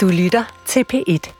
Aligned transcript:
Du 0.00 0.08
lytter 0.08 0.62
til 0.66 0.84
P1. 0.92 1.32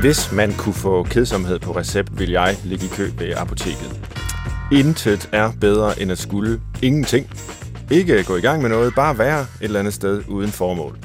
Hvis 0.00 0.32
man 0.32 0.52
kunne 0.52 0.74
få 0.74 1.02
kedsomhed 1.02 1.58
på 1.58 1.76
recept, 1.76 2.18
vil 2.18 2.30
jeg 2.30 2.56
ligge 2.64 2.84
i 2.84 2.88
kø 2.88 3.10
ved 3.18 3.32
apoteket. 3.36 4.00
Intet 4.72 5.28
er 5.32 5.52
bedre 5.60 6.02
end 6.02 6.12
at 6.12 6.18
skulle 6.18 6.60
ingenting. 6.82 7.30
Ikke 7.90 8.24
gå 8.24 8.36
i 8.36 8.40
gang 8.40 8.62
med 8.62 8.70
noget, 8.70 8.94
bare 8.94 9.18
være 9.18 9.40
et 9.40 9.46
eller 9.60 9.78
andet 9.78 9.94
sted 9.94 10.22
uden 10.28 10.50
formål. 10.50 10.98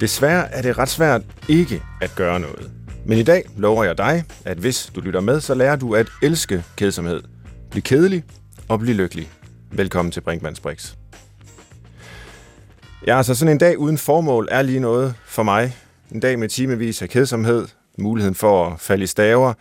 Desværre 0.00 0.52
er 0.52 0.62
det 0.62 0.78
ret 0.78 0.88
svært 0.88 1.22
ikke 1.48 1.82
at 2.00 2.12
gøre 2.16 2.40
noget. 2.40 2.70
Men 3.06 3.18
i 3.18 3.22
dag 3.22 3.42
lover 3.56 3.84
jeg 3.84 3.98
dig, 3.98 4.24
at 4.44 4.58
hvis 4.58 4.92
du 4.94 5.00
lytter 5.00 5.20
med, 5.20 5.40
så 5.40 5.54
lærer 5.54 5.76
du 5.76 5.94
at 5.94 6.06
elske 6.22 6.64
kedsomhed. 6.76 7.22
Bliv 7.70 7.82
kedelig 7.82 8.24
og 8.68 8.78
bliv 8.78 8.94
lykkelig. 8.94 9.30
Velkommen 9.70 10.12
til 10.12 10.20
Brinkmanns 10.20 10.60
Brix. 10.60 10.94
Ja, 13.06 13.16
altså 13.16 13.34
sådan 13.34 13.52
en 13.52 13.58
dag 13.58 13.78
uden 13.78 13.98
formål 13.98 14.48
er 14.50 14.62
lige 14.62 14.80
noget 14.80 15.14
for 15.24 15.42
mig. 15.42 15.76
En 16.12 16.20
dag 16.20 16.38
med 16.38 16.48
timevis 16.48 17.02
af 17.02 17.08
kedsomhed, 17.08 17.68
muligheden 17.98 18.34
for 18.34 18.66
at 18.66 18.80
falde 18.80 19.04
i 19.04 19.06
staver. 19.06 19.52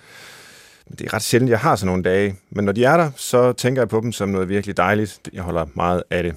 Det 0.90 1.02
er 1.02 1.14
ret 1.14 1.22
sjældent, 1.22 1.50
jeg 1.50 1.60
har 1.60 1.76
sådan 1.76 1.88
nogle 1.88 2.04
dage. 2.04 2.36
Men 2.50 2.66
når 2.66 2.72
de 2.72 2.84
er 2.84 2.98
der, 2.98 3.12
så 3.16 3.54
tænker 3.54 3.82
jeg 3.82 3.90
på 3.90 4.00
dem 4.00 4.12
som 4.12 4.30
noget 4.30 4.50
virkelig 4.50 4.78
dejligt. 4.78 5.20
Jeg 5.34 5.44
holder 5.44 5.66
meget 5.74 6.04
af 6.10 6.24
det. 6.24 6.36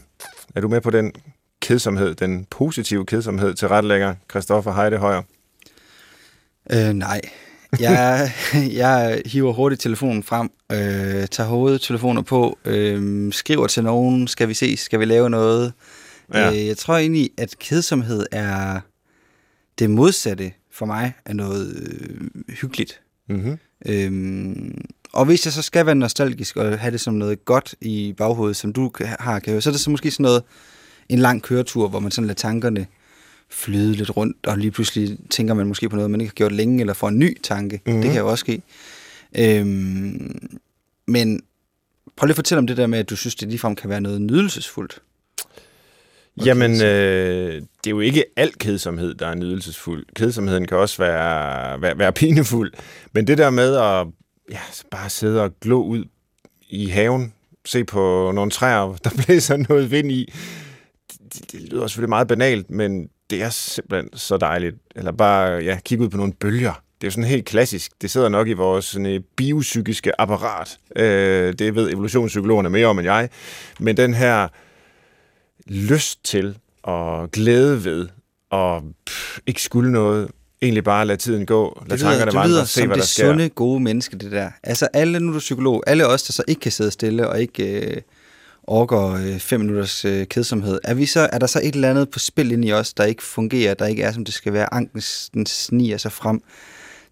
Er 0.54 0.60
du 0.60 0.68
med 0.68 0.80
på 0.80 0.90
den 0.90 1.12
kedsomhed, 1.62 2.14
den 2.14 2.46
positive 2.50 3.06
kedsomhed 3.06 3.54
til 3.54 3.68
retlægger 3.68 4.14
Christoffer 4.30 4.72
Heidehøjer? 4.72 5.22
Øh, 6.72 6.92
nej. 6.92 7.20
Jeg, 7.80 8.32
jeg 8.72 9.22
hiver 9.26 9.52
hurtigt 9.52 9.80
telefonen 9.80 10.22
frem, 10.22 10.50
øh, 10.72 11.26
tager 11.26 11.48
hovedtelefoner 11.48 12.22
på, 12.22 12.58
øh, 12.64 13.32
skriver 13.32 13.66
til 13.66 13.84
nogen, 13.84 14.28
skal 14.28 14.48
vi 14.48 14.54
ses, 14.54 14.80
skal 14.80 15.00
vi 15.00 15.04
lave 15.04 15.30
noget? 15.30 15.72
Ja. 16.34 16.50
Øh, 16.50 16.66
jeg 16.66 16.76
tror 16.76 16.96
egentlig, 16.96 17.30
at 17.38 17.58
kedsomhed 17.58 18.26
er 18.32 18.80
det 19.78 19.90
modsatte 19.90 20.52
for 20.72 20.86
mig 20.86 21.12
af 21.26 21.36
noget 21.36 21.76
øh, 21.76 22.54
hyggeligt. 22.54 23.00
Mm-hmm. 23.28 23.58
Øhm, 23.86 24.84
og 25.12 25.24
hvis 25.24 25.46
jeg 25.46 25.52
så 25.52 25.62
skal 25.62 25.86
være 25.86 25.94
nostalgisk 25.94 26.56
og 26.56 26.78
have 26.78 26.92
det 26.92 27.00
som 27.00 27.14
noget 27.14 27.44
godt 27.44 27.74
i 27.80 28.14
baghovedet, 28.16 28.56
som 28.56 28.72
du 28.72 28.90
har, 29.00 29.38
kan 29.38 29.62
så 29.62 29.70
er 29.70 29.72
det 29.72 29.80
så 29.80 29.90
måske 29.90 30.10
sådan 30.10 30.24
noget, 30.24 30.42
en 31.08 31.18
lang 31.18 31.42
køretur, 31.42 31.88
hvor 31.88 32.00
man 32.00 32.10
sådan 32.10 32.26
lader 32.26 32.34
tankerne 32.34 32.86
flyde 33.50 33.92
lidt 33.92 34.16
rundt, 34.16 34.46
og 34.46 34.58
lige 34.58 34.70
pludselig 34.70 35.18
tænker 35.30 35.54
man 35.54 35.66
måske 35.66 35.88
på 35.88 35.96
noget, 35.96 36.10
man 36.10 36.20
ikke 36.20 36.30
har 36.30 36.34
gjort 36.34 36.52
længe, 36.52 36.80
eller 36.80 36.94
får 36.94 37.08
en 37.08 37.18
ny 37.18 37.40
tanke. 37.42 37.80
Mm-hmm. 37.86 38.02
Det 38.02 38.10
kan 38.10 38.20
jo 38.20 38.28
også 38.28 38.42
ske. 38.42 38.62
Øhm, 39.38 40.48
men 41.06 41.42
prøv 42.16 42.26
lige 42.26 42.32
at 42.32 42.36
fortælle 42.36 42.58
om 42.58 42.66
det 42.66 42.76
der 42.76 42.86
med, 42.86 42.98
at 42.98 43.10
du 43.10 43.16
synes, 43.16 43.34
det 43.34 43.48
ligefrem 43.48 43.74
kan 43.76 43.90
være 43.90 44.00
noget 44.00 44.22
nydelsesfuldt. 44.22 45.02
Jamen, 46.44 46.82
øh, 46.82 47.54
det 47.54 47.86
er 47.86 47.90
jo 47.90 48.00
ikke 48.00 48.24
al 48.36 48.52
kedsomhed, 48.52 49.14
der 49.14 49.26
er 49.26 49.34
nydelsesfuld. 49.34 50.06
Kedsomheden 50.16 50.66
kan 50.66 50.76
også 50.76 51.02
være, 51.02 51.82
være, 51.82 51.98
være 51.98 52.12
pinefuld. 52.12 52.72
Men 53.12 53.26
det 53.26 53.38
der 53.38 53.50
med 53.50 53.76
at 53.76 54.06
ja, 54.50 54.60
bare 54.90 55.10
sidde 55.10 55.42
og 55.42 55.60
glå 55.60 55.82
ud 55.82 56.04
i 56.68 56.86
haven, 56.86 57.32
se 57.64 57.84
på 57.84 58.32
nogle 58.34 58.50
træer, 58.50 58.96
der 59.04 59.10
blæser 59.24 59.56
noget 59.56 59.90
vind 59.90 60.12
i, 60.12 60.32
det, 61.34 61.52
det 61.52 61.60
lyder 61.60 61.86
selvfølgelig 61.86 62.08
meget 62.08 62.28
banalt, 62.28 62.70
men 62.70 63.08
det 63.30 63.42
er 63.42 63.50
simpelthen 63.50 64.18
så 64.18 64.36
dejligt. 64.36 64.76
Eller 64.96 65.12
bare 65.12 65.62
ja, 65.62 65.78
kigge 65.84 66.04
ud 66.04 66.08
på 66.08 66.16
nogle 66.16 66.32
bølger. 66.32 66.72
Det 66.72 67.06
er 67.06 67.08
jo 67.08 67.10
sådan 67.10 67.24
helt 67.24 67.44
klassisk. 67.44 67.92
Det 68.02 68.10
sidder 68.10 68.28
nok 68.28 68.48
i 68.48 68.52
vores 68.52 68.84
sådan, 68.84 69.24
biopsykiske 69.36 70.20
apparat. 70.20 70.78
Øh, 70.96 71.52
det 71.52 71.74
ved 71.74 71.92
evolutionspsykologerne 71.92 72.70
mere 72.70 72.86
om 72.86 72.98
end 72.98 73.06
jeg. 73.06 73.28
Men 73.80 73.96
den 73.96 74.14
her 74.14 74.48
lyst 75.66 76.24
til 76.24 76.58
og 76.82 77.30
glæde 77.30 77.84
ved 77.84 78.08
og 78.50 78.82
pff, 79.06 79.38
ikke 79.46 79.62
skulle 79.62 79.92
noget, 79.92 80.30
egentlig 80.62 80.84
bare 80.84 81.06
lade 81.06 81.18
tiden 81.18 81.46
gå, 81.46 81.82
lade 81.86 82.00
tankerne 82.00 82.34
vandre, 82.34 82.66
se 82.66 82.86
hvad 82.86 82.96
der 82.96 83.02
sker. 83.02 83.24
Det 83.24 83.26
lyder 83.26 83.32
som 83.32 83.38
det 83.38 83.38
sunde, 83.38 83.48
gode 83.48 83.80
menneske, 83.80 84.18
det 84.18 84.32
der. 84.32 84.50
Altså 84.62 84.88
alle, 84.92 85.20
nu 85.20 85.28
er 85.28 85.32
du 85.32 85.38
psykolog, 85.38 85.84
alle 85.86 86.06
os, 86.06 86.22
der 86.22 86.32
så 86.32 86.42
ikke 86.48 86.60
kan 86.60 86.72
sidde 86.72 86.90
stille 86.90 87.28
og 87.28 87.40
ikke 87.40 87.80
øh, 87.80 88.02
orker 88.70 89.12
øh, 89.12 89.38
fem 89.38 89.60
minutters 89.60 90.04
øh, 90.04 90.26
kedsomhed, 90.26 90.78
er, 90.84 90.94
vi 90.94 91.06
så, 91.06 91.28
er 91.32 91.38
der 91.38 91.46
så 91.46 91.60
et 91.62 91.74
eller 91.74 91.90
andet 91.90 92.10
på 92.10 92.18
spil 92.18 92.52
ind 92.52 92.64
i 92.64 92.72
os, 92.72 92.94
der 92.94 93.04
ikke 93.04 93.22
fungerer, 93.22 93.74
der 93.74 93.86
ikke 93.86 94.02
er, 94.02 94.12
som 94.12 94.24
det 94.24 94.34
skal 94.34 94.52
være? 94.52 94.74
Angsten 94.74 95.46
sniger 95.46 95.96
sig 95.96 96.12
frem. 96.12 96.42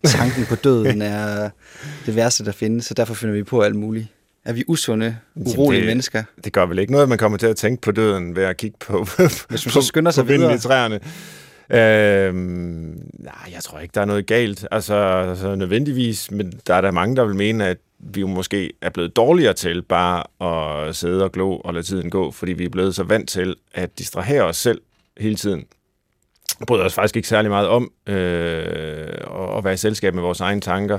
Tanken 0.04 0.44
på 0.46 0.54
døden 0.54 1.02
er 1.02 1.50
det 2.06 2.16
værste, 2.16 2.44
der 2.44 2.52
findes, 2.52 2.86
så 2.86 2.94
derfor 2.94 3.14
finder 3.14 3.34
vi 3.34 3.42
på 3.42 3.60
alt 3.60 3.76
muligt. 3.76 4.06
Er 4.44 4.52
vi 4.52 4.64
usunde, 4.68 5.16
urolige 5.34 5.80
det, 5.80 5.88
mennesker? 5.88 6.22
Det 6.44 6.52
gør 6.52 6.66
vel 6.66 6.78
ikke 6.78 6.92
noget, 6.92 7.08
man 7.08 7.18
kommer 7.18 7.38
til 7.38 7.46
at 7.46 7.56
tænke 7.56 7.82
på 7.82 7.92
døden 7.92 8.36
ved 8.36 8.42
at 8.42 8.56
kigge 8.56 8.76
på, 8.80 9.06
Hvis 9.48 9.66
man 9.66 9.72
så 9.72 9.82
skynder 9.82 10.10
sig 10.10 10.28
videre. 10.28 10.54
i 10.54 10.58
træerne. 10.58 11.00
Øhm, 11.70 13.02
nej, 13.18 13.52
jeg 13.52 13.62
tror 13.62 13.78
ikke, 13.78 13.92
der 13.94 14.00
er 14.00 14.04
noget 14.04 14.26
galt. 14.26 14.66
Altså, 14.70 14.94
altså 14.94 15.54
nødvendigvis, 15.54 16.30
men 16.30 16.52
der 16.66 16.74
er 16.74 16.80
der 16.80 16.90
mange, 16.90 17.16
der 17.16 17.24
vil 17.24 17.36
mene, 17.36 17.66
at 17.66 17.78
vi 18.00 18.20
jo 18.20 18.26
måske 18.26 18.72
er 18.82 18.90
blevet 18.90 19.16
dårligere 19.16 19.54
til 19.54 19.82
bare 19.82 20.24
at 20.88 20.96
sidde 20.96 21.24
og 21.24 21.32
glo 21.32 21.56
og 21.58 21.74
lade 21.74 21.86
tiden 21.86 22.10
gå, 22.10 22.30
fordi 22.30 22.52
vi 22.52 22.64
er 22.64 22.68
blevet 22.68 22.94
så 22.94 23.02
vant 23.02 23.28
til 23.28 23.56
at 23.74 23.98
distrahere 23.98 24.42
os 24.42 24.56
selv 24.56 24.80
hele 25.18 25.34
tiden 25.34 25.64
bryder 26.66 26.84
os 26.84 26.94
faktisk 26.94 27.16
ikke 27.16 27.28
særlig 27.28 27.50
meget 27.50 27.68
om 27.68 27.92
øh, 28.06 29.56
at 29.56 29.64
være 29.64 29.72
i 29.72 29.76
selskab 29.76 30.14
med 30.14 30.22
vores 30.22 30.40
egne 30.40 30.60
tanker. 30.60 30.98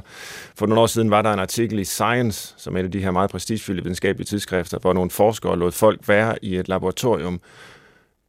For 0.55 0.65
nogle 0.65 0.81
år 0.81 0.87
siden 0.87 1.11
var 1.11 1.21
der 1.21 1.33
en 1.33 1.39
artikel 1.39 1.79
i 1.79 1.83
Science, 1.83 2.53
som 2.57 2.75
er 2.75 2.79
et 2.79 2.83
af 2.83 2.91
de 2.91 3.01
her 3.01 3.11
meget 3.11 3.29
prestigefyldte 3.29 3.83
videnskabelige 3.83 4.25
tidsskrifter, 4.25 4.79
hvor 4.79 4.93
nogle 4.93 5.09
forskere 5.09 5.59
lod 5.59 5.71
folk 5.71 6.07
være 6.07 6.45
i 6.45 6.55
et 6.55 6.69
laboratorium 6.69 7.41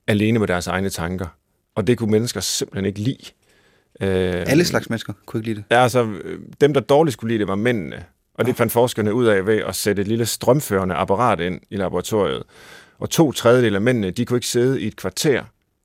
alene 0.07 0.39
med 0.39 0.49
deres 0.49 0.67
egne 0.67 0.91
tanker. 0.91 1.27
Og 1.75 1.87
det 1.87 1.99
kunne 1.99 2.11
mennesker 2.11 2.41
simpelthen 2.41 2.87
ikke 2.87 3.01
lide. 3.01 3.25
Øh, 4.01 4.45
Alle 4.47 4.65
slags 4.65 4.91
mennesker 4.91 5.13
kunne 5.27 5.39
ikke 5.39 5.49
lide 5.49 5.57
det? 5.57 5.65
Ja, 5.71 5.83
altså 5.83 6.09
dem, 6.61 6.75
der 6.75 6.81
dårligt 6.81 7.13
skulle 7.13 7.31
lide 7.33 7.39
det, 7.39 7.49
var 7.49 7.55
mændene. 7.55 8.05
Og 8.41 8.47
det 8.47 8.57
fandt 8.57 8.73
forskerne 8.73 9.15
ud 9.15 9.27
af 9.27 9.47
ved 9.47 9.57
at 9.57 9.77
sætte 9.77 10.03
et 10.03 10.09
lille 10.09 10.27
strømførende 10.27 10.95
apparat 10.95 11.41
ind 11.41 11.61
i 11.71 11.77
laboratoriet. 11.77 12.43
Og 12.99 13.11
to 13.11 13.33
tredjedel 13.33 13.75
af 13.75 13.81
mændene, 13.81 14.11
de 14.11 14.25
kunne 14.25 14.37
ikke 14.37 14.47
sidde 14.47 14.81
i 14.81 14.87
et 14.87 14.97
kvarter 14.97 15.43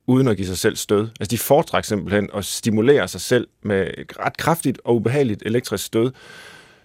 uden 0.08 0.28
at 0.28 0.38
give 0.38 0.48
sig 0.48 0.58
selv 0.58 0.76
stød. 0.76 1.08
Altså 1.20 1.32
de 1.32 1.38
foretrækker 1.38 1.88
simpelthen 1.88 2.30
at 2.34 2.46
stimulere 2.46 3.08
sig 3.08 3.22
selv 3.22 3.48
med 3.64 3.92
et 3.98 4.20
ret 4.20 4.38
kraftigt 4.38 4.80
og 4.86 4.96
ubehageligt 4.96 5.44
elektrisk 5.46 5.86
stød, 5.86 6.12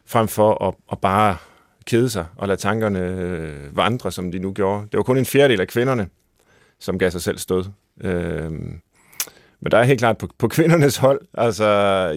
frem 0.06 0.28
for 0.28 0.69
at, 0.69 0.75
at 0.92 0.98
bare 0.98 1.36
kede 1.87 2.10
sig 2.10 2.26
og 2.37 2.48
lade 2.48 2.60
tankerne 2.60 2.98
øh, 2.98 3.76
vandre, 3.76 4.12
som 4.12 4.32
de 4.32 4.38
nu 4.38 4.52
gjorde. 4.52 4.82
Det 4.82 4.97
var 4.97 5.02
kun 5.02 5.19
en 5.19 5.26
fjerdedel 5.26 5.60
af 5.60 5.69
kvinderne, 5.69 6.08
som 6.81 6.98
gav 6.98 7.10
sig 7.10 7.22
selv 7.22 7.38
stød. 7.38 7.64
Øh, 8.00 8.50
men 9.62 9.71
der 9.71 9.78
er 9.78 9.82
helt 9.82 9.98
klart 9.98 10.19
på, 10.19 10.28
på 10.38 10.48
kvindernes 10.48 10.97
hold. 10.97 11.21
Altså, 11.34 11.66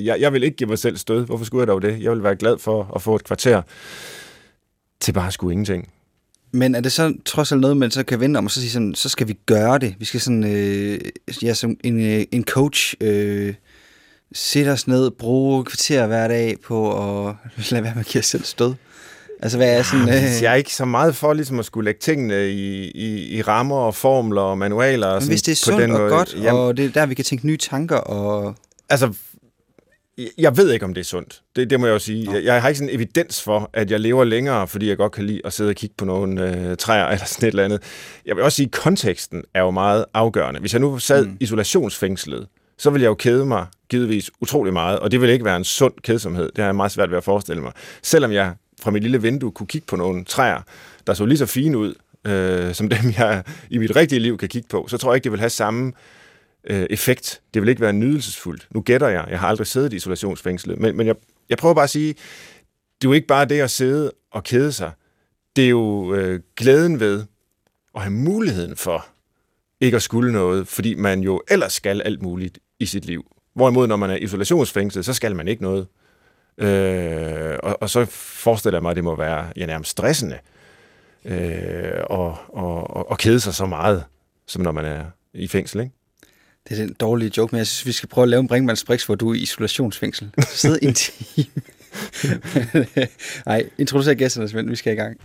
jeg, 0.01 0.19
jeg 0.19 0.33
vil 0.33 0.43
ikke 0.43 0.57
give 0.57 0.69
mig 0.69 0.79
selv 0.79 0.97
stød. 0.97 1.25
Hvorfor 1.25 1.45
skulle 1.45 1.61
jeg 1.61 1.67
dog 1.67 1.81
det? 1.81 2.01
Jeg 2.01 2.11
vil 2.11 2.23
være 2.23 2.35
glad 2.35 2.57
for 2.57 2.91
at 2.95 3.01
få 3.01 3.15
et 3.15 3.23
kvarter 3.23 3.61
til 4.99 5.13
bare 5.13 5.27
at 5.27 5.33
skulle 5.33 5.51
ingenting. 5.51 5.89
Men 6.51 6.75
er 6.75 6.81
det 6.81 6.91
så 6.91 7.13
trods 7.25 7.51
alt 7.51 7.61
noget, 7.61 7.77
man 7.77 7.91
så 7.91 8.03
kan 8.03 8.19
vende 8.19 8.37
om, 8.37 8.45
og 8.45 8.51
så 8.51 8.59
sige 8.59 8.71
sådan, 8.71 8.95
så 8.95 9.09
skal 9.09 9.27
vi 9.27 9.37
gøre 9.45 9.79
det. 9.79 9.95
Vi 9.99 10.05
skal 10.05 10.21
sådan, 10.21 10.43
øh, 10.43 10.99
ja, 11.43 11.53
som 11.53 11.77
en, 11.83 11.99
øh, 12.01 12.25
en 12.31 12.43
coach, 12.43 12.93
øh, 13.01 13.53
sætte 14.33 14.69
os 14.69 14.87
ned, 14.87 15.11
bruge 15.11 15.65
kvarter 15.65 16.07
hver 16.07 16.27
dag 16.27 16.59
på 16.59 16.91
at 17.27 17.35
lade 17.71 17.83
være 17.83 17.93
med 17.95 17.99
at 17.99 18.07
give 18.07 18.19
os 18.19 18.25
selv 18.25 18.43
stød. 18.43 18.73
Altså, 19.43 19.57
hvad 19.57 19.77
er 19.77 19.83
sådan... 19.83 20.09
Øh... 20.09 20.43
Jeg 20.43 20.51
er 20.51 20.55
ikke 20.55 20.75
så 20.75 20.85
meget 20.85 21.15
for 21.15 21.33
ligesom 21.33 21.59
at 21.59 21.65
skulle 21.65 21.85
lægge 21.85 21.99
tingene 21.99 22.49
i, 22.49 22.91
i, 22.91 23.37
i 23.37 23.41
rammer 23.41 23.75
og 23.75 23.95
formler 23.95 24.41
og 24.41 24.57
manualer. 24.57 25.07
Og 25.07 25.21
Men 25.21 25.27
hvis 25.27 25.41
det 25.41 25.51
er 25.51 25.55
sundt 25.55 25.81
og 25.81 25.89
måde, 25.89 26.09
godt, 26.09 26.35
jamen, 26.35 26.61
og 26.61 26.77
det 26.77 26.85
er 26.85 26.89
der, 26.89 27.05
vi 27.05 27.13
kan 27.13 27.25
tænke 27.25 27.47
nye 27.47 27.57
tanker 27.57 27.97
og... 27.97 28.55
Altså, 28.89 29.13
jeg 30.37 30.57
ved 30.57 30.71
ikke, 30.71 30.85
om 30.85 30.93
det 30.93 31.01
er 31.01 31.05
sundt. 31.05 31.41
Det, 31.55 31.69
det 31.69 31.79
må 31.79 31.85
jeg 31.85 31.93
jo 31.93 31.99
sige. 31.99 32.33
Jeg, 32.33 32.43
jeg 32.43 32.61
har 32.61 32.69
ikke 32.69 32.79
sådan 32.79 32.95
evidens 32.95 33.41
for, 33.41 33.69
at 33.73 33.91
jeg 33.91 33.99
lever 33.99 34.23
længere, 34.23 34.67
fordi 34.67 34.89
jeg 34.89 34.97
godt 34.97 35.11
kan 35.11 35.25
lide 35.25 35.41
at 35.45 35.53
sidde 35.53 35.69
og 35.69 35.75
kigge 35.75 35.95
på 35.97 36.05
nogle 36.05 36.69
øh, 36.69 36.77
træer 36.77 37.05
eller 37.05 37.25
sådan 37.25 37.47
et 37.47 37.51
eller 37.51 37.63
andet. 37.63 37.81
Jeg 38.25 38.35
vil 38.35 38.43
også 38.43 38.55
sige, 38.55 38.65
at 38.65 38.71
konteksten 38.71 39.43
er 39.53 39.61
jo 39.61 39.71
meget 39.71 40.05
afgørende. 40.13 40.59
Hvis 40.59 40.73
jeg 40.73 40.81
nu 40.81 40.99
sad 40.99 41.25
mm. 41.25 41.37
isolationsfængslet, 41.39 42.47
så 42.77 42.89
ville 42.89 43.03
jeg 43.03 43.09
jo 43.09 43.15
kede 43.15 43.45
mig 43.45 43.65
givetvis 43.89 44.31
utrolig 44.41 44.73
meget, 44.73 44.99
og 44.99 45.11
det 45.11 45.21
vil 45.21 45.29
ikke 45.29 45.45
være 45.45 45.57
en 45.57 45.63
sund 45.63 45.93
kedsomhed. 46.03 46.45
Det 46.45 46.57
har 46.57 46.65
jeg 46.65 46.75
meget 46.75 46.91
svært 46.91 47.09
ved 47.09 47.17
at 47.17 47.23
forestille 47.23 47.61
mig. 47.61 47.71
Selvom 48.01 48.31
jeg 48.31 48.53
fra 48.81 48.91
mit 48.91 49.03
lille 49.03 49.21
vindue 49.21 49.51
kunne 49.51 49.67
kigge 49.67 49.87
på 49.87 49.95
nogle 49.95 50.25
træer, 50.25 50.61
der 51.07 51.13
så 51.13 51.25
lige 51.25 51.37
så 51.37 51.45
fine 51.45 51.77
ud, 51.77 51.93
øh, 52.27 52.73
som 52.73 52.89
dem 52.89 53.13
jeg 53.17 53.43
i 53.69 53.77
mit 53.77 53.95
rigtige 53.95 54.19
liv 54.19 54.37
kan 54.37 54.49
kigge 54.49 54.67
på, 54.67 54.85
så 54.89 54.97
tror 54.97 55.11
jeg 55.11 55.15
ikke, 55.15 55.23
det 55.23 55.31
vil 55.31 55.39
have 55.39 55.49
samme 55.49 55.93
øh, 56.63 56.85
effekt. 56.89 57.41
Det 57.53 57.61
vil 57.61 57.69
ikke 57.69 57.81
være 57.81 57.93
nydelsesfuldt. 57.93 58.67
Nu 58.71 58.81
gætter 58.81 59.07
jeg. 59.07 59.25
Jeg 59.29 59.39
har 59.39 59.47
aldrig 59.47 59.67
siddet 59.67 59.93
i 59.93 59.95
isolationsfængslet. 59.95 60.79
Men, 60.79 60.97
men 60.97 61.07
jeg, 61.07 61.15
jeg 61.49 61.57
prøver 61.57 61.75
bare 61.75 61.83
at 61.83 61.89
sige, 61.89 62.13
det 63.01 63.07
er 63.07 63.09
jo 63.09 63.13
ikke 63.13 63.27
bare 63.27 63.45
det 63.45 63.59
at 63.59 63.71
sidde 63.71 64.11
og 64.31 64.43
kede 64.43 64.71
sig. 64.71 64.91
Det 65.55 65.65
er 65.65 65.69
jo 65.69 66.13
øh, 66.13 66.39
glæden 66.57 66.99
ved 66.99 67.23
at 67.95 68.01
have 68.01 68.13
muligheden 68.13 68.75
for 68.75 69.05
ikke 69.81 69.95
at 69.95 70.01
skulle 70.01 70.31
noget, 70.31 70.67
fordi 70.67 70.93
man 70.93 71.19
jo 71.19 71.41
ellers 71.49 71.73
skal 71.73 72.01
alt 72.01 72.21
muligt 72.21 72.59
i 72.79 72.85
sit 72.85 73.05
liv. 73.05 73.25
Hvorimod, 73.55 73.87
når 73.87 73.95
man 73.95 74.09
er 74.09 74.15
isolationsfængslet, 74.15 75.05
så 75.05 75.13
skal 75.13 75.35
man 75.35 75.47
ikke 75.47 75.63
noget. 75.63 75.87
Øh, 76.57 77.57
og, 77.63 77.81
og 77.81 77.89
så 77.89 78.05
forestiller 78.05 78.77
jeg 78.77 78.83
mig, 78.83 78.89
at 78.89 78.95
det 78.95 79.03
må 79.03 79.15
være 79.15 79.47
ja, 79.55 79.65
nærmest 79.65 79.91
stressende 79.91 80.37
øh, 81.25 82.03
og, 82.09 82.37
og, 82.47 82.99
at, 82.99 83.05
at 83.11 83.17
kede 83.17 83.39
sig 83.39 83.53
så 83.53 83.65
meget, 83.65 84.03
som 84.47 84.61
når 84.61 84.71
man 84.71 84.85
er 84.85 85.03
i 85.33 85.47
fængsel, 85.47 85.81
ikke? 85.81 85.93
Det 86.69 86.79
er 86.79 86.85
den 86.85 86.95
dårlige 86.99 87.31
joke, 87.37 87.51
men 87.51 87.57
jeg 87.57 87.67
synes, 87.67 87.85
vi 87.85 87.91
skal 87.91 88.09
prøve 88.09 88.23
at 88.23 88.29
lave 88.29 88.39
en 88.39 88.47
Brinkmanns 88.47 88.83
Brix, 88.83 89.05
hvor 89.05 89.15
du 89.15 89.29
er 89.29 89.33
i 89.33 89.37
isolationsfængsel. 89.37 90.31
Sid 90.47 90.77
en 90.81 90.93
time. 90.93 91.47
Nej, 93.45 93.69
introducer 93.77 94.13
gæsterne, 94.13 94.49
Svend. 94.49 94.69
Vi 94.69 94.75
skal 94.75 94.93
i 94.93 94.95
gang. 94.95 95.17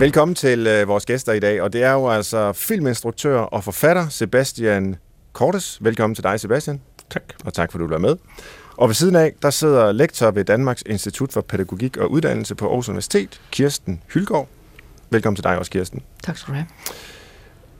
Velkommen 0.00 0.34
til 0.34 0.66
øh, 0.66 0.88
vores 0.88 1.06
gæster 1.06 1.32
i 1.32 1.40
dag, 1.40 1.62
og 1.62 1.72
det 1.72 1.82
er 1.82 1.92
jo 1.92 2.10
altså 2.10 2.52
filminstruktør 2.52 3.38
og 3.38 3.64
forfatter 3.64 4.08
Sebastian 4.08 4.96
Kortes. 5.32 5.78
Velkommen 5.80 6.14
til 6.14 6.24
dig, 6.24 6.40
Sebastian. 6.40 6.80
Tak. 7.10 7.22
Og 7.44 7.54
tak, 7.54 7.72
for 7.72 7.78
du 7.78 7.86
er 7.86 7.98
med. 7.98 8.16
Og 8.76 8.88
ved 8.88 8.94
siden 8.94 9.16
af, 9.16 9.32
der 9.42 9.50
sidder 9.50 9.92
lektor 9.92 10.30
ved 10.30 10.44
Danmarks 10.44 10.82
Institut 10.86 11.32
for 11.32 11.40
Pædagogik 11.40 11.96
og 11.96 12.10
Uddannelse 12.10 12.54
på 12.54 12.68
Aarhus 12.68 12.88
Universitet, 12.88 13.40
Kirsten 13.50 14.02
Hylgaard. 14.14 14.48
Velkommen 15.10 15.36
til 15.36 15.44
dig 15.44 15.58
også, 15.58 15.70
Kirsten. 15.70 16.02
Tak 16.22 16.36
skal 16.36 16.52
du 16.52 16.56
have. 16.56 16.66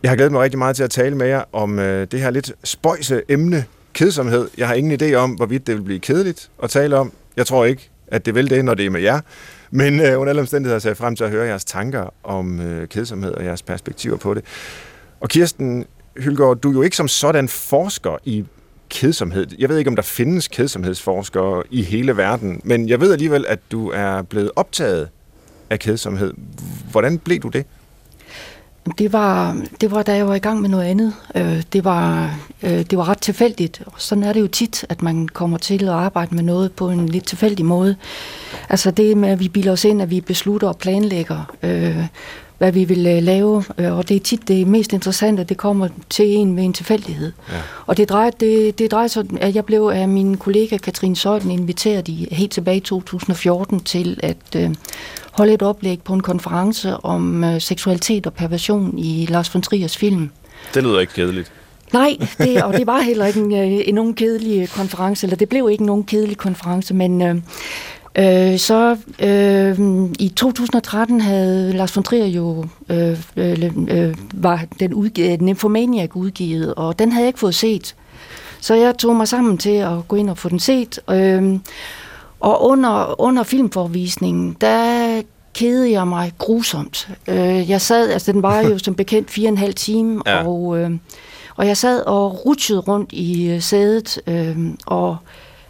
Jeg 0.02 0.10
har 0.10 0.16
glædet 0.16 0.32
mig 0.32 0.40
rigtig 0.40 0.58
meget 0.58 0.76
til 0.76 0.82
at 0.82 0.90
tale 0.90 1.16
med 1.16 1.26
jer 1.26 1.44
om 1.52 1.78
øh, 1.78 2.06
det 2.10 2.20
her 2.20 2.30
lidt 2.30 2.52
spøjse 2.64 3.22
emne, 3.28 3.64
kedsomhed. 3.92 4.48
Jeg 4.58 4.68
har 4.68 4.74
ingen 4.74 5.02
idé 5.02 5.14
om, 5.14 5.30
hvorvidt 5.30 5.66
det 5.66 5.76
vil 5.76 5.82
blive 5.82 6.00
kedeligt 6.00 6.50
at 6.62 6.70
tale 6.70 6.96
om. 6.96 7.12
Jeg 7.36 7.46
tror 7.46 7.64
ikke, 7.64 7.90
at 8.06 8.26
det 8.26 8.34
vil 8.34 8.50
det, 8.50 8.64
når 8.64 8.74
det 8.74 8.86
er 8.86 8.90
med 8.90 9.00
jer. 9.00 9.20
Men 9.70 10.00
øh, 10.00 10.20
under 10.20 10.28
alle 10.30 10.40
omstændigheder 10.40 10.78
ser 10.78 10.90
jeg 10.90 10.96
frem 10.96 11.16
til 11.16 11.24
at 11.24 11.30
høre 11.30 11.46
jeres 11.46 11.64
tanker 11.64 12.14
om 12.24 12.60
øh, 12.60 12.88
kedsomhed 12.88 13.32
og 13.32 13.44
jeres 13.44 13.62
perspektiver 13.62 14.16
på 14.16 14.34
det. 14.34 14.44
Og 15.20 15.28
Kirsten 15.28 15.86
Hylgaard, 16.16 16.56
du 16.56 16.68
er 16.68 16.72
jo 16.72 16.82
ikke 16.82 16.96
som 16.96 17.08
sådan 17.08 17.48
forsker 17.48 18.16
i 18.24 18.44
kedsomhed. 18.88 19.46
Jeg 19.58 19.68
ved 19.68 19.78
ikke, 19.78 19.90
om 19.90 19.96
der 19.96 20.02
findes 20.02 20.48
kedsomhedsforskere 20.48 21.62
i 21.70 21.82
hele 21.82 22.16
verden, 22.16 22.60
men 22.64 22.88
jeg 22.88 23.00
ved 23.00 23.12
alligevel, 23.12 23.44
at 23.48 23.58
du 23.72 23.90
er 23.90 24.22
blevet 24.22 24.50
optaget 24.56 25.08
af 25.70 25.78
kedsomhed. 25.78 26.32
Hvordan 26.90 27.18
blev 27.18 27.38
du 27.38 27.48
det? 27.48 27.66
Det 28.98 29.12
var, 29.12 29.62
det 29.80 29.90
var, 29.90 30.02
da 30.02 30.14
jeg 30.16 30.28
var 30.28 30.34
i 30.34 30.38
gang 30.38 30.60
med 30.60 30.68
noget 30.68 30.84
andet. 30.84 31.14
Øh, 31.34 31.62
det, 31.72 31.84
var, 31.84 32.38
øh, 32.62 32.70
det 32.70 32.98
var 32.98 33.08
ret 33.08 33.20
tilfældigt. 33.20 33.82
Sådan 33.98 34.24
er 34.24 34.32
det 34.32 34.40
jo 34.40 34.46
tit, 34.46 34.84
at 34.88 35.02
man 35.02 35.28
kommer 35.28 35.58
til 35.58 35.84
at 35.84 35.94
arbejde 35.94 36.34
med 36.34 36.42
noget 36.42 36.72
på 36.72 36.90
en 36.90 37.08
lidt 37.08 37.26
tilfældig 37.26 37.64
måde. 37.64 37.96
Altså 38.68 38.90
det 38.90 39.16
med, 39.16 39.28
at 39.28 39.40
vi 39.40 39.48
bilder 39.48 39.72
os 39.72 39.84
ind, 39.84 40.02
at 40.02 40.10
vi 40.10 40.20
beslutter 40.20 40.68
og 40.68 40.78
planlægger, 40.78 41.54
øh, 41.62 42.04
hvad 42.62 42.72
vi 42.72 42.84
vil 42.84 42.98
lave. 43.22 43.64
Og 43.78 44.08
det 44.08 44.16
er 44.16 44.20
tit 44.20 44.48
det 44.48 44.66
mest 44.66 44.92
interessante, 44.92 45.44
det 45.44 45.56
kommer 45.56 45.88
til 46.10 46.26
en 46.26 46.56
ved 46.56 46.62
en 46.62 46.72
tilfældighed. 46.72 47.32
Ja. 47.48 47.54
Og 47.86 47.96
det 47.96 48.08
drejer, 48.08 48.30
det, 48.30 48.78
det 48.78 48.90
drejer 48.90 49.06
sig, 49.06 49.24
at 49.40 49.54
jeg 49.54 49.64
blev 49.64 49.90
af 49.94 50.08
min 50.08 50.36
kollega 50.36 50.76
Katrine 50.76 51.16
Søjden 51.16 51.50
inviteret 51.50 52.08
i, 52.08 52.28
helt 52.30 52.52
tilbage 52.52 52.76
i 52.76 52.80
2014 52.80 53.80
til 53.80 54.20
at 54.22 54.70
holde 55.32 55.52
et 55.52 55.62
oplæg 55.62 56.02
på 56.02 56.12
en 56.12 56.20
konference 56.20 56.96
om 56.96 57.44
øh, 57.44 57.60
seksualitet 57.60 58.26
og 58.26 58.34
perversion 58.34 58.98
i 58.98 59.26
Lars 59.30 59.54
von 59.54 59.62
Triers 59.62 59.96
film. 59.96 60.30
Det 60.74 60.82
lyder 60.82 61.00
ikke 61.00 61.12
kedeligt. 61.12 61.52
Nej, 61.92 62.16
det, 62.38 62.62
og 62.64 62.72
det 62.72 62.86
var 62.86 63.00
heller 63.00 63.26
ikke 63.26 63.40
en, 63.40 63.52
en, 63.52 63.82
en 63.86 63.94
nogen 63.94 64.14
kedelig 64.14 64.68
konference, 64.68 65.26
eller 65.26 65.36
det 65.36 65.48
blev 65.48 65.68
ikke 65.70 65.86
nogen 65.86 66.04
kedelig 66.04 66.36
konference, 66.36 66.94
men 66.94 67.22
øh, 67.22 67.36
øh, 68.18 68.58
så 68.58 68.96
øh, 69.18 69.78
i 70.18 70.28
2013 70.28 71.20
havde 71.20 71.72
Lars 71.72 71.96
von 71.96 72.02
Trier 72.02 72.26
jo 72.26 72.64
øh, 72.88 73.18
øh, 73.36 74.14
var 74.34 74.64
den 74.80 74.94
udgivet, 74.94 75.42
Nymphomaniac 75.42 76.10
udgivet, 76.14 76.74
og 76.74 76.98
den 76.98 77.12
havde 77.12 77.24
jeg 77.24 77.28
ikke 77.28 77.38
fået 77.38 77.54
set. 77.54 77.94
Så 78.60 78.74
jeg 78.74 78.98
tog 78.98 79.16
mig 79.16 79.28
sammen 79.28 79.58
til 79.58 79.70
at 79.76 80.08
gå 80.08 80.16
ind 80.16 80.30
og 80.30 80.38
få 80.38 80.48
den 80.48 80.60
set. 80.60 81.00
Øh, 81.10 81.58
og 82.40 82.64
under, 82.64 83.20
under 83.20 83.42
filmforvisningen, 83.42 84.56
der 84.60 85.22
kede 85.54 85.90
jeg 85.90 86.08
mig 86.08 86.32
grusomt. 86.38 87.08
Øh, 87.28 87.70
jeg 87.70 87.80
sad, 87.80 88.10
altså 88.10 88.32
den 88.32 88.42
var 88.42 88.60
jo 88.60 88.78
som 88.84 88.94
bekendt 88.94 89.30
fire 89.30 89.48
og 89.48 89.52
en 89.52 89.58
halv 89.58 89.74
time, 89.74 90.22
ja. 90.26 90.46
og, 90.46 90.78
øh, 90.78 90.90
og 91.56 91.66
jeg 91.66 91.76
sad 91.76 92.02
og 92.02 92.46
rutsede 92.46 92.80
rundt 92.80 93.12
i 93.12 93.50
øh, 93.50 93.60
sædet, 93.60 94.20
øh, 94.26 94.56
og 94.86 95.16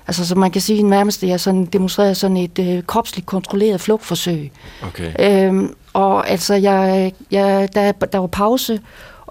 altså 0.06 0.26
så 0.26 0.34
man 0.34 0.50
kan 0.50 0.60
sige 0.60 0.82
nærmest, 0.82 1.22
at 1.22 1.28
jeg 1.28 1.40
sådan 1.40 1.64
demonstrerede 1.64 2.14
sådan 2.14 2.36
et 2.36 2.58
øh, 2.58 2.82
kropsligt 2.82 3.26
kontrolleret 3.26 3.80
flugtforsøg. 3.80 4.52
Okay. 4.82 5.12
Øh, 5.50 5.68
og 5.92 6.30
altså, 6.30 6.54
jeg, 6.54 7.12
jeg, 7.30 7.68
der, 7.74 7.92
der 7.92 8.18
var 8.18 8.26
pause, 8.26 8.80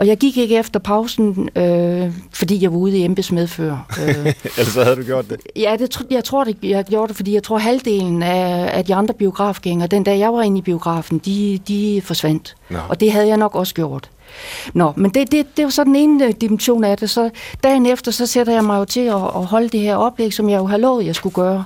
og 0.02 0.08
jeg 0.08 0.18
gik 0.18 0.38
ikke 0.38 0.58
efter 0.58 0.80
pausen, 0.80 1.50
øh, 1.56 2.12
fordi 2.34 2.64
jeg 2.64 2.72
var 2.72 2.78
ude 2.78 2.98
i 2.98 3.04
embedsmedfør. 3.04 3.86
Øh. 4.08 4.26
Ellers 4.58 4.74
så 4.74 4.84
havde 4.84 4.96
du 4.96 5.04
gjort 5.04 5.30
det? 5.30 5.42
Ja, 5.56 5.76
det, 5.80 6.02
jeg 6.10 6.24
tror, 6.24 6.44
det, 6.44 6.58
jeg 6.64 6.86
gjorde 6.86 7.08
det, 7.08 7.16
fordi 7.16 7.34
jeg 7.34 7.44
tror, 7.44 7.58
halvdelen 7.58 8.24
af, 8.24 8.70
af 8.78 8.86
de 8.86 8.96
andre 8.96 9.14
biografgængere, 9.14 9.88
den 9.88 10.04
dag 10.04 10.20
jeg 10.20 10.34
var 10.34 10.42
inde 10.42 10.58
i 10.58 10.62
biografen, 10.62 11.18
de, 11.18 11.60
de 11.68 12.02
forsvandt. 12.06 12.56
Nå. 12.70 12.78
Og 12.90 13.00
det 13.00 13.12
havde 13.12 13.28
jeg 13.28 13.38
nok 13.38 13.56
også 13.56 13.74
gjort. 13.74 14.10
Nå, 14.74 14.94
men 14.96 15.12
det, 15.12 15.32
det, 15.32 15.58
det 15.58 15.66
var 15.66 15.72
så 15.72 15.84
den 15.84 15.96
ene 15.96 16.26
øh, 16.26 16.34
dimension 16.42 16.84
af 16.84 16.98
det. 16.98 17.10
Så 17.10 17.30
dagen 17.64 17.86
efter, 17.86 18.12
så 18.12 18.26
sætter 18.26 18.54
jeg 18.54 18.64
mig 18.64 18.80
jo 18.80 18.86
til 18.86 19.06
at, 19.06 19.16
at 19.16 19.46
holde 19.46 19.70
det 19.70 19.80
her 19.80 19.96
oplæg, 19.96 20.34
som 20.34 20.50
jeg 20.50 20.58
jo 20.58 20.66
havde 20.66 20.82
lovet, 20.82 21.06
jeg 21.06 21.16
skulle 21.16 21.34
gøre. 21.36 21.66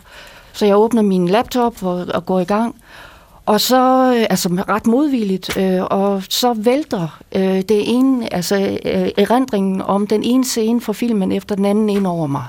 Så 0.53 0.65
jeg 0.65 0.77
åbner 0.77 1.01
min 1.01 1.27
laptop 1.27 1.83
og, 1.83 2.07
og 2.13 2.25
går 2.25 2.39
i 2.39 2.43
gang. 2.43 2.75
Og 3.45 3.62
så, 3.62 4.13
øh, 4.18 4.25
altså 4.30 4.50
ret 4.69 4.88
modvilligt, 4.88 5.57
øh, 5.57 5.83
og 5.83 6.24
så 6.30 6.53
vælter 6.53 7.19
øh, 7.36 7.42
det 7.42 7.89
ene, 7.89 8.33
altså 8.33 8.80
øh, 8.86 9.09
erindringen 9.18 9.81
om 9.81 10.07
den 10.07 10.24
ene 10.24 10.45
scene 10.45 10.81
fra 10.81 10.94
filmen 10.94 11.31
efter 11.31 11.56
den 11.56 11.65
anden 11.65 11.89
ind 11.89 12.07
over 12.07 12.27
mig. 12.27 12.44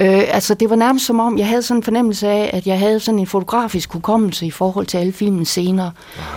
Øh, 0.00 0.22
altså 0.28 0.54
det 0.54 0.70
var 0.70 0.76
nærmest 0.76 1.06
som 1.06 1.20
om, 1.20 1.38
jeg 1.38 1.46
havde 1.46 1.62
sådan 1.62 1.78
en 1.78 1.82
fornemmelse 1.82 2.28
af, 2.28 2.50
at 2.52 2.66
jeg 2.66 2.78
havde 2.78 3.00
sådan 3.00 3.18
en 3.18 3.26
fotografisk 3.26 3.92
hukommelse 3.92 4.46
i 4.46 4.50
forhold 4.50 4.86
til 4.86 4.98
alle 4.98 5.12
filmens 5.12 5.48
scener. 5.48 5.90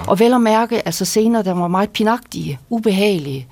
Og 0.08 0.20
vel 0.20 0.34
at 0.34 0.42
mærke, 0.42 0.86
altså 0.86 1.06
scener, 1.06 1.42
der 1.42 1.54
var 1.54 1.68
meget 1.68 1.90
pinagtige, 1.90 2.60
ubehagelige. 2.70 3.48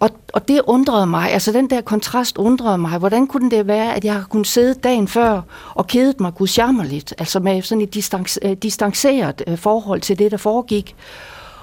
Og, 0.00 0.10
og 0.32 0.48
det 0.48 0.60
undrede 0.66 1.06
mig, 1.06 1.32
altså 1.32 1.52
den 1.52 1.70
der 1.70 1.80
kontrast 1.80 2.38
undrede 2.38 2.78
mig. 2.78 2.98
Hvordan 2.98 3.26
kunne 3.26 3.50
det 3.50 3.66
være, 3.66 3.94
at 3.94 4.04
jeg 4.04 4.22
kunne 4.30 4.46
sidde 4.46 4.74
dagen 4.74 5.08
før 5.08 5.40
og 5.74 5.86
kedet 5.86 6.20
mig 6.20 6.34
gudsjammerligt, 6.34 7.14
altså 7.18 7.40
med 7.40 7.62
sådan 7.62 7.82
et 7.82 7.94
distance, 7.94 8.40
øh, 8.42 8.52
distanceret 8.52 9.42
øh, 9.46 9.58
forhold 9.58 10.00
til 10.00 10.18
det, 10.18 10.30
der 10.30 10.36
foregik, 10.36 10.96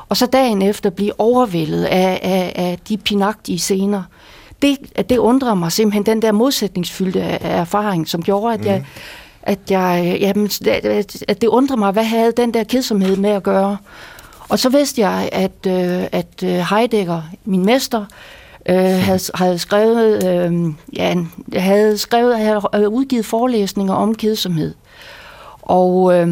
og 0.10 0.18
så 0.18 0.26
dagen 0.26 0.62
efter 0.62 0.90
blive 0.90 1.20
overvældet 1.20 1.84
af, 1.84 2.20
af, 2.24 2.54
af 2.56 2.80
de 2.90 2.98
pinagtige 2.98 3.60
scener. 3.60 4.04
Det, 4.62 4.78
det 5.10 5.18
undrede 5.18 5.56
mig 5.56 5.72
simpelthen, 5.72 6.06
den 6.06 6.22
der 6.22 6.32
modsætningsfyldte 6.32 7.20
erfaring, 7.20 8.08
som 8.08 8.24
gjorde, 8.24 8.54
at 8.54 8.66
jeg, 8.66 8.78
mm. 8.78 8.86
at 9.44 9.60
jeg 9.70 10.18
jamen, 10.22 10.50
at 11.28 11.42
det 11.42 11.48
undrede 11.48 11.80
mig, 11.80 11.92
hvad 11.92 12.04
havde 12.04 12.32
den 12.38 12.54
der 12.54 12.64
kedsomhed 12.64 13.16
med 13.16 13.30
at 13.30 13.44
gøre. 13.44 13.78
Og 14.52 14.60
så 14.60 14.70
vidste 14.70 15.02
jeg, 15.02 15.30
at, 15.32 15.68
øh, 15.68 16.04
at 16.12 16.44
øh, 16.44 16.50
Heidegger, 16.50 17.22
min 17.46 17.66
mester, 17.66 18.06
øh, 18.70 18.76
havde, 18.76 19.20
havde 19.36 19.60
skrevet, 19.60 20.24
øh, 20.28 20.74
ja, 20.94 21.16
havde 21.56 21.98
skrevet, 21.98 22.38
havde 22.74 22.90
udgivet 22.90 23.26
forelæsninger 23.26 23.94
om 23.94 24.16
kedsomhed. 24.16 24.74
Og 25.62 26.14
øh, 26.14 26.28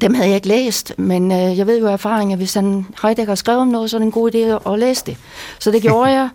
dem 0.00 0.14
havde 0.14 0.28
jeg 0.28 0.34
ikke 0.34 0.48
læst, 0.48 0.92
men 0.98 1.32
øh, 1.32 1.58
jeg 1.58 1.66
ved 1.66 1.80
jo 1.80 1.86
af 1.86 1.92
erfaring, 1.92 2.32
at 2.32 2.38
hvis 2.38 2.54
han 2.54 2.86
Heidegger 3.02 3.34
skrev 3.34 3.58
om 3.58 3.68
noget, 3.68 3.90
så 3.90 3.96
er 3.96 3.98
det 3.98 4.06
en 4.06 4.12
god 4.12 4.34
idé 4.34 4.72
at 4.72 4.78
læse 4.78 5.06
det. 5.06 5.16
Så 5.58 5.70
det 5.70 5.82
gjorde 5.82 6.10
jeg. 6.18 6.28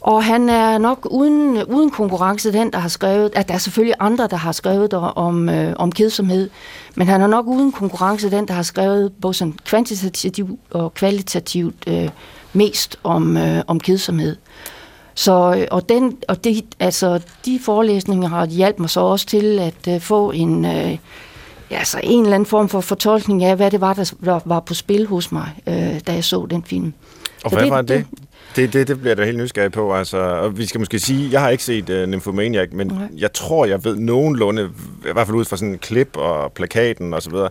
Og 0.00 0.24
han 0.24 0.48
er 0.48 0.78
nok 0.78 1.08
uden, 1.10 1.64
uden 1.64 1.90
konkurrence 1.90 2.52
den, 2.52 2.72
der 2.72 2.78
har 2.78 2.88
skrevet, 2.88 3.30
at 3.34 3.48
der 3.48 3.54
er 3.54 3.58
selvfølgelig 3.58 3.94
andre, 3.98 4.26
der 4.26 4.36
har 4.36 4.52
skrevet 4.52 4.94
om, 4.94 5.48
øh, 5.48 5.74
om 5.76 5.92
kedsomhed, 5.92 6.50
men 6.94 7.08
han 7.08 7.22
er 7.22 7.26
nok 7.26 7.46
uden 7.46 7.72
konkurrence 7.72 8.30
den, 8.30 8.48
der 8.48 8.54
har 8.54 8.62
skrevet 8.62 9.12
både 9.20 9.34
sådan 9.34 9.54
kvantitativt 9.64 10.60
og 10.70 10.94
kvalitativt 10.94 11.74
øh, 11.86 12.08
mest 12.52 12.96
om, 13.04 13.36
øh, 13.36 13.62
om 13.66 13.80
kedsomhed. 13.80 14.36
Så, 15.14 15.54
øh, 15.58 15.66
og 15.70 15.88
den, 15.88 16.16
og 16.28 16.44
det, 16.44 16.64
altså, 16.80 17.20
de 17.44 17.58
forelæsninger 17.62 18.28
har 18.28 18.46
hjulpet 18.46 18.80
mig 18.80 18.90
så 18.90 19.00
også 19.00 19.26
til 19.26 19.58
at 19.58 19.94
øh, 19.94 20.00
få 20.00 20.30
en, 20.30 20.64
øh, 20.64 20.98
ja, 21.70 21.78
altså 21.78 22.00
en 22.02 22.22
eller 22.22 22.34
anden 22.34 22.46
form 22.46 22.68
for 22.68 22.80
fortolkning 22.80 23.44
af, 23.44 23.56
hvad 23.56 23.70
det 23.70 23.80
var, 23.80 23.94
der 23.94 24.40
var 24.44 24.60
på 24.60 24.74
spil 24.74 25.06
hos 25.06 25.32
mig, 25.32 25.48
øh, 25.66 26.00
da 26.06 26.12
jeg 26.12 26.24
så 26.24 26.46
den 26.50 26.64
film. 26.64 26.92
Og 27.44 27.50
så 27.50 27.56
hvad 27.56 27.64
det, 27.64 27.72
var 27.72 27.82
det? 27.82 28.06
det 28.10 28.27
det, 28.56 28.72
det, 28.72 28.88
det 28.88 28.98
bliver 28.98 29.10
jeg 29.10 29.16
da 29.16 29.24
helt 29.24 29.38
nysgerrig 29.38 29.72
på. 29.72 29.94
Altså, 29.94 30.18
og 30.18 30.58
vi 30.58 30.66
skal 30.66 30.80
måske 30.80 30.98
sige, 30.98 31.32
jeg 31.32 31.40
har 31.40 31.48
ikke 31.48 31.64
set 31.64 31.90
uh, 31.90 32.08
Nymphomaniac, 32.08 32.68
men 32.72 32.90
okay. 32.90 33.08
jeg 33.16 33.32
tror, 33.32 33.66
jeg 33.66 33.84
ved 33.84 33.96
nogenlunde, 33.96 34.70
i 35.08 35.12
hvert 35.12 35.26
fald 35.26 35.36
ud 35.36 35.44
fra 35.44 35.56
sådan 35.56 35.72
en 35.72 35.78
klip 35.78 36.16
og 36.16 36.52
plakaten 36.52 37.14
og 37.14 37.22
så 37.22 37.30
videre, 37.30 37.50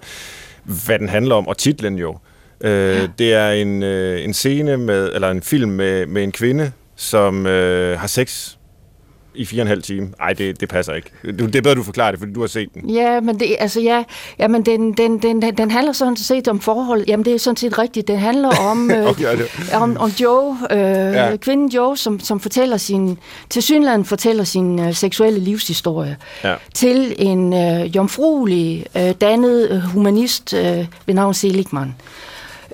hvad 0.63 0.99
den 0.99 1.09
handler 1.09 1.35
om, 1.35 1.47
og 1.47 1.57
titlen 1.57 1.97
jo. 1.97 2.09
Uh, 2.11 2.69
ja. 2.69 3.07
Det 3.19 3.33
er 3.33 3.51
en, 3.51 3.83
uh, 3.83 4.23
en 4.23 4.33
scene 4.33 4.77
med, 4.77 5.11
eller 5.13 5.31
en 5.31 5.41
film 5.41 5.69
med, 5.71 6.05
med 6.05 6.23
en 6.23 6.31
kvinde, 6.31 6.71
som 6.95 7.45
uh, 7.45 7.51
har 7.99 8.07
sex 8.07 8.56
i 9.37 9.45
fire 9.45 9.61
og 9.61 9.63
en 9.63 9.67
halv 9.67 9.81
time. 9.81 10.09
Ej, 10.19 10.33
det, 10.33 10.59
det 10.59 10.69
passer 10.69 10.93
ikke. 10.93 11.11
Det 11.23 11.55
er 11.55 11.61
bedre, 11.61 11.75
du 11.75 11.83
forklarer 11.83 12.11
det, 12.11 12.19
fordi 12.19 12.33
du 12.33 12.39
har 12.39 12.47
set 12.47 12.73
den. 12.73 12.89
Ja, 12.89 13.19
men 13.19 13.39
det, 13.39 13.55
altså, 13.59 13.81
ja, 13.81 14.03
ja, 14.39 14.47
men 14.47 14.65
den, 14.65 14.93
den, 14.93 15.21
den, 15.21 15.41
den 15.41 15.71
handler 15.71 15.93
sådan 15.93 16.15
set 16.15 16.47
om 16.47 16.59
forhold. 16.59 17.03
Jamen, 17.07 17.25
det 17.25 17.33
er 17.33 17.39
sådan 17.39 17.57
set 17.57 17.79
rigtigt. 17.79 18.07
Det 18.07 18.17
handler 18.17 18.49
om, 18.49 18.91
øh, 18.95 19.09
okay, 19.09 19.37
om, 19.73 19.97
om 19.97 20.09
Joe, 20.09 20.57
øh, 20.71 20.79
ja. 20.79 21.35
kvinden 21.35 21.69
Joe, 21.69 21.97
som, 21.97 22.19
som 22.19 22.39
fortæller 22.39 22.77
sin, 22.77 23.17
til 23.49 23.63
Synland 23.63 24.05
fortæller 24.05 24.43
sin 24.43 24.79
øh, 24.79 24.93
seksuelle 24.93 25.39
livshistorie 25.39 26.17
ja. 26.43 26.55
til 26.73 27.15
en 27.17 27.53
øh, 27.53 27.95
jomfruelig, 27.95 28.85
øh, 28.97 29.11
dannet 29.21 29.71
øh, 29.71 29.79
humanist 29.79 30.53
øh, 30.53 30.85
ved 31.05 31.13
navn 31.13 31.33
Seligman 31.33 31.95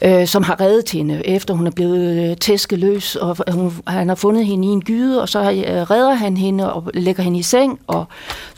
øh, 0.01 0.27
som 0.27 0.43
har 0.43 0.61
reddet 0.61 0.89
hende, 0.89 1.27
efter 1.27 1.53
hun 1.53 1.67
er 1.67 1.71
blevet 1.71 2.29
øh, 2.29 2.37
tæsket 2.37 2.79
løs, 2.79 3.15
og 3.15 3.37
hun, 3.51 3.73
han 3.87 4.07
har 4.07 4.15
fundet 4.15 4.45
hende 4.45 4.67
i 4.67 4.71
en 4.71 4.81
gyde, 4.81 5.21
og 5.21 5.29
så 5.29 5.39
øh, 5.39 5.91
redder 5.91 6.13
han 6.13 6.37
hende 6.37 6.73
og 6.73 6.91
lægger 6.93 7.23
hende 7.23 7.39
i 7.39 7.43
seng, 7.43 7.79
og, 7.87 8.05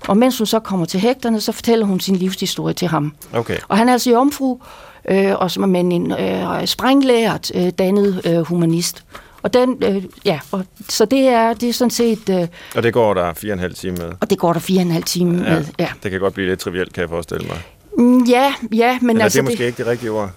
og 0.07 0.17
mens 0.17 0.37
hun 0.37 0.47
så 0.47 0.59
kommer 0.59 0.85
til 0.85 0.99
hægterne, 0.99 1.41
så 1.41 1.51
fortæller 1.51 1.85
hun 1.85 1.99
sin 1.99 2.15
livshistorie 2.15 2.73
til 2.73 2.87
ham. 2.87 3.13
Okay. 3.33 3.57
Og 3.67 3.77
han 3.77 3.89
er 3.89 3.93
altså 3.93 4.11
jomfru, 4.11 4.59
øh, 5.09 5.35
og 5.35 5.51
som 5.51 5.63
er 5.63 5.67
med 5.67 5.79
en 5.81 6.11
øh, 6.11 6.67
sprænglært 6.67 7.51
øh, 7.55 7.69
dannet 7.69 8.21
øh, 8.25 8.39
humanist. 8.39 9.03
Og 9.41 9.53
den, 9.53 9.83
øh, 9.83 10.03
ja, 10.25 10.39
og, 10.51 10.65
så 10.89 11.05
det 11.05 11.19
er, 11.19 11.53
det 11.53 11.69
er 11.69 11.73
sådan 11.73 11.91
set... 11.91 12.29
Øh, 12.29 12.47
og 12.75 12.83
det 12.83 12.93
går 12.93 13.13
der 13.13 13.33
fire 13.33 13.51
og 13.51 13.53
en 13.53 13.59
halv 13.59 13.75
time 13.75 13.97
med? 13.97 14.11
Og 14.21 14.29
det 14.29 14.37
går 14.37 14.53
der 14.53 14.59
fire 14.59 14.79
og 14.79 14.81
en 14.81 14.91
halv 14.91 15.03
time 15.03 15.43
ja, 15.43 15.49
med, 15.49 15.65
ja. 15.79 15.87
Det 16.03 16.11
kan 16.11 16.19
godt 16.19 16.33
blive 16.33 16.49
lidt 16.49 16.59
trivielt, 16.59 16.93
kan 16.93 17.01
jeg 17.01 17.09
forestille 17.09 17.47
mig. 17.47 17.57
Mm, 17.97 18.23
ja, 18.23 18.53
ja, 18.73 18.97
men 19.01 19.09
Eller 19.09 19.23
altså... 19.23 19.37
det 19.37 19.39
er 19.39 19.43
måske 19.43 19.63
det, 19.63 19.65
ikke 19.65 19.77
det 19.77 19.87
rigtige 19.87 20.11
ord. 20.11 20.29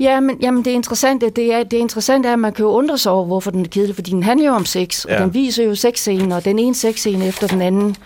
Ja, 0.00 0.20
men 0.20 0.38
jamen, 0.40 0.64
det 0.64 0.70
interessante, 0.70 1.30
det 1.30 1.52
er, 1.52 1.62
det 1.62 1.76
interessante 1.76 2.28
er, 2.28 2.32
at 2.32 2.38
man 2.38 2.52
kan 2.52 2.62
jo 2.64 2.70
undre 2.70 2.98
sig 2.98 3.12
over, 3.12 3.24
hvorfor 3.24 3.50
den 3.50 3.64
er 3.64 3.68
kedelig, 3.68 3.94
fordi 3.94 4.10
den 4.10 4.22
handler 4.22 4.46
jo 4.46 4.52
om 4.52 4.64
sex, 4.64 5.06
ja. 5.08 5.14
og 5.14 5.20
den 5.20 5.34
viser 5.34 5.64
jo 5.64 5.74
sexscener, 5.74 6.36
og 6.36 6.44
den 6.44 6.58
ene 6.58 6.74
sexscene 6.74 7.26
efter 7.26 7.46
den 7.46 7.62
anden. 7.62 7.96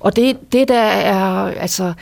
Og 0.00 0.16
det, 0.16 0.52
det 0.52 0.68
der 0.68 0.80
er, 0.82 1.52
altså, 1.60 1.92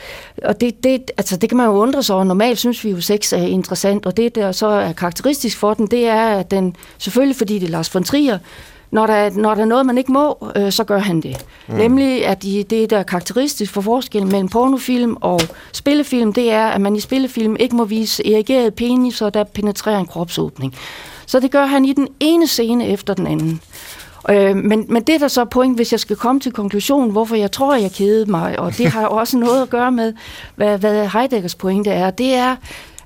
og 0.43 0.61
det, 0.61 0.83
det, 0.83 1.11
altså, 1.17 1.37
det 1.37 1.49
kan 1.49 1.57
man 1.57 1.65
jo 1.65 1.71
undre 1.71 2.03
sig 2.03 2.15
over. 2.15 2.23
Normalt 2.23 2.59
synes 2.59 2.83
vi 2.83 2.89
jo, 2.89 3.01
sex 3.01 3.33
er 3.33 3.37
interessant, 3.37 4.05
og 4.05 4.17
det 4.17 4.35
der 4.35 4.51
så 4.51 4.67
er 4.67 4.93
karakteristisk 4.93 5.57
for 5.57 5.73
den, 5.73 5.87
det 5.87 6.07
er, 6.07 6.27
at 6.27 6.51
den, 6.51 6.75
selvfølgelig 6.97 7.35
fordi 7.35 7.59
det 7.59 7.67
er 7.67 7.71
Lars 7.71 7.95
von 7.95 8.03
Trier, 8.03 8.37
når 8.91 9.07
der, 9.07 9.29
når 9.29 9.55
der 9.55 9.61
er 9.61 9.65
noget, 9.65 9.85
man 9.85 9.97
ikke 9.97 10.11
må, 10.11 10.51
øh, 10.55 10.71
så 10.71 10.83
gør 10.83 10.99
han 10.99 11.21
det. 11.21 11.45
Mm. 11.67 11.75
Nemlig, 11.75 12.27
at 12.27 12.43
de, 12.43 12.63
det, 12.69 12.89
der 12.89 12.97
er 12.97 13.03
karakteristisk 13.03 13.73
for 13.73 13.81
forskellen 13.81 14.31
mellem 14.31 14.49
pornofilm 14.49 15.17
og 15.21 15.41
spillefilm, 15.71 16.33
det 16.33 16.51
er, 16.51 16.67
at 16.67 16.81
man 16.81 16.95
i 16.95 16.99
spillefilm 16.99 17.55
ikke 17.59 17.75
må 17.75 17.85
vise 17.85 18.33
erigeret 18.33 18.73
penis, 18.73 19.21
og 19.21 19.33
der 19.33 19.43
penetrerer 19.43 19.99
en 19.99 20.05
kropsåbning. 20.05 20.75
Så 21.25 21.39
det 21.39 21.51
gør 21.51 21.65
han 21.65 21.85
i 21.85 21.93
den 21.93 22.07
ene 22.19 22.47
scene 22.47 22.87
efter 22.87 23.13
den 23.13 23.27
anden. 23.27 23.61
Øh, 24.29 24.55
men, 24.55 24.85
men 24.89 25.03
det 25.03 25.15
er 25.15 25.19
der 25.19 25.27
så 25.27 25.45
point, 25.45 25.75
hvis 25.75 25.91
jeg 25.91 25.99
skal 25.99 26.15
komme 26.15 26.41
til 26.41 26.51
konklusionen, 26.51 27.11
hvorfor 27.11 27.35
jeg 27.35 27.51
tror, 27.51 27.75
jeg 27.75 27.91
kedede 27.91 28.31
mig, 28.31 28.59
og 28.59 28.77
det 28.77 28.87
har 28.87 29.05
også 29.05 29.37
noget 29.37 29.61
at 29.61 29.69
gøre 29.69 29.91
med, 29.91 30.13
hvad, 30.55 30.77
hvad 30.77 31.07
Heideggers 31.07 31.55
pointe 31.55 31.89
er, 31.89 32.11
det 32.11 32.33
er, 32.33 32.55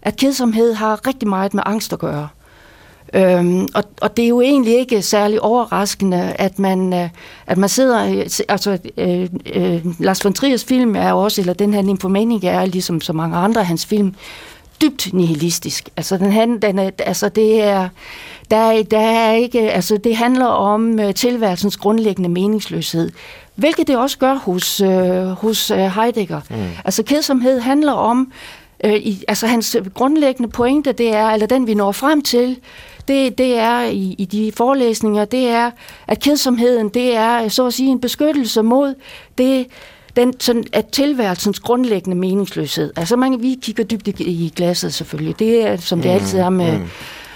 at 0.01 0.15
kedsomhed 0.15 0.74
har 0.74 1.07
rigtig 1.07 1.27
meget 1.29 1.53
med 1.53 1.63
angst 1.65 1.93
at 1.93 2.00
gøre. 2.00 2.27
Øhm, 3.13 3.68
og, 3.74 3.84
og 4.01 4.18
det 4.18 4.25
er 4.25 4.30
jo 4.30 4.42
egentlig 4.42 4.78
ikke 4.80 5.01
særlig 5.01 5.42
overraskende, 5.42 6.34
at 6.36 6.60
man, 6.60 6.94
øh, 6.94 7.10
at 7.48 7.58
man 7.58 7.70
sidder... 7.70 8.24
Altså, 8.50 8.78
øh, 8.98 9.30
øh, 9.54 9.86
Lars 10.00 10.25
von 10.25 10.34
Triers 10.34 10.63
film 10.63 10.96
er 10.96 11.13
også, 11.13 11.42
eller 11.42 11.54
den 11.54 11.74
her 11.74 11.82
Nymphomaniac 11.82 12.44
er, 12.44 12.66
ligesom 12.66 13.01
så 13.01 13.13
mange 13.13 13.38
andre 13.38 13.62
af 13.62 13.68
hans 13.68 13.86
film, 13.86 14.16
dybt 14.82 15.13
nihilistisk. 15.13 15.89
Altså, 15.98 16.18
den, 16.18 16.32
han, 16.32 16.60
den 16.60 16.80
er, 16.80 16.89
altså 17.00 17.30
det 17.30 17.63
er... 17.63 17.89
Der, 18.51 18.84
der 18.84 19.00
er 19.00 19.34
ikke, 19.34 19.72
altså 19.72 19.98
det 19.98 20.16
handler 20.16 20.46
om 20.46 21.00
uh, 21.00 21.13
tilværelsens 21.13 21.78
grundlæggende 21.78 22.30
meningsløshed, 22.30 23.12
hvilket 23.56 23.88
det 23.88 23.98
også 23.98 24.18
gør 24.18 24.34
hos, 24.34 24.82
uh, 24.82 24.89
hos 25.28 25.72
uh, 25.72 25.78
Heidegger. 25.78 26.42
Mm. 26.50 26.56
Altså 26.86 27.04
kedsomhed 27.04 27.60
handler 27.60 27.92
om, 27.92 28.32
uh, 28.88 28.94
i, 28.94 29.24
altså 29.28 29.48
hans 29.48 29.78
grundlæggende 29.94 30.50
pointe, 30.50 30.92
det 30.92 31.16
er, 31.16 31.30
eller 31.30 31.48
den 31.48 31.68
vi 31.68 31.74
når 31.74 31.92
frem 31.92 32.22
til, 32.22 32.58
det, 33.10 33.38
det 33.38 33.58
er 33.58 33.84
i, 33.84 34.16
i 34.18 34.25
de 34.25 34.51
forelæsninger, 34.51 35.25
det 35.25 35.48
er, 35.48 35.72
at 36.08 36.20
kedsomheden, 36.20 36.89
det 36.89 37.16
er 37.16 37.48
så 37.48 37.68
at 37.68 37.74
sige 37.74 37.89
en 37.89 38.01
beskyttelse 38.01 38.62
mod 38.62 38.96
det, 39.38 39.68
den, 40.16 40.39
sådan, 40.39 40.63
at 40.74 40.88
tilværelsens 40.88 41.60
grundlæggende 41.60 42.18
meningsløshed. 42.18 42.94
Altså 42.96 43.16
man, 43.16 43.42
vi 43.42 43.60
kigger 43.62 43.84
dybt 43.84 44.08
i, 44.08 44.12
i 44.24 44.54
glasset 44.56 44.94
selvfølgelig. 44.94 45.39
Det 45.39 45.68
er, 45.68 45.78
som 45.78 46.01
det 46.01 46.10
altid 46.10 46.39
er 46.39 46.50
med, 46.50 46.78
mm 46.78 46.88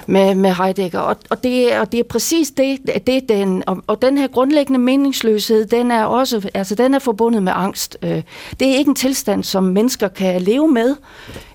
med, 0.08 0.36
med 0.36 0.54
Heidegger. 0.54 1.00
Og, 1.00 1.16
og, 1.30 1.44
det, 1.44 1.80
og 1.80 1.92
det 1.92 2.00
er 2.00 2.04
præcis 2.04 2.52
det, 2.52 2.80
det 3.08 3.30
den, 3.30 3.64
og, 3.68 3.84
og 3.88 4.02
den 4.02 4.18
her 4.18 4.28
grundlæggende 4.28 4.80
meningsløshed, 4.80 5.66
den 5.66 5.92
er 5.92 6.04
også, 6.04 6.50
altså 6.54 6.76
den 6.76 6.94
er 6.94 7.00
forbundet 7.00 7.44
med 7.44 7.54
angst. 7.56 7.98
Øh, 8.02 8.22
det 8.60 8.68
er 8.68 8.78
ikke 8.78 8.90
en 8.90 8.96
tilstand, 8.96 9.44
som 9.44 9.64
mennesker 9.64 10.08
kan 10.08 10.42
leve 10.42 10.68
med, 10.68 10.96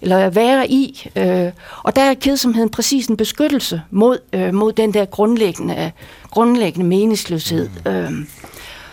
eller 0.02 0.30
være 0.30 0.70
i. 0.70 1.10
Øh, 1.16 1.52
og 1.82 1.96
der 1.96 2.02
er 2.02 2.14
kedsomheden 2.14 2.70
præcis 2.70 3.06
en 3.06 3.16
beskyttelse 3.16 3.82
mod, 3.90 4.18
øh, 4.32 4.54
mod 4.54 4.72
den 4.72 4.94
der 4.94 5.04
grundlæggende, 5.04 5.92
grundlæggende 6.30 6.86
meningsløshed. 6.86 7.68
Mm. 8.08 8.26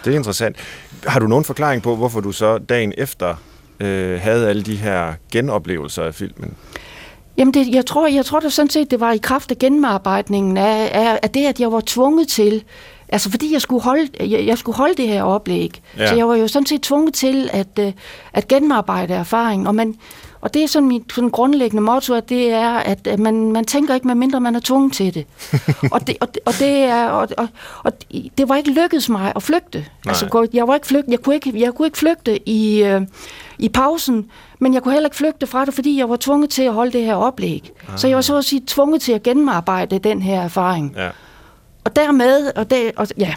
Det 0.05 0.13
er 0.13 0.17
interessant. 0.17 0.55
Har 1.07 1.19
du 1.19 1.27
nogen 1.27 1.45
forklaring 1.45 1.81
på, 1.81 1.95
hvorfor 1.95 2.19
du 2.19 2.31
så 2.31 2.57
dagen 2.57 2.93
efter 2.97 3.35
øh, 3.79 4.21
havde 4.21 4.49
alle 4.49 4.63
de 4.63 4.75
her 4.75 5.13
genoplevelser 5.31 6.03
af 6.03 6.15
filmen? 6.15 6.53
Jamen, 7.37 7.53
det, 7.53 7.75
jeg, 7.75 7.85
tror, 7.85 8.07
jeg 8.07 8.25
tror 8.25 8.39
da 8.39 8.49
sådan 8.49 8.69
set, 8.69 8.91
det 8.91 8.99
var 8.99 9.11
i 9.11 9.17
kraft 9.17 9.51
af 9.51 9.57
gennemarbejdningen 9.57 10.57
af, 10.57 10.91
af, 10.93 11.19
af 11.23 11.29
det, 11.29 11.45
at 11.45 11.59
jeg 11.59 11.71
var 11.71 11.81
tvunget 11.85 12.27
til, 12.27 12.63
altså 13.09 13.31
fordi 13.31 13.53
jeg 13.53 13.61
skulle 13.61 13.83
holde, 13.83 14.09
jeg, 14.19 14.45
jeg 14.45 14.57
skulle 14.57 14.75
holde 14.75 14.95
det 14.95 15.07
her 15.07 15.23
oplæg. 15.23 15.81
Ja. 15.97 16.07
Så 16.07 16.15
jeg 16.15 16.27
var 16.27 16.35
jo 16.35 16.47
sådan 16.47 16.65
set 16.65 16.81
tvunget 16.81 17.13
til 17.13 17.49
at, 17.53 17.79
uh, 17.79 17.91
at 18.33 18.47
gennemarbejde 18.47 19.13
erfaring. 19.13 19.67
Og, 19.67 19.75
man, 19.75 19.95
og 20.45 20.53
det 20.53 20.63
er 20.63 20.67
sådan 20.67 20.87
mit 20.87 21.03
sådan 21.15 21.29
grundlæggende 21.29 21.83
motto, 21.83 22.13
at 22.13 22.29
det 22.29 22.51
er, 22.51 22.69
at, 22.69 23.07
at 23.07 23.19
man, 23.19 23.51
man 23.51 23.65
tænker 23.65 23.95
ikke, 23.95 24.07
med 24.07 24.15
mindre 24.15 24.41
man 24.41 24.55
er 24.55 24.59
tvunget 24.59 24.93
til 24.93 25.13
det. 25.13 25.25
og, 25.93 26.07
det 26.07 26.17
og, 26.19 26.27
og, 26.45 26.53
det 26.59 26.77
er, 26.77 27.05
og, 27.07 27.27
og, 27.37 27.47
og 27.83 27.93
det 28.37 28.49
var 28.49 28.55
ikke 28.55 28.71
lykkedes 28.71 29.09
mig 29.09 29.33
at 29.35 29.43
flygte. 29.43 29.85
Altså, 30.07 30.47
jeg, 30.53 30.67
var 30.67 30.75
ikke 30.75 30.87
flygte, 30.87 31.11
jeg, 31.11 31.19
kunne 31.19 31.35
ikke, 31.35 31.59
jeg 31.59 31.73
kunne 31.73 31.87
ikke 31.87 31.97
flygte 31.97 32.49
i... 32.49 32.93
Uh, 32.95 33.01
i 33.59 33.69
pausen, 33.69 34.25
men 34.59 34.73
jeg 34.73 34.83
kunne 34.83 34.93
heller 34.93 35.07
ikke 35.07 35.15
flygte 35.15 35.47
fra 35.47 35.65
det, 35.65 35.73
fordi 35.73 35.99
jeg 35.99 36.09
var 36.09 36.15
tvunget 36.15 36.49
til 36.49 36.63
at 36.63 36.73
holde 36.73 36.91
det 36.91 37.05
her 37.05 37.15
oplæg. 37.15 37.71
Ah. 37.87 37.99
Så 37.99 38.07
jeg 38.07 38.15
var 38.15 38.21
så 38.21 38.37
at 38.37 38.45
sige 38.45 38.63
tvunget 38.67 39.01
til 39.01 39.11
at 39.11 39.23
gennemarbejde 39.23 39.99
den 39.99 40.21
her 40.21 40.41
erfaring. 40.41 40.93
Ja. 40.97 41.09
Og 41.83 41.95
dermed, 41.95 42.51
og, 42.55 42.69
det, 42.69 42.91
og 42.95 43.07
ja, 43.17 43.33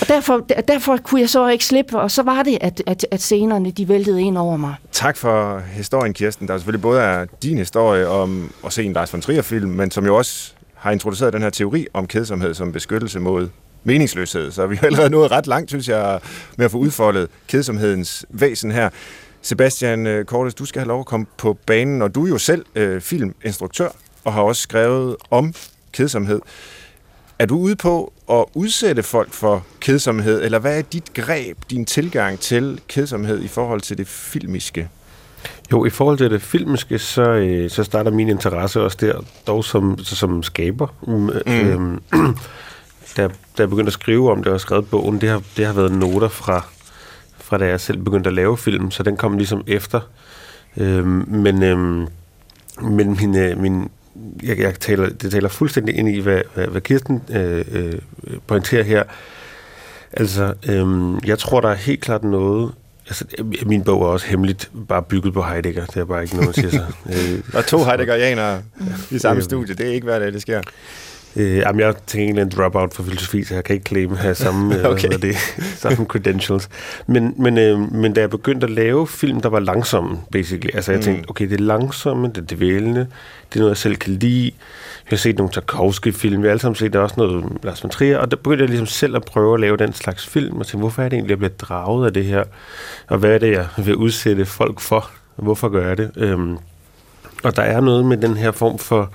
og 0.00 0.08
derfor, 0.08 0.46
derfor 0.68 0.96
kunne 0.96 1.20
jeg 1.20 1.30
så 1.30 1.48
ikke 1.48 1.64
slippe, 1.64 1.98
og 1.98 2.10
så 2.10 2.22
var 2.22 2.42
det, 2.42 2.58
at, 2.60 2.82
at, 2.86 3.06
at 3.10 3.20
scenerne 3.20 3.70
de 3.70 3.88
væltede 3.88 4.22
ind 4.22 4.38
over 4.38 4.56
mig. 4.56 4.74
Tak 4.92 5.16
for 5.16 5.58
historien, 5.58 6.12
Kirsten. 6.12 6.48
Der 6.48 6.54
er 6.54 6.58
selvfølgelig 6.58 6.82
både 6.82 7.00
er 7.00 7.26
din 7.42 7.58
historie 7.58 8.08
om 8.08 8.52
at 8.66 8.72
se 8.72 8.84
en 8.84 8.92
Lars 8.92 9.12
von 9.12 9.20
Trier-film, 9.20 9.70
men 9.70 9.90
som 9.90 10.06
jo 10.06 10.16
også 10.16 10.52
har 10.74 10.90
introduceret 10.90 11.32
den 11.32 11.42
her 11.42 11.50
teori 11.50 11.86
om 11.92 12.06
kedsomhed 12.06 12.54
som 12.54 12.72
beskyttelse 12.72 13.20
mod 13.20 13.48
meningsløshed. 13.84 14.50
Så 14.50 14.66
vi 14.66 14.76
har 14.76 14.86
allerede 14.86 15.10
nået 15.10 15.30
ret 15.30 15.46
langt, 15.46 15.70
synes 15.70 15.88
jeg, 15.88 16.20
med 16.56 16.64
at 16.64 16.70
få 16.70 16.78
udfoldet 16.78 17.28
kedsomhedens 17.48 18.26
væsen 18.30 18.70
her. 18.70 18.88
Sebastian 19.42 20.06
øh, 20.06 20.24
Kortes, 20.24 20.54
du 20.54 20.64
skal 20.64 20.80
have 20.80 20.88
lov 20.88 21.00
at 21.00 21.06
komme 21.06 21.26
på 21.36 21.58
banen, 21.66 22.02
og 22.02 22.14
du 22.14 22.24
er 22.24 22.28
jo 22.28 22.38
selv 22.38 22.64
øh, 22.74 23.00
filminstruktør 23.00 23.88
og 24.24 24.32
har 24.32 24.42
også 24.42 24.62
skrevet 24.62 25.16
om 25.30 25.54
kedsomhed. 25.92 26.40
Er 27.40 27.46
du 27.46 27.58
ude 27.58 27.76
på 27.76 28.12
at 28.30 28.44
udsætte 28.54 29.02
folk 29.02 29.32
for 29.32 29.64
kedsomhed, 29.80 30.42
eller 30.42 30.58
hvad 30.58 30.78
er 30.78 30.82
dit 30.82 31.14
greb, 31.14 31.56
din 31.70 31.84
tilgang 31.84 32.40
til 32.40 32.80
kedsomhed 32.88 33.42
i 33.42 33.48
forhold 33.48 33.80
til 33.80 33.98
det 33.98 34.08
filmiske? 34.08 34.88
Jo, 35.72 35.84
i 35.84 35.90
forhold 35.90 36.18
til 36.18 36.30
det 36.30 36.42
filmiske, 36.42 36.98
så, 36.98 37.22
øh, 37.22 37.70
så 37.70 37.84
starter 37.84 38.10
min 38.10 38.28
interesse 38.28 38.80
også 38.80 38.98
der, 39.00 39.24
dog 39.46 39.64
som, 39.64 39.98
som 39.98 40.42
skaber. 40.42 40.86
Mm. 41.06 41.28
Øhm, 41.46 42.02
da, 43.16 43.22
da 43.26 43.28
jeg 43.58 43.70
begyndte 43.70 43.88
at 43.88 43.92
skrive 43.92 44.30
om 44.30 44.42
det 44.42 44.52
og 44.52 44.60
skrevet 44.60 44.90
bogen, 44.90 45.20
det 45.20 45.28
har, 45.28 45.42
det 45.56 45.66
har 45.66 45.72
været 45.72 45.92
noter 45.92 46.28
fra, 46.28 46.64
fra 47.38 47.58
da 47.58 47.66
jeg 47.66 47.80
selv 47.80 47.98
begyndte 47.98 48.28
at 48.28 48.34
lave 48.34 48.56
film, 48.58 48.90
så 48.90 49.02
den 49.02 49.16
kom 49.16 49.36
ligesom 49.36 49.64
efter. 49.66 50.00
Øhm, 50.76 51.24
men 51.28 51.62
øhm, 51.62 52.06
men 52.82 53.16
min, 53.20 53.36
øh, 53.36 53.58
min, 53.58 53.90
jeg, 54.42 54.58
jeg 54.58 54.74
taler, 54.80 55.08
det 55.08 55.30
taler 55.30 55.48
fuldstændig 55.48 55.96
ind 55.96 56.08
i, 56.08 56.20
hvad, 56.20 56.40
hvad, 56.54 56.66
hvad 56.66 56.80
Kirsten 56.80 57.22
øh, 57.32 57.64
øh, 57.72 57.98
pointerer 58.46 58.82
her. 58.82 59.02
Altså, 60.12 60.54
øhm, 60.68 61.18
jeg 61.26 61.38
tror, 61.38 61.60
der 61.60 61.68
er 61.68 61.74
helt 61.74 62.00
klart 62.00 62.24
noget... 62.24 62.72
Altså, 63.06 63.24
min 63.66 63.84
bog 63.84 64.02
er 64.02 64.06
også 64.06 64.26
hemmeligt 64.26 64.70
bare 64.88 65.02
bygget 65.02 65.34
på 65.34 65.42
Heidegger. 65.42 65.86
Det 65.86 65.96
er 65.96 66.04
bare 66.04 66.22
ikke 66.22 66.34
noget, 66.34 66.46
man 66.46 66.54
siger 66.54 66.70
sig. 66.70 66.86
Øh, 67.34 67.40
er 67.54 67.62
to 67.62 67.84
Heideggerianere 67.84 68.62
i 69.10 69.18
samme 69.18 69.42
studie. 69.42 69.74
Det 69.74 69.86
er 69.86 69.92
ikke 69.92 70.04
hver 70.04 70.18
dag, 70.18 70.32
det 70.32 70.42
sker. 70.42 70.62
Øh, 71.36 71.56
jamen, 71.56 71.80
jeg 71.80 71.94
tænker 72.06 72.42
en 72.42 72.48
dropout 72.48 72.94
for 72.94 73.02
filosofi, 73.02 73.44
så 73.44 73.54
jeg 73.54 73.64
kan 73.64 73.74
ikke 73.74 73.88
claim 73.88 74.12
at 74.12 74.18
have 74.18 74.34
samme, 74.34 74.78
øh, 74.78 74.84
okay. 74.92 75.08
det, 75.08 75.36
samme 75.76 76.04
credentials. 76.04 76.68
Men, 77.06 77.34
men, 77.38 77.58
øh, 77.58 77.92
men 77.92 78.12
da 78.12 78.20
jeg 78.20 78.30
begyndte 78.30 78.64
at 78.64 78.70
lave 78.70 79.06
film, 79.06 79.40
der 79.40 79.48
var 79.48 79.60
langsomme, 79.60 80.18
basically. 80.32 80.70
Altså, 80.74 80.92
jeg 80.92 80.98
mm. 80.98 81.04
tænkte, 81.04 81.30
okay, 81.30 81.48
det 81.48 81.60
er 81.60 81.64
langsomme, 81.64 82.28
det 82.28 82.38
er 82.38 82.56
dvælende, 82.56 83.00
det 83.48 83.54
er 83.54 83.58
noget, 83.58 83.70
jeg 83.70 83.76
selv 83.76 83.96
kan 83.96 84.12
lide. 84.12 84.50
Vi 85.04 85.10
har 85.10 85.16
set 85.16 85.38
nogle 85.38 85.52
Tarkovsky-film, 85.52 86.42
vi 86.42 86.46
har 86.46 86.50
alle 86.50 86.60
sammen 86.60 86.76
set 86.76 86.96
også 86.96 87.14
noget 87.18 87.44
Lars 87.62 87.82
von 87.82 87.90
Trier, 87.90 88.18
og 88.18 88.30
der 88.30 88.36
begyndte 88.36 88.62
jeg 88.62 88.68
ligesom 88.68 88.86
selv 88.86 89.16
at 89.16 89.24
prøve 89.24 89.54
at 89.54 89.60
lave 89.60 89.76
den 89.76 89.92
slags 89.92 90.26
film, 90.26 90.56
og 90.56 90.66
tænkte, 90.66 90.78
hvorfor 90.78 91.02
er 91.02 91.08
det 91.08 91.16
egentlig, 91.16 91.30
jeg 91.30 91.38
bliver 91.38 91.52
draget 91.58 92.06
af 92.06 92.12
det 92.12 92.24
her? 92.24 92.44
Og 93.08 93.18
hvad 93.18 93.30
er 93.30 93.38
det, 93.38 93.52
jeg 93.52 93.66
vil 93.76 93.94
udsætte 93.94 94.46
folk 94.46 94.80
for? 94.80 95.10
Hvorfor 95.36 95.68
gør 95.68 95.88
jeg 95.88 95.98
det? 95.98 96.10
Øhm, 96.16 96.58
og 97.42 97.56
der 97.56 97.62
er 97.62 97.80
noget 97.80 98.04
med 98.04 98.16
den 98.16 98.36
her 98.36 98.52
form 98.52 98.78
for 98.78 99.12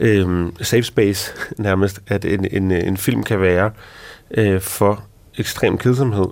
øhm, 0.00 0.54
safe 0.62 0.82
space, 0.82 1.32
nærmest, 1.58 2.00
at 2.06 2.24
en, 2.24 2.46
en, 2.50 2.70
en 2.70 2.96
film 2.96 3.22
kan 3.22 3.40
være 3.40 3.70
øh, 4.30 4.60
for 4.60 5.04
ekstrem 5.38 5.78
kedsomhed. 5.78 6.26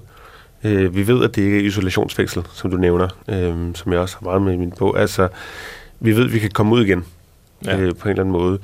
Øh, 0.65 0.95
vi 0.95 1.07
ved, 1.07 1.25
at 1.25 1.37
det 1.37 1.43
ikke 1.43 1.57
er 1.57 1.63
isolationsfængsel, 1.63 2.43
som 2.53 2.71
du 2.71 2.77
nævner, 2.77 3.09
øh, 3.29 3.75
som 3.75 3.93
jeg 3.93 4.01
også 4.01 4.17
har 4.21 4.25
meget 4.25 4.43
med 4.43 4.53
i 4.53 4.57
min 4.57 4.73
bog. 4.79 5.01
Altså, 5.01 5.29
vi 6.01 6.17
ved, 6.17 6.25
at 6.25 6.33
vi 6.33 6.39
kan 6.39 6.51
komme 6.51 6.75
ud 6.75 6.85
igen 6.85 7.05
ja. 7.65 7.79
øh, 7.79 7.95
på 7.97 8.09
en 8.09 8.11
eller 8.11 8.23
anden 8.23 8.33
måde. 8.33 8.59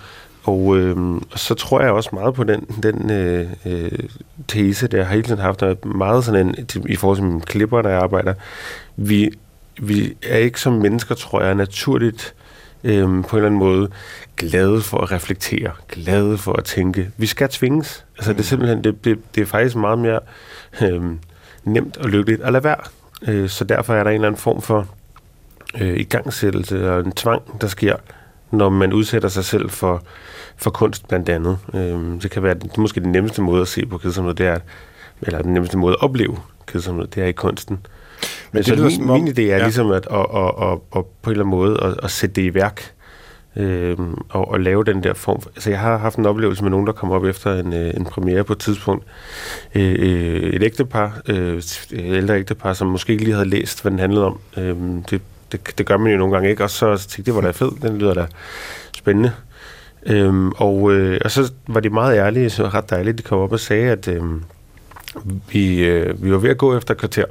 Og 0.45 0.77
øh, 0.79 1.21
så 1.37 1.55
tror 1.55 1.81
jeg 1.81 1.91
også 1.91 2.11
meget 2.13 2.35
på 2.35 2.45
den, 2.45 2.61
den 2.61 3.11
øh, 3.11 3.49
øh, 3.67 3.99
tese, 4.49 4.87
der 4.87 4.99
jeg 4.99 5.07
har 5.07 5.15
hele 5.15 5.27
tiden 5.27 5.41
haft, 5.41 5.61
der 5.61 5.87
meget 5.87 6.25
sådan 6.25 6.49
en, 6.49 6.69
i 6.89 6.97
forhold 6.97 7.17
til 7.17 7.25
mine 7.25 7.41
klipper, 7.41 7.83
der 7.83 7.91
jeg 7.91 7.99
arbejder. 7.99 8.35
Vi, 8.97 9.31
vi 9.81 10.17
er 10.23 10.37
ikke 10.37 10.61
som 10.61 10.73
mennesker, 10.73 11.15
tror 11.15 11.43
jeg, 11.43 11.55
naturligt 11.55 12.35
øhm, 12.85 13.23
på 13.23 13.37
en 13.37 13.39
eller 13.39 13.47
anden 13.47 13.59
måde 13.59 13.89
glade 14.37 14.81
for 14.81 14.99
at 14.99 15.13
reflektere, 15.13 15.71
glade 15.89 16.39
for 16.39 16.53
at 16.53 16.65
tænke. 16.65 17.11
Vi 17.17 17.27
skal 17.27 17.49
tvinges. 17.49 18.05
Altså 18.17 18.33
det 18.33 18.39
er 18.39 18.45
simpelthen, 18.45 18.85
det, 18.85 19.05
det, 19.05 19.19
det 19.35 19.41
er 19.41 19.47
faktisk 19.47 19.77
meget 19.77 19.99
mere 19.99 20.21
øhm, 20.83 21.19
nemt 21.65 21.97
og 21.97 22.09
lykkeligt 22.09 22.43
at 22.43 22.53
lade 22.53 22.65
være. 22.65 22.81
Øh, 23.29 23.49
så 23.49 23.65
derfor 23.65 23.95
er 23.95 24.05
der 24.05 24.11
en 24.11 24.15
eller 24.15 24.29
anden 24.29 24.41
form 24.41 24.63
for 24.63 24.89
øh, 25.81 25.97
igangsættelse 25.97 26.93
og 26.93 27.01
en 27.01 27.13
tvang, 27.13 27.61
der 27.61 27.67
sker, 27.67 27.97
når 28.51 28.69
man 28.69 28.93
udsætter 28.93 29.29
sig 29.29 29.45
selv 29.45 29.71
for, 29.71 30.03
for 30.57 30.71
kunst 30.71 31.09
blandt 31.09 31.29
andet. 31.29 31.59
Øh, 31.75 32.23
det 32.23 32.31
kan 32.31 32.43
være 32.43 32.55
det 32.55 32.71
er 32.77 32.81
måske 32.81 33.01
den 33.01 33.13
nemmeste 33.13 33.43
måde 33.43 33.63
at 33.63 33.69
se 33.69 33.87
på 33.87 33.99
kedsomhed, 33.99 34.35
det 34.35 34.47
er, 34.47 34.59
eller 35.23 35.43
den 35.43 35.53
nemmeste 35.53 35.79
måde 35.79 35.93
at 35.93 36.03
opleve 36.03 36.39
kedsomhed, 36.67 37.07
det 37.07 37.23
er 37.23 37.27
i 37.27 37.33
kunsten. 37.33 37.87
Men 38.55 38.63
det 38.63 38.79
så 38.79 38.83
min, 38.83 38.91
som 38.91 39.11
om, 39.11 39.21
min 39.21 39.29
idé 39.29 39.41
er 39.41 39.57
ja. 39.57 39.63
ligesom 39.63 39.91
at, 39.91 40.07
at, 40.11 40.27
at, 40.35 40.53
at, 40.63 40.79
at, 40.97 41.05
på 41.23 41.31
en 41.31 41.33
eller 41.33 41.45
anden 41.45 41.51
måde 41.51 41.81
at, 41.83 41.95
at 42.03 42.11
sætte 42.11 42.35
det 42.37 42.43
i 42.43 42.55
værk 42.55 42.95
øh, 43.57 43.97
og, 44.29 44.49
og 44.49 44.61
lave 44.61 44.85
den 44.85 45.03
der 45.03 45.15
form. 45.15 45.41
For, 45.41 45.51
altså 45.57 45.71
jeg 45.71 45.81
har 45.81 45.97
haft 45.97 46.17
en 46.17 46.27
oplevelse 46.27 46.63
med 46.63 46.71
nogen, 46.71 46.87
der 46.87 46.93
kom 46.93 47.11
op 47.11 47.25
efter 47.25 47.55
en, 47.61 47.73
øh, 47.73 47.95
en 47.97 48.05
premiere 48.05 48.45
på 48.45 48.53
et 48.53 48.59
tidspunkt. 48.59 49.05
Øh, 49.75 49.95
øh, 49.99 50.53
et 50.53 50.63
ægtepar, 50.63 51.21
øh, 51.29 51.57
et 51.57 51.93
ældre 51.93 52.39
ægtepar, 52.39 52.73
som 52.73 52.87
måske 52.87 53.13
ikke 53.13 53.25
lige 53.25 53.35
havde 53.35 53.49
læst, 53.49 53.83
hvad 53.83 53.91
den 53.91 53.99
handlede 53.99 54.25
om. 54.25 54.39
Øh, 54.57 54.77
det, 55.11 55.23
det, 55.53 55.79
det 55.79 55.87
gør 55.87 55.97
man 55.97 56.13
jo 56.13 56.19
nogle 56.19 56.35
gange 56.35 56.51
ikke, 56.51 56.65
og 56.65 56.71
så 56.71 56.97
tænkte 56.97 57.19
jeg, 57.19 57.27
det 57.27 57.35
var 57.35 57.41
da 57.41 57.51
fedt, 57.51 57.83
den 57.83 57.99
lyder 57.99 58.15
da 58.15 58.27
spændende. 58.97 59.33
Øhm, 60.07 60.53
og, 60.57 60.93
øh, 60.93 61.21
og 61.25 61.31
så 61.31 61.53
var 61.67 61.81
de 61.81 61.91
meget 61.91 62.17
ærlige, 62.17 62.51
så 62.51 62.69
ret 62.69 62.91
dejligt, 62.91 63.19
de 63.19 63.23
kom 63.23 63.39
op 63.39 63.53
og 63.53 63.61
sagde, 63.61 63.91
at 63.91 64.09
øh, 64.09 64.23
vi, 65.53 65.85
øh, 65.85 66.25
vi 66.25 66.33
var 66.33 66.39
ved 66.39 66.51
at 66.51 66.59
gå 66.59 66.79
efter 66.79 66.95
kvarter. 66.95 67.25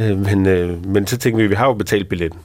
Øh, 0.00 0.18
men, 0.18 0.46
øh, 0.46 0.86
men 0.86 1.06
så 1.06 1.18
tænkte 1.18 1.38
vi, 1.38 1.44
at 1.44 1.50
vi 1.50 1.54
har 1.54 1.66
jo 1.66 1.74
betalt 1.74 2.08
billetten. 2.08 2.40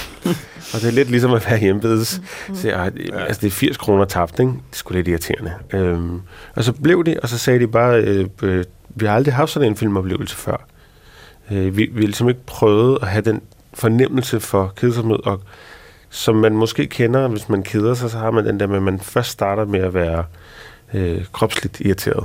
og 0.74 0.80
det 0.80 0.84
er 0.84 0.90
lidt 0.92 1.10
ligesom 1.10 1.32
at 1.32 1.46
være 1.50 1.58
hjemmebedes. 1.58 2.20
Så 2.54 2.68
jeg, 2.68 2.92
altså, 3.12 3.40
det 3.40 3.46
er 3.46 3.50
80 3.50 3.76
kroner 3.76 4.04
tabt, 4.04 4.40
ikke? 4.40 4.52
Det 4.52 4.58
er 4.72 4.76
sgu 4.76 4.94
lidt 4.94 5.08
irriterende. 5.08 5.52
Øhm, 5.72 6.20
og 6.54 6.64
så 6.64 6.72
blev 6.72 7.04
de, 7.04 7.16
og 7.22 7.28
så 7.28 7.38
sagde 7.38 7.60
de 7.60 7.66
bare, 7.66 8.00
øh, 8.00 8.26
øh, 8.42 8.64
vi 8.88 9.06
har 9.06 9.14
aldrig 9.14 9.34
haft 9.34 9.50
sådan 9.50 9.68
en 9.68 9.76
filmoplevelse 9.76 10.36
før. 10.36 10.66
Øh, 11.50 11.76
vi, 11.76 11.90
vi 11.92 12.00
ligesom 12.00 12.28
ikke 12.28 12.46
prøvet 12.46 12.98
at 13.02 13.08
have 13.08 13.22
den 13.22 13.40
fornemmelse 13.74 14.40
for 14.40 14.72
kedsomhed, 14.76 15.26
og 15.26 15.40
som 16.10 16.36
man 16.36 16.52
måske 16.52 16.86
kender, 16.86 17.28
hvis 17.28 17.48
man 17.48 17.62
keder 17.62 17.94
sig, 17.94 18.10
så 18.10 18.18
har 18.18 18.30
man 18.30 18.46
den 18.46 18.60
der 18.60 18.66
med, 18.66 18.76
at 18.76 18.82
man 18.82 19.00
først 19.00 19.30
starter 19.30 19.64
med 19.64 19.80
at 19.80 19.94
være 19.94 20.24
øh, 20.94 21.24
kropsligt 21.32 21.80
irriteret. 21.80 22.24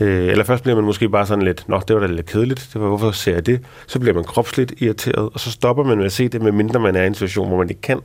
Øh, 0.00 0.28
eller 0.28 0.44
først 0.44 0.62
bliver 0.62 0.76
man 0.76 0.84
måske 0.84 1.08
bare 1.08 1.26
sådan 1.26 1.44
lidt, 1.44 1.68
nå, 1.68 1.80
det 1.88 1.96
var 1.96 2.00
da 2.00 2.12
lidt 2.12 2.26
kedeligt, 2.26 2.70
det 2.72 2.80
var, 2.80 2.88
hvorfor 2.88 3.10
ser 3.10 3.32
jeg 3.32 3.46
det? 3.46 3.60
Så 3.86 4.00
bliver 4.00 4.14
man 4.14 4.24
kropsligt 4.24 4.74
irriteret, 4.78 5.30
og 5.34 5.40
så 5.40 5.50
stopper 5.50 5.84
man 5.84 5.96
med 5.96 6.06
at 6.06 6.12
se 6.12 6.28
det, 6.28 6.42
medmindre 6.42 6.80
man 6.80 6.96
er 6.96 7.02
i 7.02 7.06
en 7.06 7.14
situation, 7.14 7.48
hvor 7.48 7.58
man 7.58 7.68
ikke 7.68 7.82
kan. 7.82 8.00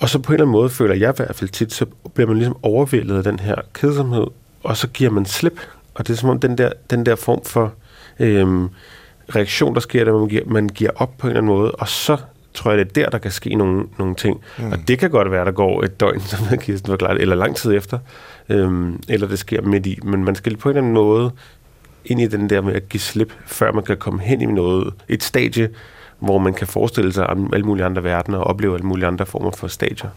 Og 0.00 0.08
så 0.08 0.18
på 0.18 0.32
en 0.32 0.34
eller 0.34 0.44
anden 0.44 0.52
måde 0.52 0.70
føler 0.70 0.94
jeg 0.94 1.10
i 1.10 1.16
hvert 1.16 1.36
fald 1.36 1.50
tit, 1.50 1.72
så 1.72 1.86
bliver 2.14 2.28
man 2.28 2.36
ligesom 2.36 2.56
overvældet 2.62 3.16
af 3.16 3.22
den 3.22 3.38
her 3.38 3.54
kedsomhed, 3.74 4.26
og 4.62 4.76
så 4.76 4.88
giver 4.88 5.10
man 5.10 5.26
slip. 5.26 5.60
Og 5.94 6.06
det 6.06 6.12
er 6.12 6.16
som 6.16 6.28
om 6.28 6.40
den 6.40 6.58
der, 6.58 6.72
den 6.90 7.06
der 7.06 7.16
form 7.16 7.44
for 7.44 7.72
øhm, 8.20 8.68
reaktion, 9.34 9.74
der 9.74 9.80
sker, 9.80 10.04
der 10.04 10.18
man 10.18 10.28
giver, 10.28 10.42
man 10.46 10.68
giver 10.68 10.90
op 10.96 11.18
på 11.18 11.26
en 11.26 11.30
eller 11.30 11.40
anden 11.40 11.56
måde, 11.56 11.70
og 11.70 11.88
så 11.88 12.16
tror 12.54 12.70
jeg, 12.70 12.78
det 12.78 12.98
er 12.98 13.04
der, 13.04 13.10
der 13.10 13.18
kan 13.18 13.30
ske 13.30 13.54
nogle, 13.54 13.84
nogle 13.98 14.14
ting. 14.14 14.40
Mm. 14.58 14.72
Og 14.72 14.78
det 14.88 14.98
kan 14.98 15.10
godt 15.10 15.30
være, 15.30 15.44
der 15.44 15.52
går 15.52 15.82
et 15.82 16.00
døgn, 16.00 16.20
som 16.30 16.58
Kirsten 16.58 16.90
forklarede, 16.90 17.20
eller 17.20 17.36
lang 17.36 17.56
tid 17.56 17.74
efter, 17.74 17.98
øhm, 18.48 19.02
eller 19.08 19.28
det 19.28 19.38
sker 19.38 19.62
midt 19.62 19.86
i. 19.86 19.98
Men 20.02 20.24
man 20.24 20.34
skal 20.34 20.56
på 20.56 20.68
en 20.68 20.76
eller 20.76 20.82
anden 20.82 20.94
måde 20.94 21.30
ind 22.04 22.20
i 22.20 22.26
den 22.26 22.50
der 22.50 22.60
med 22.60 22.74
at 22.74 22.88
give 22.88 23.00
slip, 23.00 23.32
før 23.46 23.72
man 23.72 23.84
kan 23.84 23.96
komme 23.96 24.20
hen 24.20 24.40
i 24.40 24.46
noget, 24.46 24.94
et 25.08 25.22
stadie, 25.22 25.70
hvor 26.18 26.38
man 26.38 26.54
kan 26.54 26.66
forestille 26.66 27.12
sig 27.12 27.28
alle 27.28 27.66
mulige 27.66 27.84
andre 27.84 28.04
verdener 28.04 28.38
og 28.38 28.44
opleve 28.44 28.74
alle 28.74 28.86
mulige 28.86 29.06
andre 29.06 29.26
former 29.26 29.50
for 29.50 29.68
stadier. 29.68 30.08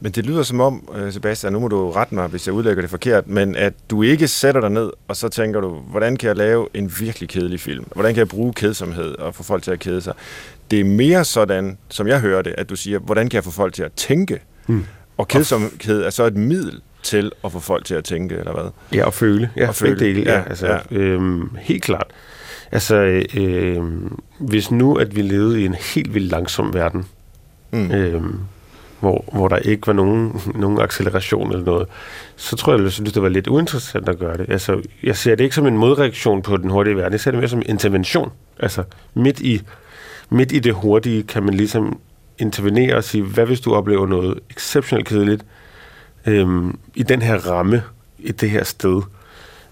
Men 0.00 0.12
det 0.12 0.26
lyder 0.26 0.42
som 0.42 0.60
om, 0.60 0.88
øh, 0.94 1.12
Sebastian, 1.12 1.52
nu 1.52 1.60
må 1.60 1.68
du 1.68 1.90
rette 1.90 2.14
mig, 2.14 2.28
hvis 2.28 2.46
jeg 2.46 2.54
udlægger 2.54 2.80
det 2.80 2.90
forkert, 2.90 3.28
men 3.28 3.56
at 3.56 3.74
du 3.90 4.02
ikke 4.02 4.28
sætter 4.28 4.60
dig 4.60 4.70
ned, 4.70 4.90
og 5.08 5.16
så 5.16 5.28
tænker 5.28 5.60
du, 5.60 5.68
hvordan 5.68 6.16
kan 6.16 6.28
jeg 6.28 6.36
lave 6.36 6.68
en 6.74 6.92
virkelig 7.00 7.28
kedelig 7.28 7.60
film? 7.60 7.84
Hvordan 7.94 8.14
kan 8.14 8.18
jeg 8.18 8.28
bruge 8.28 8.52
kedsomhed 8.52 9.18
og 9.18 9.34
få 9.34 9.42
folk 9.42 9.62
til 9.62 9.70
at 9.70 9.78
kede 9.78 10.00
sig? 10.00 10.14
Det 10.70 10.80
er 10.80 10.84
mere 10.84 11.24
sådan, 11.24 11.78
som 11.88 12.06
jeg 12.06 12.20
hører 12.20 12.42
det, 12.42 12.54
at 12.58 12.70
du 12.70 12.76
siger, 12.76 12.98
hvordan 12.98 13.28
kan 13.28 13.34
jeg 13.34 13.44
få 13.44 13.50
folk 13.50 13.74
til 13.74 13.82
at 13.82 13.92
tænke? 13.92 14.40
Mm. 14.66 14.84
Og 15.16 15.28
kedsomhed 15.28 16.02
er 16.02 16.10
så 16.10 16.24
et 16.24 16.36
middel 16.36 16.80
til 17.02 17.32
at 17.44 17.52
få 17.52 17.60
folk 17.60 17.84
til 17.84 17.94
at 17.94 18.04
tænke, 18.04 18.34
eller 18.34 18.52
hvad? 18.52 18.70
Ja, 18.94 19.04
og 19.04 19.14
føle. 19.14 19.50
Ja, 19.56 19.68
og 19.68 19.74
føle. 19.74 19.98
Del, 19.98 20.16
ja, 20.22 20.32
ja, 20.32 20.42
altså, 20.48 20.66
ja. 20.66 20.78
Øhm, 20.90 21.56
helt 21.60 21.82
klart. 21.82 22.06
Altså, 22.72 22.96
øh, 23.34 23.82
hvis 24.38 24.70
nu, 24.70 24.94
at 24.94 25.16
vi 25.16 25.22
levede 25.22 25.62
i 25.62 25.64
en 25.64 25.74
helt 25.94 26.14
vildt 26.14 26.30
langsom 26.30 26.74
verden, 26.74 27.06
mm. 27.72 27.90
øh, 27.90 28.22
hvor, 29.00 29.24
hvor 29.32 29.48
der 29.48 29.56
ikke 29.56 29.86
var 29.86 29.92
nogen, 29.92 30.40
nogen 30.54 30.80
acceleration 30.80 31.52
eller 31.52 31.64
noget, 31.64 31.88
så 32.36 32.56
tror 32.56 32.72
jeg, 32.72 32.80
at 32.80 32.84
jeg 32.84 32.92
synes, 32.92 33.12
det 33.12 33.22
var 33.22 33.28
lidt 33.28 33.46
uinteressant 33.46 34.08
at 34.08 34.18
gøre 34.18 34.36
det. 34.36 34.46
Altså, 34.50 34.82
jeg 35.02 35.16
ser 35.16 35.34
det 35.34 35.44
ikke 35.44 35.56
som 35.56 35.66
en 35.66 35.78
modreaktion 35.78 36.42
på 36.42 36.56
den 36.56 36.70
hurtige 36.70 36.96
verden, 36.96 37.12
jeg 37.12 37.20
ser 37.20 37.30
det 37.30 37.40
mere 37.40 37.48
som 37.48 37.58
en 37.58 37.66
intervention. 37.68 38.30
Altså, 38.58 38.82
midt 39.14 39.40
i, 39.40 39.62
midt 40.30 40.52
i 40.52 40.58
det 40.58 40.74
hurtige 40.74 41.22
kan 41.22 41.42
man 41.42 41.54
ligesom 41.54 41.98
intervenere 42.38 42.96
og 42.96 43.04
sige, 43.04 43.24
hvad 43.24 43.46
hvis 43.46 43.60
du 43.60 43.74
oplever 43.74 44.06
noget 44.06 44.38
exceptionelt 44.50 45.06
kedeligt 45.06 45.44
øhm, 46.26 46.78
i 46.94 47.02
den 47.02 47.22
her 47.22 47.36
ramme, 47.36 47.82
i 48.18 48.32
det 48.32 48.50
her 48.50 48.64
sted, 48.64 49.02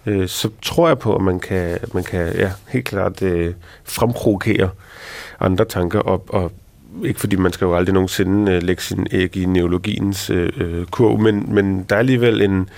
øh, 0.06 0.28
så 0.28 0.50
tror 0.62 0.88
jeg 0.88 0.98
på, 0.98 1.16
at 1.16 1.22
man 1.22 1.40
kan, 1.40 1.78
man 1.94 2.04
kan 2.04 2.36
ja, 2.36 2.52
helt 2.68 2.84
klart 2.84 3.22
øh, 3.22 3.54
fremprovokere 3.84 4.70
andre 5.40 5.64
tanker 5.64 6.00
op, 6.00 6.24
og 6.28 6.52
ikke 7.04 7.20
fordi 7.20 7.36
man 7.36 7.52
skal 7.52 7.64
jo 7.64 7.76
aldrig 7.76 7.94
nogensinde 7.94 8.52
øh, 8.52 8.62
lægge 8.62 8.82
sin 8.82 9.06
æg 9.10 9.36
i 9.36 9.44
neologiens 9.44 10.30
øh, 10.30 10.52
øh, 10.56 10.86
kurv, 10.86 11.18
men, 11.18 11.54
men 11.54 11.86
der 11.88 11.94
er 11.94 11.98
alligevel 11.98 12.42
en, 12.42 12.68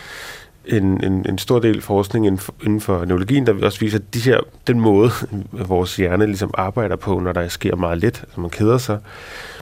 en, 0.67 1.05
en, 1.05 1.27
en 1.29 1.39
stor 1.39 1.59
del 1.59 1.83
forskning 1.83 2.27
inden 2.27 2.39
for, 2.39 2.55
inden 2.65 2.81
for 2.81 3.05
neurologien, 3.05 3.47
der 3.47 3.65
også 3.65 3.81
viser, 3.81 3.99
at 3.99 4.15
de 4.15 4.21
her, 4.21 4.41
den 4.67 4.81
måde, 4.81 5.11
vores 5.69 5.97
hjerne 5.97 6.27
ligesom 6.27 6.51
arbejder 6.55 6.97
på, 6.97 7.19
når 7.19 7.33
der 7.33 7.49
sker 7.49 7.77
meget 7.77 7.99
let, 7.99 8.21
altså 8.23 8.41
man 8.41 8.51
keder 8.51 8.79
sig, 8.79 8.99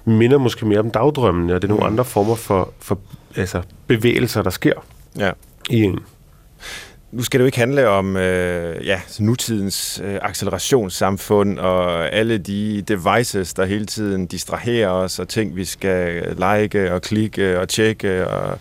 minder 0.04 0.38
måske 0.38 0.66
mere 0.66 0.80
om 0.80 0.90
dagdrømmene, 0.90 1.54
og 1.54 1.62
det 1.62 1.68
er 1.68 1.72
nogle 1.72 1.86
mm. 1.86 1.92
andre 1.92 2.04
former 2.04 2.34
for, 2.34 2.72
for 2.80 2.98
altså, 3.36 3.62
bevægelser, 3.86 4.42
der 4.42 4.50
sker 4.50 4.86
ja. 5.18 5.30
i 5.70 5.82
en 5.82 5.98
nu 7.12 7.22
skal 7.22 7.40
det 7.40 7.42
jo 7.42 7.46
ikke 7.46 7.58
handle 7.58 7.88
om 7.88 8.16
øh, 8.16 8.86
ja, 8.86 9.00
nutidens 9.18 10.00
øh, 10.04 10.18
accelerationssamfund 10.22 11.58
og 11.58 12.12
alle 12.12 12.38
de 12.38 12.84
devices, 12.88 13.54
der 13.54 13.64
hele 13.64 13.86
tiden 13.86 14.26
distraherer 14.26 14.88
os, 14.88 15.18
og 15.18 15.28
ting, 15.28 15.56
vi 15.56 15.64
skal 15.64 16.22
like 16.38 16.92
og 16.92 17.02
klikke 17.02 17.60
og 17.60 17.68
tjekke, 17.68 18.28
og 18.28 18.58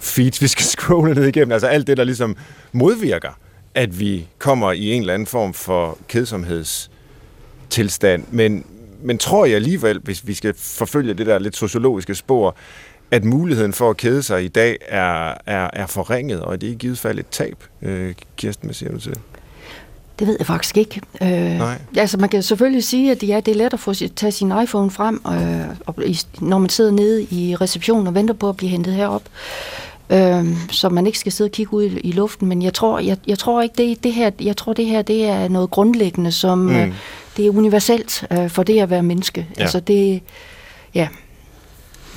feeds, 0.00 0.42
vi 0.42 0.46
skal 0.46 0.64
scrolle 0.76 1.14
ned 1.14 1.24
igennem. 1.24 1.52
Altså 1.52 1.66
alt 1.66 1.86
det, 1.86 1.96
der 1.96 2.04
ligesom 2.04 2.36
modvirker, 2.72 3.38
at 3.74 4.00
vi 4.00 4.26
kommer 4.38 4.72
i 4.72 4.92
en 4.92 5.00
eller 5.00 5.14
anden 5.14 5.26
form 5.26 5.54
for 5.54 5.98
kedsomhedstilstand. 6.08 8.24
Men, 8.30 8.64
men 9.02 9.18
tror 9.18 9.44
jeg 9.44 9.54
alligevel, 9.54 10.00
hvis 10.04 10.26
vi 10.26 10.34
skal 10.34 10.54
forfølge 10.58 11.14
det 11.14 11.26
der 11.26 11.38
lidt 11.38 11.56
sociologiske 11.56 12.14
spor, 12.14 12.56
at 13.10 13.24
muligheden 13.24 13.72
for 13.72 13.90
at 13.90 13.96
kede 13.96 14.22
sig 14.22 14.44
i 14.44 14.48
dag 14.48 14.78
er, 14.88 15.34
er, 15.46 15.70
er 15.72 15.86
forringet, 15.86 16.40
og 16.40 16.52
er 16.52 16.56
det 16.56 16.66
i 16.66 16.74
givet 16.74 16.98
fald 16.98 17.18
et 17.18 17.28
tab? 17.30 17.64
Øh, 17.82 18.14
Kirsten, 18.36 18.66
hvad 18.66 18.74
siger 18.74 18.92
du 18.92 19.00
til 19.00 19.14
det 20.18 20.26
ved 20.26 20.36
jeg 20.38 20.46
faktisk 20.46 20.76
ikke. 20.76 21.00
Øh, 21.22 21.28
Nej. 21.30 21.78
Altså, 21.96 22.18
man 22.18 22.28
kan 22.28 22.42
selvfølgelig 22.42 22.84
sige, 22.84 23.10
at 23.10 23.22
ja, 23.22 23.40
det 23.40 23.52
er 23.52 23.56
let 23.56 23.72
at 23.72 23.80
få 23.80 23.94
tage 23.94 24.32
sin 24.32 24.52
iPhone 24.62 24.90
frem, 24.90 25.20
øh, 25.26 25.76
og, 25.86 25.94
når 26.40 26.58
man 26.58 26.68
sidder 26.68 26.90
nede 26.90 27.22
i 27.22 27.56
receptionen 27.56 28.06
og 28.06 28.14
venter 28.14 28.34
på 28.34 28.48
at 28.48 28.56
blive 28.56 28.70
hentet 28.70 28.94
herop. 28.94 29.22
øh, 30.10 30.46
så 30.70 30.88
man 30.88 31.06
ikke 31.06 31.18
skal 31.18 31.32
sidde 31.32 31.48
og 31.48 31.52
kigge 31.52 31.72
ud 31.72 31.84
i, 31.84 32.00
i 32.00 32.12
luften. 32.12 32.48
Men 32.48 32.62
jeg 32.62 32.74
tror, 32.74 32.98
jeg, 32.98 33.16
jeg 33.26 33.38
tror 33.38 33.62
ikke, 33.62 33.74
det, 33.78 34.04
det 34.04 34.12
her, 34.12 34.30
jeg 34.40 34.56
tror, 34.56 34.72
det 34.72 34.86
her 34.86 35.02
det 35.02 35.24
er 35.24 35.48
noget 35.48 35.70
grundlæggende, 35.70 36.32
som 36.32 36.58
mm. 36.58 36.76
øh, 36.76 36.92
det 37.36 37.46
er 37.46 37.50
universelt 37.50 38.26
øh, 38.32 38.50
for 38.50 38.62
det 38.62 38.80
at 38.80 38.90
være 38.90 39.02
menneske. 39.02 39.46
Ja. 39.56 39.62
Altså 39.62 39.80
det, 39.80 40.20
ja. 40.94 41.08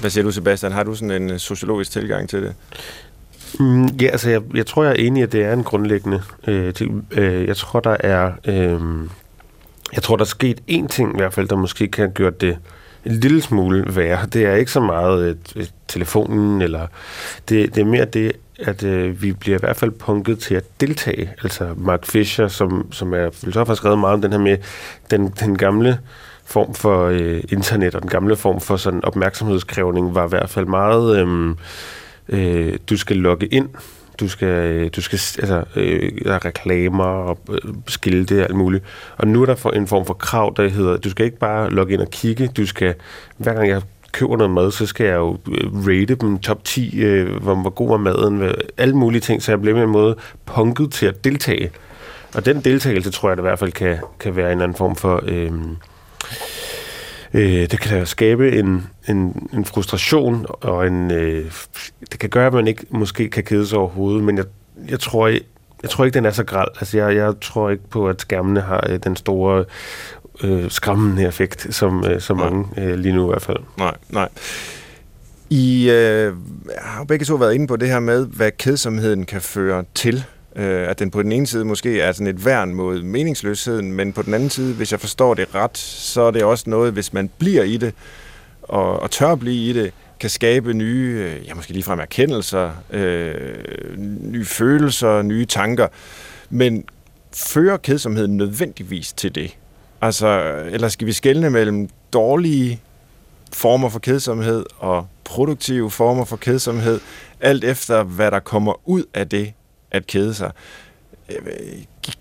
Hvad 0.02 0.10
siger 0.10 0.24
du, 0.24 0.32
Sebastian? 0.32 0.72
Har 0.72 0.84
du 0.84 0.96
sådan 0.96 1.22
en 1.22 1.30
øh, 1.30 1.40
sociologisk 1.40 1.92
tilgang 1.92 2.30
til 2.30 2.42
det? 2.42 2.54
Mm, 3.60 3.86
ja, 3.86 4.08
altså 4.08 4.30
jeg, 4.30 4.42
jeg 4.54 4.66
tror, 4.66 4.84
jeg 4.84 4.92
er 4.92 4.96
enig 4.96 5.22
i, 5.22 5.24
at 5.24 5.32
det 5.32 5.44
er 5.44 5.54
en 5.54 5.64
grundlæggende 5.64 6.22
øh, 6.48 6.74
ting. 6.74 7.08
Øh, 7.12 7.48
jeg 7.48 7.58
tror, 7.58 7.80
der 7.80 7.98
er... 8.00 8.32
Øh, 8.46 8.80
jeg 9.94 10.04
tror, 10.04 10.16
der 10.16 10.24
er 10.24 10.28
sket 10.28 10.62
én 10.72 10.88
ting 10.88 11.14
i 11.14 11.18
hvert 11.18 11.34
fald, 11.34 11.48
der 11.48 11.56
måske 11.56 11.88
kan 11.88 12.06
have 12.06 12.14
gjort 12.14 12.42
det 12.42 12.58
en 13.06 13.12
lille 13.12 13.42
smule 13.42 13.96
værre. 13.96 14.26
Det 14.26 14.46
er 14.46 14.56
ikke 14.56 14.72
så 14.72 14.80
meget 14.80 15.30
øh, 15.30 15.36
øh 15.56 15.66
telefonen, 15.88 16.62
eller 16.62 16.88
det, 17.50 17.76
det 17.76 17.82
er 17.82 17.86
mere 17.86 18.06
det, 18.06 18.32
at 18.60 18.84
øh, 18.84 19.22
vi 19.22 19.32
bliver 19.34 19.58
i 19.58 19.60
hvert 19.60 19.76
fald 19.76 19.92
punket 19.92 20.40
til 20.40 20.56
at 20.56 20.64
deltage. 20.82 21.34
Altså 21.44 21.74
Mark 21.78 22.06
Fisher, 22.06 22.48
som, 22.48 22.92
som 22.92 23.14
er 23.14 23.30
filosof, 23.34 23.68
har 23.68 23.76
skrevet 23.76 24.00
meget 24.00 24.14
om 24.14 24.22
den 24.22 24.32
her 24.32 24.40
med 24.40 24.58
den, 25.12 25.28
den 25.28 25.58
gamle 25.58 26.00
form 26.52 26.74
for 26.74 27.06
øh, 27.06 27.44
internet, 27.50 27.96
og 27.96 28.02
den 28.02 28.10
gamle 28.10 28.36
form 28.36 28.62
for 28.62 28.78
sådan 28.78 29.06
opmærksomhedskrævning, 29.06 30.16
var 30.16 30.26
i 30.26 30.30
hvert 30.30 30.50
fald 30.50 30.66
meget... 30.66 31.18
Øh, 31.18 31.56
øh, 32.30 32.78
du 32.90 32.98
skal 32.98 33.18
logge 33.18 33.48
ind, 33.48 33.70
du 34.20 34.28
skal, 34.28 34.48
øh, 34.48 34.90
du 34.96 35.02
skal 35.02 35.20
altså, 35.40 35.64
øh, 35.76 36.12
der 36.24 36.34
er 36.34 36.46
reklamer 36.46 37.04
og 37.04 37.40
øh, 37.50 37.74
skilte 37.88 38.40
og 38.40 38.44
alt 38.44 38.56
muligt. 38.56 38.84
Og 39.18 39.28
nu 39.28 39.42
er 39.42 39.46
der 39.46 39.70
en 39.70 39.88
form 39.88 40.06
for 40.06 40.14
krav, 40.14 40.54
der 40.58 40.70
hedder, 40.70 40.98
du 40.98 41.10
skal 41.10 41.26
ikke 41.26 41.40
bare 41.40 41.70
logge 41.70 41.94
ind 41.94 42.02
og 42.02 42.12
kigge, 42.12 42.48
du 42.48 42.66
skal, 42.66 42.94
hver 43.38 43.54
gang 43.54 43.70
jeg 43.70 43.82
køber 44.12 44.38
noget 44.38 44.52
mad, 44.52 44.72
så 44.72 44.86
skal 44.86 45.06
jeg 45.06 45.16
jo 45.16 45.38
øh, 45.48 45.88
rate 45.88 46.16
dem 46.16 46.40
top 46.40 46.64
10, 46.64 47.02
øh, 47.02 47.36
hvor, 47.42 47.56
hvor 47.56 47.70
god 47.70 47.90
var 47.90 47.98
maden, 47.98 48.56
alle 48.78 48.98
mulige 48.98 49.22
ting, 49.22 49.42
så 49.42 49.52
jeg 49.52 49.62
bliver 49.62 49.76
med 49.76 49.84
en 49.84 49.90
måde 49.90 50.16
punket 50.46 50.92
til 50.92 51.06
at 51.06 51.24
deltage. 51.24 51.72
Og 52.36 52.46
den 52.46 52.62
deltagelse 52.62 53.12
tror 53.12 53.30
jeg, 53.30 53.38
det 53.38 53.44
i 53.44 53.48
hvert 53.48 53.60
fald 53.60 53.72
kan, 53.72 53.98
kan 54.20 54.36
være 54.36 54.46
en 54.46 54.52
eller 54.52 54.64
anden 54.64 54.78
form 54.78 54.96
for... 54.96 55.24
Øh, 55.28 55.52
øh, 57.34 57.72
det 57.72 57.80
kan 57.80 58.00
da 58.00 58.06
skabe 58.06 58.52
en, 58.52 58.88
en, 59.10 59.50
en 59.54 59.66
frustration, 59.66 60.46
og 60.50 60.88
en, 60.88 61.12
øh, 61.12 61.52
det 62.12 62.20
kan 62.20 62.30
gøre, 62.30 62.48
at 62.48 62.54
man 62.54 62.68
ikke 62.68 62.86
måske 62.90 63.30
kan 63.30 63.44
kede 63.44 63.68
sig 63.68 63.78
overhovedet, 63.78 64.24
men 64.24 64.38
jeg, 64.38 64.46
jeg 64.90 65.00
tror 65.00 65.28
jeg, 65.28 65.42
jeg 65.82 65.90
tror 65.90 66.06
ikke, 66.06 66.16
den 66.16 66.26
er 66.26 66.32
så 66.32 66.44
græld. 66.44 66.70
Altså, 66.80 66.98
jeg, 66.98 67.16
jeg 67.16 67.34
tror 67.42 67.70
ikke 67.70 67.90
på, 67.90 68.10
at 68.10 68.22
skærmene 68.22 68.62
har 68.62 68.88
øh, 68.90 69.00
den 69.04 69.16
store 69.16 69.66
øh, 70.44 70.72
skræmmende 70.72 71.28
effekt, 71.28 71.76
som, 71.76 72.06
øh, 72.06 72.22
som 72.22 72.38
mange 72.38 72.66
øh, 72.78 72.96
lige 73.00 73.16
nu 73.16 73.26
i 73.26 73.28
hvert 73.28 73.42
fald. 73.42 73.58
Nej, 73.78 73.96
nej. 74.10 74.30
I 75.50 75.90
øh, 75.90 76.34
har 76.78 77.04
begge 77.04 77.26
to 77.26 77.36
været 77.36 77.54
inde 77.54 77.68
på 77.68 77.76
det 77.76 77.88
her 77.88 78.00
med, 78.00 78.26
hvad 78.26 78.52
kedsomheden 78.52 79.26
kan 79.26 79.42
føre 79.42 79.84
til. 79.96 80.24
Øh, 80.56 80.90
at 80.90 81.00
den 81.00 81.12
på 81.12 81.24
den 81.24 81.32
ene 81.32 81.48
side 81.48 81.66
måske 81.66 82.02
er 82.02 82.12
sådan 82.12 82.28
et 82.28 82.46
værn 82.46 82.74
mod 82.74 83.02
meningsløsheden, 83.02 83.94
men 83.94 84.14
på 84.14 84.22
den 84.22 84.34
anden 84.34 84.50
side, 84.50 84.74
hvis 84.74 84.92
jeg 84.92 85.00
forstår 85.00 85.34
det 85.34 85.56
ret, 85.56 85.78
så 85.78 86.22
er 86.22 86.32
det 86.32 86.44
også 86.44 86.70
noget, 86.70 86.94
hvis 86.94 87.14
man 87.14 87.30
bliver 87.38 87.64
i 87.64 87.78
det, 87.78 87.94
og, 88.62 89.00
og 89.00 89.12
tør 89.12 89.36
blive 89.36 89.70
i 89.70 89.74
det, 89.74 89.94
kan 90.20 90.30
skabe 90.30 90.74
nye, 90.74 91.18
øh, 91.20 91.48
ja 91.48 91.54
måske 91.54 91.74
ligefrem 91.74 92.00
erkendelser, 92.00 92.72
øh, 92.92 93.98
nye 94.22 94.46
følelser, 94.46 95.22
nye 95.22 95.46
tanker. 95.46 95.88
Men 96.50 96.84
fører 97.34 97.78
kedsomheden 97.78 98.38
nødvendigvis 98.38 99.14
til 99.14 99.36
det? 99.36 99.58
Altså, 100.02 100.54
eller 100.72 100.88
skal 100.88 101.08
vi 101.08 101.12
skelne 101.12 101.50
mellem 101.50 101.90
dårlige 102.14 102.82
former 103.54 103.90
for 103.90 104.00
kedsomhed 104.00 104.66
og 104.78 105.08
produktive 105.24 105.92
former 105.92 106.26
for 106.26 106.38
kedsomhed, 106.38 107.00
alt 107.40 107.64
efter 107.64 108.04
hvad 108.04 108.32
der 108.32 108.40
kommer 108.40 108.90
ud 108.90 109.04
af 109.14 109.30
det 109.30 109.54
at 109.92 110.08
kede 110.08 110.34
sig. 110.34 110.52
Øh, 111.30 111.38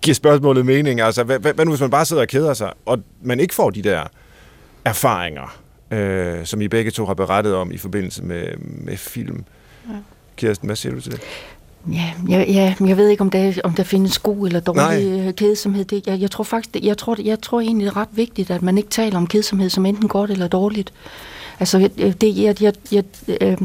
giver 0.01 0.15
spørgsmålet 0.15 0.65
mening? 0.65 1.01
Altså, 1.01 1.23
hvad, 1.23 1.39
hvad, 1.39 1.53
hvad 1.53 1.65
nu 1.65 1.71
hvis 1.71 1.81
man 1.81 1.89
bare 1.89 2.05
sidder 2.05 2.21
og 2.21 2.27
keder 2.27 2.53
sig, 2.53 2.73
og 2.85 2.99
man 3.21 3.39
ikke 3.39 3.53
får 3.53 3.69
de 3.69 3.81
der 3.81 4.03
erfaringer, 4.85 5.59
øh, 5.91 6.45
som 6.45 6.61
I 6.61 6.67
begge 6.67 6.91
to 6.91 7.05
har 7.05 7.13
berettet 7.13 7.55
om 7.55 7.71
i 7.71 7.77
forbindelse 7.77 8.23
med, 8.23 8.47
med 8.57 8.97
film? 8.97 9.43
Ja. 9.89 9.95
Kirsten, 10.37 10.65
hvad 10.65 10.75
siger 10.75 10.95
du 10.95 11.01
til 11.01 11.11
det? 11.11 11.21
Ja, 11.91 12.13
ja, 12.29 12.43
ja, 12.51 12.75
jeg 12.87 12.97
ved 12.97 13.07
ikke, 13.07 13.21
om 13.21 13.29
der, 13.29 13.53
om 13.63 13.73
der 13.73 13.83
findes 13.83 14.19
god 14.19 14.47
eller 14.47 14.59
dårlig 14.59 15.09
Nej. 15.09 15.27
Øh, 15.27 15.33
kedsomhed. 15.33 15.85
Det, 15.85 16.07
jeg, 16.07 16.21
jeg 16.21 16.31
tror 16.31 16.43
faktisk, 16.43 16.85
jeg 16.85 16.97
tror, 16.97 17.17
jeg 17.23 17.41
tror 17.41 17.61
egentlig, 17.61 17.85
det 17.85 17.91
er 17.91 17.97
ret 17.97 18.09
vigtigt, 18.11 18.51
at 18.51 18.61
man 18.61 18.77
ikke 18.77 18.89
taler 18.89 19.17
om 19.17 19.27
kedsomhed 19.27 19.69
som 19.69 19.85
enten 19.85 20.07
godt 20.07 20.31
eller 20.31 20.47
dårligt. 20.47 20.93
Altså, 21.61 21.89
det, 22.21 22.37
jeg, 22.37 22.61
jeg, 22.61 22.73
jeg, 22.91 23.03
øh, 23.41 23.57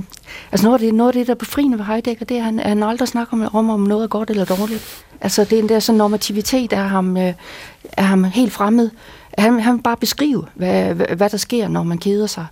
altså 0.52 0.66
noget, 0.66 0.74
af 0.74 0.80
det, 0.80 0.94
noget 0.94 1.08
af 1.08 1.14
det, 1.14 1.26
der 1.26 1.32
er 1.32 1.38
befriende 1.38 1.78
ved 1.78 1.84
Heidegger, 1.84 2.24
det 2.24 2.36
er, 2.36 2.38
at 2.38 2.44
han, 2.44 2.58
han 2.58 2.82
aldrig 2.82 3.08
snakker 3.08 3.48
om, 3.52 3.70
om, 3.70 3.80
noget 3.80 4.02
er 4.04 4.08
godt 4.08 4.30
eller 4.30 4.44
dårligt. 4.44 5.04
Altså, 5.20 5.44
det 5.44 5.52
er 5.52 5.62
en 5.62 5.68
der 5.68 5.78
sådan 5.80 5.96
normativitet 5.98 6.72
af 6.72 6.88
ham, 6.88 7.16
øh, 7.16 7.32
er 7.92 8.02
ham 8.02 8.24
helt 8.24 8.52
fremmed. 8.52 8.90
Han, 9.38 9.60
han 9.60 9.74
vil 9.76 9.82
bare 9.82 9.96
beskrive, 9.96 10.44
hvad, 10.54 10.94
hvad, 10.94 11.06
hvad 11.06 11.30
der 11.30 11.36
sker, 11.36 11.68
når 11.68 11.82
man 11.82 11.98
keder 11.98 12.26
sig 12.26 12.46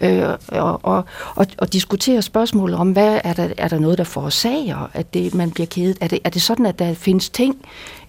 øh, 0.00 0.28
og, 0.48 0.80
og, 0.82 1.04
og, 1.34 1.46
og 1.58 1.72
diskutere 1.72 2.22
spørgsmålet 2.22 2.78
om, 2.78 2.92
hvad 2.92 3.20
er 3.24 3.32
der, 3.32 3.48
er 3.56 3.68
der 3.68 3.78
noget, 3.78 3.98
der 3.98 4.04
forårsager, 4.04 4.90
at 4.92 5.14
det, 5.14 5.34
man 5.34 5.50
bliver 5.50 5.66
kedet? 5.66 5.98
Er 6.00 6.08
det, 6.08 6.18
er 6.24 6.30
det 6.30 6.42
sådan, 6.42 6.66
at 6.66 6.78
der 6.78 6.94
findes 6.94 7.30
ting 7.30 7.56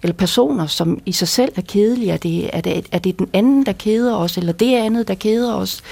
eller 0.02 0.14
personer, 0.14 0.66
som 0.66 1.00
i 1.06 1.12
sig 1.12 1.28
selv 1.28 1.52
er 1.56 1.62
kedelige? 1.62 2.12
Er 2.12 2.16
det, 2.16 2.50
er 2.52 2.60
det, 2.60 2.86
er 2.92 2.98
det 2.98 3.18
den 3.18 3.28
anden, 3.32 3.66
der 3.66 3.72
keder 3.72 4.16
os, 4.16 4.36
eller 4.36 4.52
det 4.52 4.76
andet, 4.76 5.08
der 5.08 5.14
keder 5.14 5.54
os? 5.54 5.82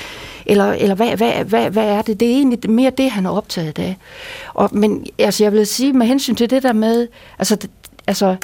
Eller, 0.47 0.73
eller 0.73 0.95
hvad, 0.95 1.17
hvad, 1.17 1.45
hvad, 1.45 1.71
hvad 1.71 1.89
er 1.89 2.03
det? 2.03 2.21
Det 2.21 2.29
er 2.29 2.37
egentlig 2.37 2.71
mere 2.71 2.91
det, 2.91 3.11
han 3.11 3.27
er 3.27 3.31
optaget 3.31 3.79
af. 3.79 3.97
Og, 4.55 4.69
men 4.73 5.07
altså, 5.19 5.45
jeg 5.45 5.53
vil 5.53 5.67
sige, 5.67 5.93
med 5.93 6.07
hensyn 6.07 6.35
til 6.35 6.51
det 6.51 6.63
der 6.63 6.73
med, 6.73 7.09
altså, 7.39 7.57
altså, 8.07 8.37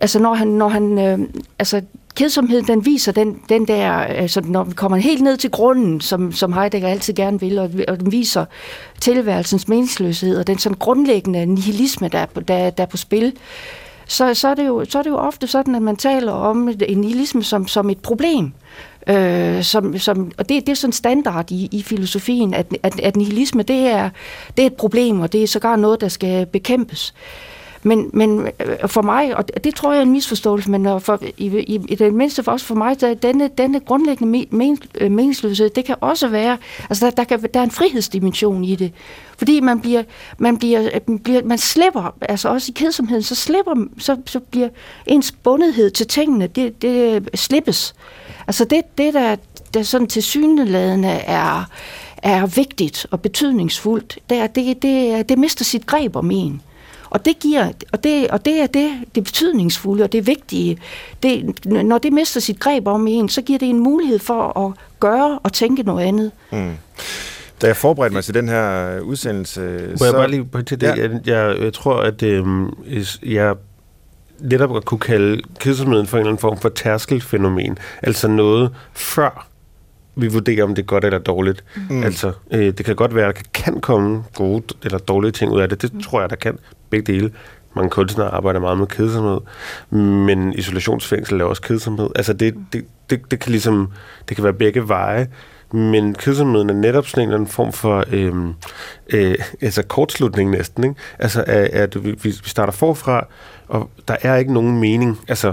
altså 0.00 0.18
når 0.18 0.34
han, 0.34 0.48
når 0.48 0.68
han 0.68 0.98
øh, 0.98 1.18
altså, 1.58 1.82
kedsomhed, 2.14 2.62
den 2.62 2.86
viser 2.86 3.12
den, 3.12 3.40
den 3.48 3.68
der, 3.68 3.92
altså 3.92 4.40
når 4.40 4.64
vi 4.64 4.74
kommer 4.74 4.96
helt 4.96 5.22
ned 5.22 5.36
til 5.36 5.50
grunden, 5.50 6.00
som, 6.00 6.32
som 6.32 6.52
Heidegger 6.52 6.88
altid 6.88 7.14
gerne 7.14 7.40
vil, 7.40 7.58
og, 7.58 7.70
og 7.88 8.00
den 8.00 8.12
viser 8.12 8.44
tilværelsens 9.00 9.68
meningsløshed, 9.68 10.38
og 10.38 10.46
den 10.46 10.58
sådan 10.58 10.78
grundlæggende 10.78 11.46
nihilisme, 11.46 12.08
der 12.08 12.18
er 12.18 12.26
der, 12.26 12.70
der 12.70 12.82
er 12.82 12.86
på 12.86 12.96
spil, 12.96 13.32
så, 14.06 14.34
så, 14.34 14.48
er 14.48 14.54
det 14.54 14.66
jo, 14.66 14.84
så 14.88 14.98
er 14.98 15.02
det 15.02 15.10
jo 15.10 15.16
ofte 15.16 15.46
sådan, 15.46 15.74
at 15.74 15.82
man 15.82 15.96
taler 15.96 16.32
om 16.32 16.68
en 16.88 16.98
nihilisme 16.98 17.42
som, 17.42 17.68
som 17.68 17.90
et 17.90 17.98
problem. 17.98 18.52
Øh, 19.06 19.62
som, 19.62 19.98
som, 19.98 20.32
og 20.38 20.48
det, 20.48 20.66
det 20.66 20.72
er 20.72 20.76
sådan 20.76 20.92
standard 20.92 21.50
i, 21.50 21.68
i 21.72 21.82
filosofien, 21.82 22.54
at, 22.54 22.66
at, 22.82 23.00
at 23.00 23.16
nihilisme 23.16 23.62
det 23.62 23.86
er, 23.86 24.10
det 24.56 24.62
er 24.62 24.66
et 24.66 24.74
problem, 24.74 25.20
og 25.20 25.32
det 25.32 25.42
er 25.42 25.46
sågar 25.46 25.76
noget, 25.76 26.00
der 26.00 26.08
skal 26.08 26.46
bekæmpes. 26.46 27.14
Men, 27.82 28.10
men 28.12 28.40
øh, 28.40 28.88
for 28.88 29.02
mig, 29.02 29.36
og 29.36 29.64
det 29.64 29.74
tror 29.74 29.92
jeg 29.92 29.98
er 29.98 30.02
en 30.02 30.12
misforståelse, 30.12 30.70
men 30.70 30.86
øh, 30.86 31.00
for, 31.00 31.18
i, 31.36 31.46
i, 31.46 31.80
i 31.88 31.94
det 31.94 32.14
mindste 32.14 32.42
for 32.42 32.52
også 32.52 32.66
for 32.66 32.74
mig, 32.74 33.00
der, 33.00 33.14
denne, 33.14 33.50
denne 33.58 33.80
grundlæggende 33.80 34.46
men, 34.50 34.78
øh, 34.94 35.10
meningsløshed, 35.10 35.70
det 35.70 35.84
kan 35.84 35.96
også 36.00 36.28
være, 36.28 36.56
altså 36.90 37.06
der, 37.06 37.10
der, 37.10 37.24
kan, 37.24 37.42
der 37.54 37.60
er 37.60 37.64
en 37.64 37.70
frihedsdimension 37.70 38.64
i 38.64 38.76
det. 38.76 38.92
Fordi 39.38 39.60
man 39.60 39.80
bliver, 39.80 40.02
man 40.38 40.58
bliver, 40.58 40.88
man 41.06 41.18
bliver 41.18 41.42
man 41.44 41.58
slipper, 41.58 42.14
altså 42.20 42.48
også 42.48 42.72
i 42.72 42.74
kedsomheden, 42.76 43.22
så 43.22 43.34
slipper, 43.34 43.86
så, 43.98 44.16
så 44.26 44.40
bliver 44.40 44.68
ens 45.06 45.32
bundethed 45.32 45.90
til 45.90 46.06
tingene, 46.06 46.46
det, 46.46 46.82
det 46.82 47.28
slippes. 47.34 47.94
Altså 48.46 48.64
det, 48.64 48.98
det 48.98 49.14
der, 49.14 49.36
der 49.74 49.82
sådan 49.82 50.06
til 50.06 50.22
syneladende 50.22 51.08
er, 51.08 51.64
er 52.16 52.46
vigtigt 52.46 53.06
og 53.10 53.20
betydningsfuldt, 53.20 54.18
det, 54.30 54.38
er, 54.38 54.46
det, 54.46 54.82
det, 54.82 55.28
det 55.28 55.38
mister 55.38 55.64
sit 55.64 55.86
greb 55.86 56.16
om 56.16 56.30
en. 56.30 56.62
Og 57.10 57.24
det 57.24 57.38
giver, 57.38 57.72
og 57.92 58.04
det, 58.04 58.28
og 58.28 58.44
det 58.44 58.60
er 58.60 58.66
det, 58.66 58.90
det 59.14 59.24
betydningsfulde 59.24 60.04
og 60.04 60.12
det 60.12 60.26
vigtige. 60.26 60.78
Det, 61.22 61.64
når 61.64 61.98
det 61.98 62.12
mister 62.12 62.40
sit 62.40 62.60
greb 62.60 62.86
om 62.86 63.06
en, 63.06 63.28
så 63.28 63.42
giver 63.42 63.58
det 63.58 63.68
en 63.68 63.80
mulighed 63.80 64.18
for 64.18 64.66
at 64.66 64.72
gøre 65.00 65.38
og 65.42 65.52
tænke 65.52 65.82
noget 65.82 66.04
andet. 66.04 66.30
Mm. 66.52 66.72
Da 67.62 67.66
jeg 67.66 67.76
forberedte 67.76 68.14
mig 68.14 68.24
til 68.24 68.34
den 68.34 68.48
her 68.48 69.00
udsendelse... 69.00 69.60
Må 69.90 69.96
så... 69.96 70.04
jeg 70.04 70.14
bare 70.14 70.30
lige 70.30 70.44
på 70.44 70.62
til 70.62 70.80
det? 70.80 70.86
Ja. 70.86 70.94
Jeg, 70.96 71.10
jeg, 71.26 71.56
jeg 71.60 71.72
tror, 71.72 71.94
at 71.94 72.22
øh, 72.22 72.44
jeg 73.22 73.54
netop 74.40 74.76
at 74.76 74.84
kunne 74.84 75.00
kalde 75.00 75.42
kedsomheden 75.60 76.06
for 76.06 76.16
en 76.16 76.20
eller 76.20 76.30
anden 76.30 76.40
form 76.40 76.58
for 76.58 76.68
tærskelfænomen. 76.68 77.78
Altså 78.02 78.28
noget 78.28 78.70
før 78.92 79.48
vi 80.16 80.28
vurderer, 80.28 80.64
om 80.64 80.74
det 80.74 80.82
er 80.82 80.86
godt 80.86 81.04
eller 81.04 81.18
dårligt. 81.18 81.64
Mm. 81.90 82.02
Altså, 82.02 82.32
øh, 82.50 82.72
det 82.78 82.84
kan 82.84 82.96
godt 82.96 83.14
være, 83.14 83.28
at 83.28 83.36
der 83.36 83.42
kan 83.54 83.80
komme 83.80 84.24
gode 84.34 84.62
eller 84.84 84.98
dårlige 84.98 85.32
ting 85.32 85.52
ud 85.52 85.60
af 85.60 85.68
det. 85.68 85.82
Det 85.82 85.94
mm. 85.94 86.02
tror 86.02 86.20
jeg, 86.20 86.30
der 86.30 86.36
kan 86.36 86.58
begge 86.90 87.12
dele. 87.12 87.30
Mange 87.76 87.90
kunstnere 87.90 88.28
arbejder 88.28 88.60
meget 88.60 88.78
med 88.78 88.86
kedsomhed, 88.86 89.40
men 90.26 90.52
isolationsfængsel 90.52 91.40
er 91.40 91.44
også 91.44 91.62
kedsomhed. 91.62 92.08
Altså, 92.16 92.32
det, 92.32 92.54
det, 92.72 92.84
det, 93.10 93.30
det 93.30 93.40
kan 93.40 93.50
ligesom, 93.50 93.88
det 94.28 94.36
kan 94.36 94.44
være 94.44 94.52
begge 94.52 94.88
veje, 94.88 95.28
men 95.72 96.14
kedsomheden 96.14 96.70
er 96.70 96.74
netop 96.74 97.06
sådan 97.06 97.22
en 97.22 97.28
eller 97.28 97.36
anden 97.36 97.50
form 97.50 97.72
for 97.72 98.04
øh, 98.12 98.34
øh, 99.08 99.34
altså 99.60 99.82
kortslutning 99.82 100.50
næsten. 100.50 100.84
Ikke? 100.84 100.96
Altså, 101.18 101.44
at, 101.46 101.64
at 101.64 102.04
vi, 102.04 102.10
vi 102.22 102.32
starter 102.32 102.72
forfra, 102.72 103.26
og 103.68 103.90
der 104.08 104.16
er 104.22 104.36
ikke 104.36 104.52
nogen 104.52 104.80
mening. 104.80 105.20
Altså, 105.28 105.52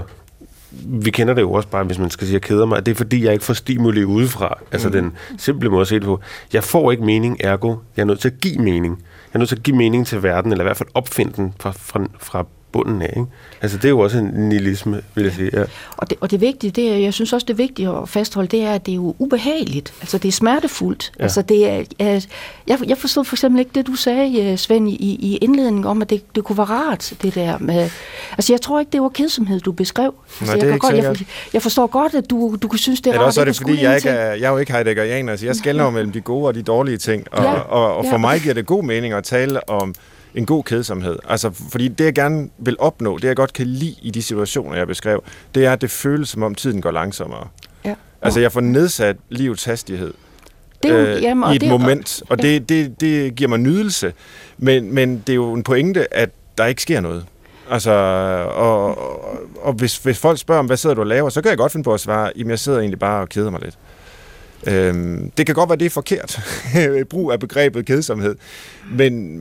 vi 0.84 1.10
kender 1.10 1.34
det 1.34 1.42
jo 1.42 1.52
også 1.52 1.68
bare, 1.68 1.84
hvis 1.84 1.98
man 1.98 2.10
skal 2.10 2.26
sige, 2.26 2.36
at 2.36 2.42
jeg 2.42 2.48
keder 2.48 2.66
mig. 2.66 2.86
Det 2.86 2.92
er 2.92 2.96
fordi, 2.96 3.24
jeg 3.24 3.32
ikke 3.32 3.44
får 3.44 3.54
stimuli 3.54 4.04
udefra. 4.04 4.58
Altså 4.72 4.88
mm. 4.88 4.92
den 4.92 5.12
simple 5.38 5.70
måde 5.70 5.80
at 5.80 5.88
se 5.88 5.94
det 5.94 6.04
på. 6.04 6.20
Jeg 6.52 6.64
får 6.64 6.90
ikke 6.90 7.04
mening, 7.04 7.36
ergo 7.40 7.76
jeg 7.96 8.02
er 8.02 8.06
nødt 8.06 8.20
til 8.20 8.28
at 8.28 8.40
give 8.40 8.58
mening. 8.58 8.98
Jeg 8.98 9.02
er 9.36 9.38
nødt 9.38 9.48
til 9.48 9.56
at 9.56 9.62
give 9.62 9.76
mening 9.76 10.06
til 10.06 10.22
verden, 10.22 10.52
eller 10.52 10.64
i 10.64 10.68
hvert 10.68 10.76
fald 10.76 10.88
opfinde 10.94 11.32
den 11.32 11.54
fra, 11.60 11.70
fra, 11.70 12.06
fra 12.18 12.44
bunden 12.72 13.02
af. 13.02 13.12
Ikke? 13.16 13.26
Altså, 13.62 13.76
det 13.76 13.84
er 13.84 13.88
jo 13.88 13.98
også 13.98 14.18
en 14.18 14.24
nihilisme, 14.24 15.02
vil 15.14 15.24
jeg 15.24 15.32
sige. 15.32 15.50
Ja. 15.52 15.62
Og, 15.96 16.10
det, 16.10 16.18
og 16.20 16.30
det 16.30 16.40
vigtige, 16.40 16.70
det 16.70 16.92
er, 16.92 16.96
jeg 16.96 17.14
synes 17.14 17.32
også, 17.32 17.44
det 17.48 17.58
vigtige 17.58 17.88
at 17.88 18.08
fastholde, 18.08 18.48
det 18.48 18.62
er, 18.62 18.72
at 18.72 18.86
det 18.86 18.92
er 18.92 18.96
jo 18.96 19.14
ubehageligt. 19.18 19.92
Altså, 20.00 20.18
det 20.18 20.28
er 20.28 20.32
smertefuldt. 20.32 21.12
Ja. 21.18 21.22
Altså, 21.22 21.42
det 21.42 21.70
er, 21.98 22.26
jeg, 22.66 22.78
jeg 22.88 22.98
forstod 22.98 23.24
for 23.24 23.34
eksempel 23.36 23.58
ikke 23.60 23.70
det, 23.74 23.86
du 23.86 23.94
sagde, 23.94 24.42
øh, 24.52 24.58
Svend, 24.58 24.88
i, 24.88 24.92
i 24.94 25.36
indledningen 25.36 25.84
om, 25.84 26.02
at 26.02 26.10
det, 26.10 26.34
det 26.34 26.44
kunne 26.44 26.58
være 26.58 26.66
rart, 26.66 27.12
det 27.22 27.34
der 27.34 27.58
med... 27.58 27.90
Altså, 28.32 28.52
jeg 28.52 28.60
tror 28.60 28.80
ikke, 28.80 28.90
det 28.92 29.02
var 29.02 29.08
kedsomhed, 29.08 29.60
du 29.60 29.72
beskrev. 29.72 30.14
Altså, 30.40 30.44
Nej, 30.44 30.54
det 30.54 30.62
er 30.62 30.66
jeg, 30.66 30.74
ikke 30.74 30.86
godt, 30.86 31.20
jeg, 31.20 31.26
jeg 31.52 31.62
forstår 31.62 31.86
godt, 31.86 32.14
at 32.14 32.30
du, 32.30 32.56
du 32.62 32.68
kan 32.68 32.78
synes, 32.78 33.00
det 33.00 33.06
er 33.10 33.12
Eller 33.12 33.20
rart. 33.22 33.26
også 33.28 33.40
er 33.40 33.44
det, 33.44 33.56
fordi 33.56 33.82
jeg, 33.82 33.96
ikke 33.96 34.08
er, 34.08 34.34
jeg 34.34 34.46
er 34.46 34.50
jo 34.50 34.58
ikke 34.58 34.72
heideggerianer, 34.72 35.36
så 35.36 35.46
jeg 35.46 35.56
skældner 35.56 35.84
jo 35.84 35.90
mellem 35.90 36.12
de 36.12 36.20
gode 36.20 36.46
og 36.46 36.54
de 36.54 36.62
dårlige 36.62 36.96
ting. 36.96 37.26
Og, 37.32 37.42
Ja, 37.44 37.52
og, 37.52 37.96
og 37.96 38.04
for 38.04 38.12
ja. 38.12 38.18
mig 38.18 38.40
giver 38.40 38.54
det 38.54 38.66
god 38.66 38.82
mening 38.84 39.12
at 39.14 39.24
tale 39.24 39.68
om 39.70 39.94
en 40.36 40.46
god 40.46 40.64
kedsomhed. 40.64 41.18
Altså, 41.28 41.50
fordi 41.70 41.88
det, 41.88 42.04
jeg 42.04 42.14
gerne 42.14 42.48
vil 42.58 42.76
opnå, 42.78 43.18
det 43.18 43.28
jeg 43.28 43.36
godt 43.36 43.52
kan 43.52 43.66
lide 43.66 43.94
i 44.02 44.10
de 44.10 44.22
situationer, 44.22 44.76
jeg 44.76 44.86
beskrev, 44.86 45.22
det 45.54 45.64
er, 45.64 45.72
at 45.72 45.80
det 45.80 45.90
føles, 45.90 46.28
som 46.28 46.42
om 46.42 46.54
tiden 46.54 46.80
går 46.80 46.90
langsommere. 46.90 47.48
Ja. 47.84 47.94
Altså, 48.22 48.40
jeg 48.40 48.52
får 48.52 48.60
nedsat 48.60 49.16
livets 49.28 49.64
hastighed 49.64 50.14
Det 50.82 50.90
er 50.90 51.00
jo, 51.00 51.06
øh, 51.06 51.22
jamen, 51.22 51.52
i 51.52 51.56
et 51.56 51.60
det, 51.60 51.70
moment, 51.70 52.22
og 52.28 52.36
ja. 52.42 52.48
det, 52.48 52.68
det, 52.68 53.00
det 53.00 53.34
giver 53.34 53.48
mig 53.48 53.58
nydelse. 53.58 54.12
Men, 54.58 54.94
men 54.94 55.22
det 55.26 55.32
er 55.32 55.36
jo 55.36 55.52
en 55.52 55.62
pointe, 55.62 56.14
at 56.14 56.30
der 56.58 56.66
ikke 56.66 56.82
sker 56.82 57.00
noget. 57.00 57.26
Altså, 57.70 57.90
og, 58.54 58.98
og, 58.98 59.38
og 59.62 59.72
hvis, 59.72 59.96
hvis 59.96 60.18
folk 60.18 60.38
spørger 60.38 60.58
om, 60.58 60.66
hvad 60.66 60.76
sidder 60.76 60.94
du 60.94 61.00
og 61.00 61.06
laver, 61.06 61.28
så 61.28 61.42
kan 61.42 61.48
jeg 61.48 61.58
godt 61.58 61.72
finde 61.72 61.84
på 61.84 61.94
at 61.94 62.00
svare, 62.00 62.32
jamen 62.36 62.50
jeg 62.50 62.58
sidder 62.58 62.78
egentlig 62.78 62.98
bare 62.98 63.20
og 63.20 63.28
keder 63.28 63.50
mig 63.50 63.60
lidt. 63.62 63.78
Øhm, 64.66 65.30
det 65.36 65.46
kan 65.46 65.54
godt 65.54 65.68
være, 65.70 65.78
det 65.78 65.86
er 65.86 65.90
forkert, 65.90 66.40
brug 67.10 67.32
af 67.32 67.40
begrebet 67.40 67.86
kedsomhed, 67.86 68.36
men, 68.90 69.40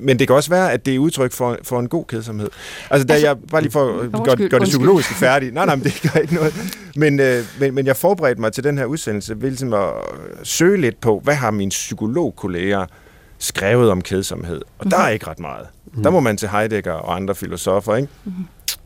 men 0.00 0.18
det 0.18 0.26
kan 0.26 0.36
også 0.36 0.50
være, 0.50 0.72
at 0.72 0.86
det 0.86 0.94
er 0.94 0.98
udtryk 0.98 1.32
for, 1.32 1.58
for 1.62 1.80
en 1.80 1.88
god 1.88 2.04
kedsomhed. 2.04 2.48
Altså, 2.90 3.06
da 3.06 3.12
Altså- 3.12 3.26
jeg, 3.26 3.36
bare 3.50 3.62
lige 3.62 3.72
for 3.72 3.84
at 3.84 3.90
Undskyld, 3.94 4.24
gøre, 4.24 4.48
gøre 4.48 4.60
det 4.60 4.68
psykologiske 4.68 5.14
færdigt, 5.14 5.54
nej, 5.54 5.66
nej, 5.66 5.74
men 5.76 5.84
det 5.84 6.10
gør 6.12 6.20
ikke 6.20 6.34
noget, 6.34 6.54
men, 6.96 7.20
øh, 7.20 7.44
men, 7.60 7.74
men 7.74 7.86
jeg 7.86 7.96
forberedte 7.96 8.40
mig 8.40 8.52
til 8.52 8.64
den 8.64 8.78
her 8.78 8.84
udsendelse 8.84 9.40
ved 9.42 9.48
ligesom 9.50 9.72
at 9.74 9.90
søge 10.42 10.80
lidt 10.80 11.00
på, 11.00 11.20
hvad 11.24 11.34
har 11.34 11.50
mine 11.50 11.68
psykologkolleger 11.68 12.86
skrevet 13.38 13.90
om 13.90 14.02
kedsomhed, 14.02 14.62
og 14.78 14.90
der 14.90 14.98
er 14.98 15.08
ikke 15.08 15.26
ret 15.26 15.40
meget. 15.40 15.66
Der 16.04 16.10
må 16.10 16.20
man 16.20 16.36
til 16.36 16.48
Heidegger 16.48 16.92
og 16.92 17.16
andre 17.16 17.34
filosofer, 17.34 17.96
ikke? 17.96 18.08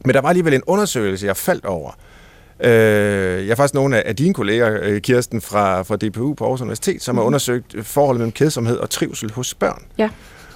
Men 0.05 0.15
der 0.15 0.21
var 0.21 0.29
alligevel 0.29 0.55
en 0.55 0.63
undersøgelse, 0.67 1.27
jeg 1.27 1.37
faldt 1.37 1.65
over. 1.67 1.91
Øh, 2.61 2.71
jeg 3.47 3.49
er 3.49 3.55
faktisk 3.55 3.75
nogle 3.75 3.97
af, 3.97 4.03
af 4.07 4.17
dine 4.17 4.35
kolleger, 4.35 4.79
øh, 4.83 5.01
Kirsten, 5.01 5.41
fra, 5.41 5.83
fra 5.83 5.97
DPU 5.97 6.35
på 6.35 6.45
Aarhus 6.45 6.61
Universitet, 6.61 7.03
som 7.03 7.17
har 7.17 7.25
undersøgt 7.25 7.75
øh, 7.75 7.85
forholdet 7.85 8.19
mellem 8.21 8.33
kedsomhed 8.33 8.77
og 8.77 8.91
trivsel 8.91 9.33
hos 9.33 9.55
børn. 9.55 9.83
Ja, 9.99 10.09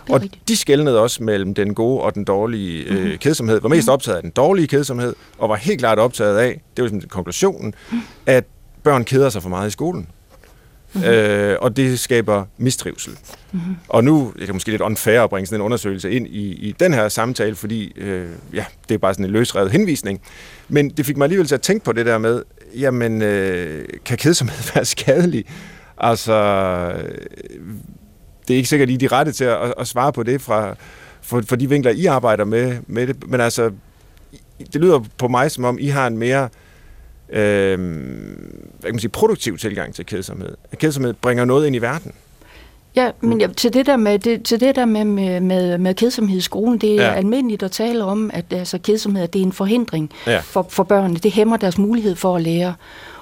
Og 0.08 0.22
rigtigt. 0.22 0.48
de 0.48 0.56
skældnede 0.56 1.00
også 1.00 1.22
mellem 1.22 1.54
den 1.54 1.74
gode 1.74 2.00
og 2.00 2.14
den 2.14 2.24
dårlige 2.24 2.84
øh, 2.84 3.18
kedsomhed. 3.18 3.60
Var 3.60 3.68
mest 3.68 3.88
optaget 3.88 4.16
af 4.16 4.22
den 4.22 4.30
dårlige 4.30 4.66
kedsomhed, 4.66 5.14
og 5.38 5.48
var 5.48 5.56
helt 5.56 5.78
klart 5.78 5.98
optaget 5.98 6.38
af, 6.38 6.60
det 6.76 6.82
var 6.82 6.88
ligesom 6.88 7.08
konklusionen, 7.08 7.74
at 8.26 8.44
børn 8.82 9.04
keder 9.04 9.28
sig 9.28 9.42
for 9.42 9.48
meget 9.48 9.68
i 9.68 9.70
skolen. 9.70 10.08
Mm-hmm. 10.92 11.10
Øh, 11.10 11.56
og 11.60 11.76
det 11.76 11.98
skaber 11.98 12.44
mistrivsel. 12.58 13.12
Mm-hmm. 13.52 13.76
Og 13.88 14.04
nu 14.04 14.32
er 14.40 14.46
det 14.46 14.54
måske 14.54 14.70
lidt 14.70 14.82
unfair 14.82 15.20
at 15.20 15.30
bringe 15.30 15.46
sådan 15.46 15.60
en 15.60 15.64
undersøgelse 15.64 16.10
ind 16.10 16.26
i, 16.26 16.52
i 16.52 16.74
den 16.80 16.94
her 16.94 17.08
samtale, 17.08 17.54
fordi 17.54 17.92
øh, 17.96 18.28
ja, 18.54 18.64
det 18.88 18.94
er 18.94 18.98
bare 18.98 19.14
sådan 19.14 19.24
en 19.24 19.30
løsrevet 19.30 19.70
henvisning. 19.70 20.20
Men 20.68 20.90
det 20.90 21.06
fik 21.06 21.16
mig 21.16 21.24
alligevel 21.24 21.46
til 21.46 21.54
at 21.54 21.60
tænke 21.60 21.84
på 21.84 21.92
det 21.92 22.06
der 22.06 22.18
med, 22.18 22.42
jamen, 22.74 23.22
øh, 23.22 23.84
kan 24.04 24.18
kedsomhed 24.18 24.56
være 24.74 24.84
skadelig? 24.84 25.44
Altså, 25.98 26.92
det 28.48 28.54
er 28.54 28.56
ikke 28.56 28.68
sikkert, 28.68 28.90
I 28.90 28.94
er 28.94 28.98
de 28.98 29.06
rette 29.08 29.32
til 29.32 29.44
at, 29.44 29.74
at 29.78 29.86
svare 29.86 30.12
på 30.12 30.22
det 30.22 30.40
fra, 30.40 30.74
for, 31.22 31.42
for 31.48 31.56
de 31.56 31.68
vinkler, 31.68 31.92
I 31.92 32.06
arbejder 32.06 32.44
med, 32.44 32.76
med 32.86 33.06
det. 33.06 33.28
Men 33.30 33.40
altså, 33.40 33.70
det 34.72 34.80
lyder 34.80 35.00
på 35.18 35.28
mig, 35.28 35.50
som 35.50 35.64
om 35.64 35.78
I 35.80 35.86
har 35.86 36.06
en 36.06 36.18
mere 36.18 36.48
øh, 37.30 37.78
hvad 38.80 38.82
kan 38.82 38.92
man 38.94 38.98
sige, 38.98 39.10
produktiv 39.10 39.58
tilgang 39.58 39.94
til 39.94 40.06
kedsomhed. 40.06 40.56
At 40.72 40.78
kedsomhed 40.78 41.12
bringer 41.12 41.44
noget 41.44 41.66
ind 41.66 41.76
i 41.76 41.78
verden. 41.78 42.12
Ja, 42.96 43.10
men 43.20 43.40
ja, 43.40 43.46
til 43.56 43.72
det 43.72 43.86
der 43.86 43.96
med, 43.96 44.18
det, 44.18 44.42
til 44.42 44.60
det 44.60 44.76
der 44.76 44.84
med, 44.84 45.04
med, 45.04 45.40
med, 45.40 45.78
med 45.78 45.94
kedsomhed 45.94 46.38
i 46.38 46.40
skolen, 46.40 46.78
det 46.78 46.90
er 47.00 47.04
Ja. 47.04 47.12
almindeligt 47.14 47.62
at 47.62 47.70
tale 47.70 48.04
om, 48.04 48.30
at 48.34 48.44
altså, 48.52 48.78
kedsomhed 48.78 49.28
det 49.28 49.38
er 49.38 49.42
en 49.44 49.52
forhindring 49.52 50.10
Ja. 50.26 50.38
for, 50.38 50.66
for 50.70 50.82
børnene. 50.82 51.18
Det 51.18 51.32
hæmmer 51.32 51.56
deres 51.56 51.78
mulighed 51.78 52.14
for 52.16 52.36
at 52.36 52.42
lære. 52.42 52.74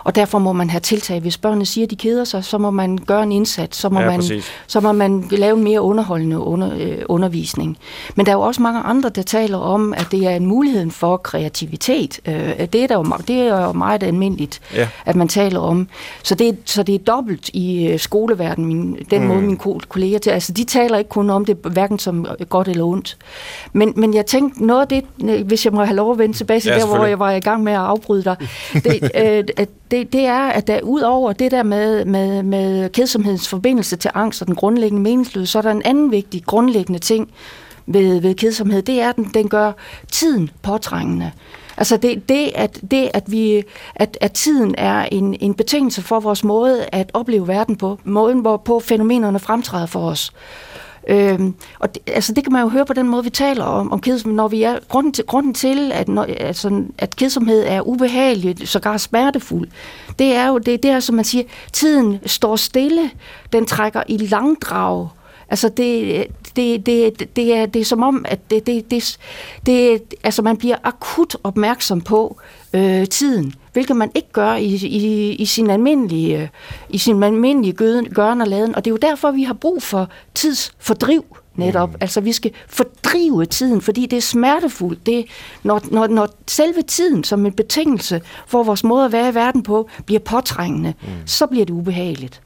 Og 0.05 0.15
derfor 0.15 0.39
må 0.39 0.53
man 0.53 0.71
have 0.71 0.81
tiltag. 0.81 1.21
Hvis 1.21 1.39
børnene 1.39 1.67
siger, 1.67 1.85
at 1.87 1.91
de 1.91 1.97
keder 1.97 2.25
sig, 2.25 2.45
så 2.45 2.59
må 2.59 2.71
man 2.71 2.99
gøre 2.99 3.23
en 3.23 3.33
indsats. 3.33 3.79
Så 3.79 3.89
må, 3.89 4.01
Ja, 4.01 4.07
man, 4.07 4.17
præcis. 4.21 4.45
så 4.67 4.81
må 4.81 4.93
man 4.93 5.25
lave 5.31 5.57
en 5.57 5.65
mere 5.65 5.81
underholdende 5.81 6.39
under, 6.39 6.71
øh, 6.79 6.99
undervisning. 7.09 7.79
Men 8.15 8.27
der 8.27 8.33
er 8.33 8.37
jo 8.37 8.43
også 8.43 8.63
mange 8.63 8.81
andre, 8.81 9.09
der 9.09 9.23
taler 9.23 9.59
om, 9.59 9.95
at 9.95 10.07
det 10.11 10.27
er 10.27 10.31
en 10.31 10.47
mulighed 10.47 10.91
for 10.91 11.17
kreativitet. 11.17 12.21
Øh, 12.29 12.35
det, 12.73 12.75
er 12.75 12.87
der 12.87 12.95
jo, 12.95 13.07
det 13.29 13.37
er 13.41 13.65
jo 13.67 13.73
meget 13.73 14.03
almindeligt, 14.03 14.61
Ja. 14.75 14.89
at 15.07 15.17
man 15.17 15.29
taler 15.29 15.61
om. 15.61 15.89
Så 16.23 16.35
det, 16.35 16.57
så 16.65 16.83
det 16.83 16.95
er 16.95 16.99
dobbelt 16.99 17.49
i 17.53 17.87
øh, 17.89 17.99
skoleverdenen, 17.99 18.69
min, 18.69 18.99
den 19.11 19.23
mm. 19.23 19.29
måde 19.29 19.41
mine 19.41 19.57
ko- 19.57 19.81
kolleger 19.89 20.19
til. 20.19 20.31
Altså, 20.31 20.53
de 20.53 20.65
taler 20.65 20.99
ikke 20.99 21.11
kun 21.11 21.31
om 21.31 21.45
det, 21.45 21.57
hverken 21.63 21.99
som 21.99 22.27
øh, 22.41 22.47
godt 22.47 22.69
eller 22.69 22.85
ondt. 22.85 23.17
Men, 23.73 23.93
men 23.97 24.15
jeg 24.15 24.27
tænkte, 24.27 24.67
noget 24.67 24.81
af 24.81 24.89
det, 24.89 25.05
øh, 25.31 25.47
hvis 25.47 25.65
jeg 25.65 25.73
må 25.73 25.85
have 25.85 25.97
lov 25.97 26.13
at 26.13 26.19
vende 26.19 26.37
tilbage 26.37 26.61
til 26.61 26.69
Ja, 26.71 26.79
der, 26.79 26.87
hvor 26.87 27.05
jeg 27.05 27.19
var 27.19 27.31
i 27.31 27.41
gang 27.41 27.63
med 27.63 27.73
at 27.73 27.79
afbryde 27.79 28.25
dig, 28.25 28.37
det, 28.73 29.11
øh, 29.15 29.45
at 29.57 29.69
det, 29.95 30.13
det 30.13 30.27
er, 30.27 30.41
at 30.41 30.67
der 30.67 30.81
ud 30.83 31.01
over 31.01 31.33
det 31.33 31.51
der 31.51 31.63
med, 31.63 32.05
med, 32.05 32.43
med 32.43 32.89
kedsomhedens 32.89 33.49
forbindelse 33.49 33.97
til 33.97 34.11
angst 34.15 34.43
og 34.43 34.47
den 34.47 34.55
grundlæggende 34.55 35.03
meningsløshed, 35.03 35.47
så 35.47 35.59
er 35.59 35.63
der 35.63 35.71
en 35.71 35.83
anden 35.85 36.11
vigtig 36.11 36.45
grundlæggende 36.45 36.99
ting 36.99 37.31
ved, 37.87 38.21
ved 38.21 38.35
kedsomhed, 38.35 38.83
det 38.83 39.01
er, 39.01 39.09
at 39.09 39.17
den, 39.17 39.31
den 39.35 39.49
gør 39.49 39.73
tiden 40.11 40.51
påtrængende. 40.63 41.33
Altså 41.77 41.97
det, 41.97 42.29
det, 42.29 42.51
at, 42.55 42.81
det 42.91 43.11
at, 43.15 43.25
vi, 43.27 43.63
at, 43.95 44.19
at 44.21 44.33
tiden 44.33 44.75
er 44.79 45.09
en, 45.13 45.37
en 45.41 45.55
betingelse 45.55 46.03
for 46.03 46.21
vores 46.21 46.45
måde 46.45 46.87
at 46.93 47.11
opleve 47.15 47.49
verden 47.49 47.77
på, 47.77 47.99
måden 48.05 48.39
hvorpå 48.39 48.81
fænomenerne 48.81 49.39
fremtræder 49.39 49.87
for 49.87 50.09
os. 50.09 50.33
Øhm, 51.09 51.55
og 51.79 51.95
det, 51.95 52.03
altså 52.07 52.33
det 52.33 52.45
kan 52.45 52.53
man 52.53 52.63
jo 52.63 52.69
høre 52.69 52.87
på 52.87 52.93
den 52.93 53.09
måde, 53.09 53.25
vi 53.25 53.31
taler 53.31 53.65
om, 53.65 53.93
om 53.93 54.01
kedsomhed, 54.01 54.37
når 54.37 54.49
vi 54.49 54.63
er, 54.63 54.79
grunden 54.89 55.13
til, 55.13 55.25
grunden 55.25 55.55
til 55.55 55.93
at, 55.93 56.09
når, 56.09 56.27
altså, 56.41 56.85
at 56.99 57.17
kedsomhed 57.17 57.65
er 57.67 57.81
ubehagelig, 57.81 58.69
sågar 58.69 58.97
smertefuld, 58.97 59.69
det 60.19 60.35
er 60.35 60.49
jo, 60.49 60.59
det, 60.59 60.83
det 60.83 60.91
er 60.91 61.01
som 61.01 61.15
man 61.15 61.25
siger, 61.25 61.45
tiden 61.73 62.19
står 62.27 62.57
stille, 62.57 63.11
den 63.53 63.67
trækker 63.67 64.03
i 64.09 64.17
langdrag, 64.17 65.09
Altså 65.49 65.69
det, 65.69 66.27
det, 66.57 66.87
det, 66.87 67.37
det, 67.37 67.55
er, 67.57 67.67
det 67.67 67.81
er 67.81 67.85
som 67.85 68.03
om, 68.03 68.25
at 68.29 68.51
det, 68.51 68.67
det, 68.67 68.91
det, 68.91 69.19
det, 69.67 70.03
altså 70.23 70.43
man 70.43 70.57
bliver 70.57 70.77
akut 70.85 71.37
opmærksom 71.45 72.01
på 72.01 72.41
øh, 72.75 73.07
tiden, 73.09 73.55
hvilket 73.73 73.97
man 73.97 74.11
ikke 74.15 74.33
gør 74.33 74.55
i, 74.55 74.75
i, 74.75 75.33
i 75.35 75.45
sin 75.45 75.71
almindelige, 75.71 76.51
i 76.89 76.99
sin 76.99 77.23
almindelige 77.23 77.73
gøden, 77.73 78.05
gøren 78.05 78.41
og 78.41 78.49
laden. 78.49 78.75
Og 78.75 78.85
det 78.85 78.91
er 78.91 78.93
jo 78.93 79.11
derfor, 79.11 79.31
vi 79.31 79.43
har 79.43 79.55
brug 79.55 79.83
for 79.83 80.09
tidsfordriv 80.35 81.25
netop. 81.55 81.91
Mm. 81.91 81.97
Altså 82.01 82.21
vi 82.21 82.33
skal 82.33 82.51
fordrive 82.69 83.47
tiden, 83.47 83.81
fordi 83.81 84.07
det 84.07 84.17
er 84.17 84.21
smertefuldt. 84.21 85.07
Det, 85.07 85.27
når, 85.63 85.81
når, 85.91 86.07
når 86.07 86.29
selve 86.47 86.83
tiden 86.83 87.25
som 87.25 87.47
en 87.47 87.53
betingelse 87.53 88.21
for 88.47 88.63
vores 88.63 88.85
måde 88.85 89.05
at 89.05 89.13
være 89.13 89.31
i 89.31 89.35
verden 89.35 89.63
på 89.63 89.89
bliver 90.07 90.21
påtrængende, 90.21 90.95
mm. 91.03 91.09
så 91.27 91.47
bliver 91.47 91.65
det 91.65 91.75
ubehageligt. 91.75 92.41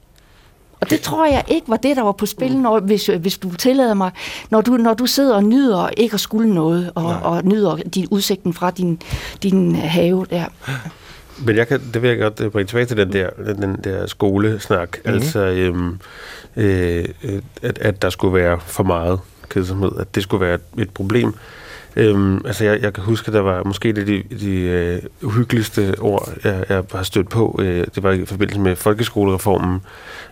Og 0.81 0.91
det 0.91 1.01
tror 1.01 1.27
jeg 1.27 1.45
ikke 1.49 1.69
var 1.69 1.77
det, 1.77 1.97
der 1.97 2.03
var 2.03 2.13
på 2.13 2.27
spil, 2.27 2.57
når, 2.57 2.81
hvis, 2.81 3.07
hvis 3.07 3.39
du 3.39 3.55
tillader 3.55 3.95
mig. 3.95 4.11
Når 4.51 4.61
du, 4.61 4.77
når 4.77 4.95
du 4.95 5.07
sidder 5.07 5.35
og 5.35 5.45
nyder 5.45 5.89
ikke 5.97 6.15
at 6.15 6.21
skulle 6.21 6.55
noget, 6.55 6.93
og, 6.95 7.17
og 7.23 7.45
nyder 7.45 7.77
din 7.77 8.07
udsigten 8.11 8.55
fra 8.55 8.71
din, 8.71 9.03
din 9.43 9.75
have 9.75 10.27
der. 10.31 10.45
Men 11.45 11.57
jeg 11.57 11.69
kan, 11.69 11.81
det 11.95 12.03
vil 12.03 12.09
jeg 12.09 12.19
godt 12.19 12.41
øh, 12.41 12.51
bringe 12.51 12.67
tilbage 12.67 12.87
til 12.87 12.97
den 12.97 13.13
der, 13.13 13.31
den 13.31 13.77
der 13.85 14.07
skolesnak. 14.07 14.99
Mm-hmm. 15.05 15.15
Altså, 15.15 15.39
øhm, 15.39 15.99
øh, 16.57 17.05
øh, 17.23 17.43
at, 17.63 17.79
at 17.79 18.03
der 18.03 18.11
skulle 18.11 18.35
være 18.35 18.61
for 18.61 18.83
meget 18.83 19.21
kedsomhed, 19.49 19.91
at 19.99 20.15
det 20.15 20.23
skulle 20.23 20.47
være 20.47 20.59
et 20.79 20.91
problem. 20.91 21.35
Øhm, 21.99 22.43
altså, 22.45 22.65
jeg, 22.65 22.83
jeg 22.83 22.93
kan 22.93 23.05
huske, 23.05 23.27
at 23.29 23.33
der 23.33 23.41
var 23.41 23.63
måske 23.65 23.93
det 23.93 24.07
de, 24.07 24.23
de 24.41 24.61
øh, 24.61 25.03
uhyggeligste 25.23 25.95
ord, 26.01 26.33
jeg, 26.45 26.65
jeg 26.69 26.83
har 26.93 27.03
stødt 27.03 27.29
på. 27.29 27.61
Øh, 27.63 27.87
det 27.95 28.03
var 28.03 28.13
i 28.13 28.25
forbindelse 28.25 28.61
med 28.61 28.77
folkeskolereformen, 28.77 29.81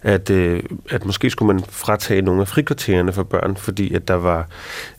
at, 0.03 0.31
øh, 0.31 0.63
at 0.91 1.05
måske 1.05 1.31
skulle 1.31 1.55
man 1.55 1.65
fratage 1.69 2.23
nogle 2.23 2.41
af 2.41 2.49
frikvartererne 2.49 3.13
for 3.13 3.23
børn, 3.23 3.57
fordi 3.57 3.95
at 3.95 4.09
der 4.09 4.15
var, 4.15 4.49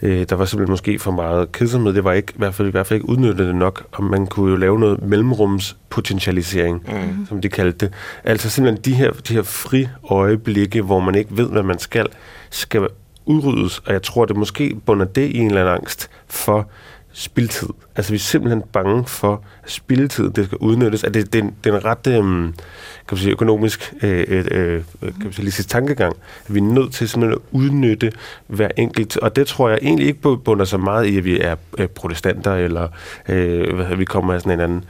øh, 0.02 0.26
der 0.30 0.36
var 0.36 0.46
simpelthen 0.46 0.72
måske 0.72 1.00
for 1.00 1.12
meget 1.12 1.52
kedsomhed. 1.52 1.94
Det 1.94 2.04
var 2.04 2.14
ikke, 2.14 2.34
i 2.36 2.38
hvert 2.38 2.56
fald, 2.56 2.68
i 2.68 2.72
hvert 2.72 2.88
fald 2.88 2.98
ikke 2.98 3.10
udnyttet 3.10 3.48
det 3.48 3.56
nok, 3.56 3.88
og 3.92 4.04
man 4.04 4.28
kunne 4.28 4.52
jo 4.52 4.58
lave 4.58 4.80
noget 4.80 5.04
mellemrumspotentialisering, 5.04 6.84
mm. 6.88 7.26
som 7.26 7.42
de 7.42 7.50
kaldte 7.50 7.86
det. 7.86 7.94
Altså 8.24 8.50
simpelthen 8.50 8.84
de 8.86 8.94
her, 8.94 9.12
de 9.12 9.34
her 9.34 9.44
fri 9.44 9.88
øjeblikke, 10.10 10.82
hvor 10.82 11.00
man 11.00 11.16
ikke 11.16 11.38
ved, 11.38 11.50
hvad 11.50 11.64
man 11.64 11.80
skal, 11.80 12.08
skal 12.50 12.88
udryddes, 13.28 13.80
og 13.80 13.94
jeg 13.94 14.04
tror, 14.04 14.26
det 14.26 14.36
måske 14.36 14.76
bunder 14.86 15.06
det 15.06 15.30
i 15.30 15.38
en 15.38 15.48
eller 15.48 15.62
anden 15.62 15.76
angst 15.76 16.10
for 16.28 16.68
spildtid. 17.18 17.68
Altså 17.96 18.12
vi 18.12 18.16
er 18.16 18.20
simpelthen 18.20 18.64
bange 18.74 19.06
for, 19.06 19.44
at 19.64 19.72
spildtid 19.72 20.30
det 20.30 20.46
skal 20.46 20.58
udnyttes. 20.58 21.04
At 21.04 21.14
det, 21.14 21.34
det, 21.34 21.44
er, 21.44 21.50
det 21.64 21.74
er 21.74 21.78
en 21.78 21.86
ret 21.86 22.08
øhm, 22.08 22.54
kan 23.08 23.16
man 23.16 23.18
sige, 23.18 23.32
økonomisk 23.32 23.94
øh, 24.02 24.26
øh, 24.28 24.46
øh 24.52 24.84
kan 25.02 25.14
man 25.24 25.34
sige, 25.34 25.64
tankegang. 25.64 26.16
At 26.48 26.54
vi 26.54 26.60
er 26.60 26.64
nødt 26.64 26.94
til 26.94 27.10
simpelthen 27.10 27.40
at 27.42 27.60
udnytte 27.60 28.12
hver 28.48 28.70
enkelt. 28.78 29.18
Og 29.18 29.36
det 29.36 29.48
tror 29.48 29.70
jeg 29.70 29.80
egentlig 29.82 30.08
ikke 30.08 30.38
bunder 30.38 30.66
så 30.66 30.78
meget 30.78 31.06
i, 31.06 31.18
at 31.18 31.26
vi 31.26 31.40
er 31.40 31.56
øh, 31.78 31.88
protestanter, 31.88 32.56
eller 32.56 32.88
øh, 33.30 33.76
hvad, 33.76 33.96
vi 33.96 34.06
kommer 34.06 34.34
af 34.34 34.42
sådan 34.42 34.54
en 34.54 34.60
anden 34.60 34.86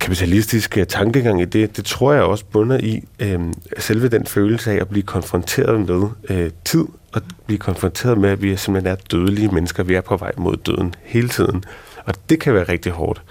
kapitalistisk 0.00 0.78
øh, 0.78 0.86
tankegang 0.86 1.40
i 1.40 1.44
det, 1.44 1.76
det 1.76 1.84
tror 1.84 2.12
jeg 2.12 2.22
også 2.22 2.44
bunder 2.52 2.78
i 2.78 3.04
øh, 3.20 3.40
selve 3.78 4.08
den 4.08 4.26
følelse 4.26 4.70
af 4.70 4.76
at 4.76 4.88
blive 4.88 5.02
konfronteret 5.02 5.88
med 5.88 6.08
øh, 6.30 6.50
tid, 6.64 6.84
og 7.14 7.22
blive 7.46 7.58
konfronteret 7.58 8.18
med, 8.18 8.30
at 8.30 8.42
vi 8.42 8.56
simpelthen 8.56 8.92
er 8.92 8.96
dødelige 9.10 9.48
mennesker. 9.48 9.82
Vi 9.82 9.94
er 9.94 10.00
på 10.00 10.16
vej 10.16 10.32
mod 10.36 10.56
døden 10.56 10.94
hele 11.02 11.28
tiden. 11.28 11.64
Og 12.04 12.14
det 12.28 12.40
kan 12.40 12.54
være 12.54 12.64
rigtig 12.64 12.92
hårdt, 12.92 13.22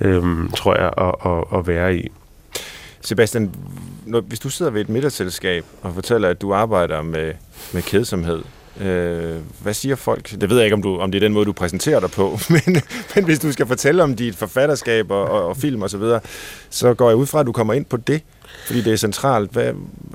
mm. 0.00 0.06
øh, 0.06 0.50
tror 0.56 0.76
jeg, 0.76 0.90
at, 0.98 1.32
at, 1.32 1.58
at 1.58 1.66
være 1.66 1.96
i. 1.96 2.08
Sebastian, 3.00 3.54
når, 4.06 4.20
hvis 4.20 4.38
du 4.38 4.48
sidder 4.48 4.72
ved 4.72 4.80
et 4.80 4.88
middagsselskab 4.88 5.64
og 5.82 5.94
fortæller, 5.94 6.28
at 6.28 6.40
du 6.40 6.54
arbejder 6.54 7.02
med, 7.02 7.32
med 7.72 7.82
kedsomhed, 7.82 8.42
Øh, 8.80 9.36
hvad 9.62 9.74
siger 9.74 9.96
folk? 9.96 10.30
Det 10.30 10.50
ved 10.50 10.56
jeg 10.56 10.64
ikke, 10.64 10.74
om, 10.74 10.82
du, 10.82 10.98
om 10.98 11.12
det 11.12 11.18
er 11.18 11.26
den 11.26 11.32
måde, 11.32 11.44
du 11.44 11.52
præsenterer 11.52 12.00
dig 12.00 12.10
på, 12.10 12.38
men, 12.50 12.82
men 13.14 13.24
hvis 13.24 13.38
du 13.38 13.52
skal 13.52 13.66
fortælle 13.66 14.02
om 14.02 14.16
dit 14.16 14.36
forfatterskab 14.36 15.10
og, 15.10 15.24
og, 15.24 15.46
og 15.46 15.56
film 15.56 15.82
osv., 15.82 15.88
så, 15.88 15.98
videre, 15.98 16.20
så 16.70 16.94
går 16.94 17.08
jeg 17.08 17.16
ud 17.16 17.26
fra, 17.26 17.40
at 17.40 17.46
du 17.46 17.52
kommer 17.52 17.74
ind 17.74 17.84
på 17.84 17.96
det, 17.96 18.22
fordi 18.66 18.80
det 18.80 18.92
er 18.92 18.96
centralt. 18.96 19.50
Hvad, 19.52 19.72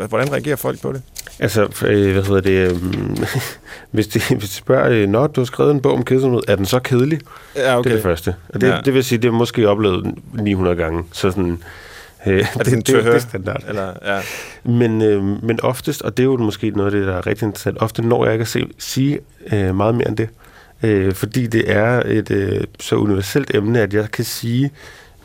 hvordan 0.09 0.31
reagerer 0.31 0.55
folk 0.55 0.81
på 0.81 0.93
det? 0.93 1.01
Altså, 1.39 1.85
øh, 1.85 2.13
hvad 2.13 2.23
hedder 2.23 2.41
det? 2.41 2.71
Øh, 2.71 2.77
hvis, 3.91 4.07
de, 4.07 4.19
hvis 4.35 4.49
de 4.49 4.55
spørger, 4.55 4.89
øh, 4.89 5.09
når 5.09 5.27
du 5.27 5.41
har 5.41 5.45
skrevet 5.45 5.71
en 5.71 5.81
bog 5.81 5.93
om 5.93 6.03
kedsomhed, 6.03 6.41
er 6.47 6.55
den 6.55 6.65
så 6.65 6.79
kedelig? 6.79 7.19
Ja, 7.55 7.77
okay. 7.77 7.83
Det 7.83 7.91
er 7.91 7.95
det 7.95 8.03
første. 8.03 8.35
Og 8.49 8.61
det, 8.61 8.67
ja. 8.67 8.81
det 8.85 8.93
vil 8.93 9.03
sige, 9.03 9.19
det 9.19 9.27
er 9.27 9.31
måske 9.31 9.69
oplevet 9.69 10.15
900 10.33 10.75
gange. 10.75 11.03
Så 11.11 11.31
sådan, 11.31 11.63
Øh, 12.27 12.39
er 12.39 12.63
det, 12.63 12.65
det, 12.65 12.87
det, 12.87 12.87
det 13.05 13.13
er 13.13 13.19
standard. 13.19 13.63
Eller, 13.67 13.93
ja. 14.05 14.21
men, 14.63 15.01
øh, 15.01 15.43
men 15.43 15.61
oftest, 15.61 16.01
og 16.01 16.17
det 16.17 16.23
er 16.23 16.27
jo 16.27 16.37
måske 16.37 16.69
noget 16.69 16.93
af 16.93 16.99
det, 16.99 17.07
der 17.07 17.13
er 17.13 17.27
rigtig 17.27 17.45
interessant, 17.45 17.77
ofte 17.81 18.01
når 18.01 18.25
jeg 18.25 18.33
ikke 18.33 18.41
at 18.41 18.47
se, 18.47 18.67
sige 18.77 19.19
øh, 19.53 19.75
meget 19.75 19.95
mere 19.95 20.07
end 20.07 20.17
det. 20.17 20.29
Øh, 20.83 21.13
fordi 21.13 21.47
det 21.47 21.71
er 21.71 22.01
et 22.05 22.31
øh, 22.31 22.63
så 22.79 22.95
universelt 22.95 23.55
emne, 23.55 23.81
at 23.81 23.93
jeg 23.93 24.11
kan 24.11 24.25
sige, 24.25 24.71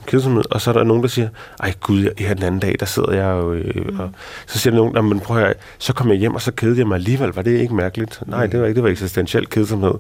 kedsomhed, 0.06 0.44
og 0.50 0.60
så 0.60 0.70
er 0.70 0.74
der 0.74 0.84
nogen, 0.84 1.02
der 1.02 1.08
siger, 1.08 1.28
ej 1.60 1.72
gud, 1.80 2.08
her 2.18 2.34
den 2.34 2.44
anden 2.44 2.60
dag, 2.60 2.76
der 2.80 2.86
sidder 2.86 3.12
jeg 3.12 3.42
jo, 3.42 3.52
øh, 3.52 3.86
mm. 3.86 4.00
og 4.00 4.10
så 4.46 4.58
siger 4.58 4.74
der 4.74 4.78
nogen, 4.78 5.08
men 5.08 5.20
prøv 5.20 5.36
at 5.36 5.42
høre, 5.42 5.54
så 5.78 5.92
kom 5.92 6.08
jeg 6.08 6.16
hjem, 6.16 6.34
og 6.34 6.42
så 6.42 6.52
kedede 6.52 6.78
jeg 6.78 6.86
mig 6.86 6.94
alligevel, 6.94 7.32
var 7.34 7.42
det 7.42 7.60
ikke 7.60 7.74
mærkeligt? 7.74 8.22
Nej, 8.26 8.46
det 8.46 8.60
var 8.60 8.66
ikke, 8.66 8.76
det 8.76 8.82
var 8.82 8.90
eksistentiel 8.90 9.46
kedsomhed. 9.46 9.94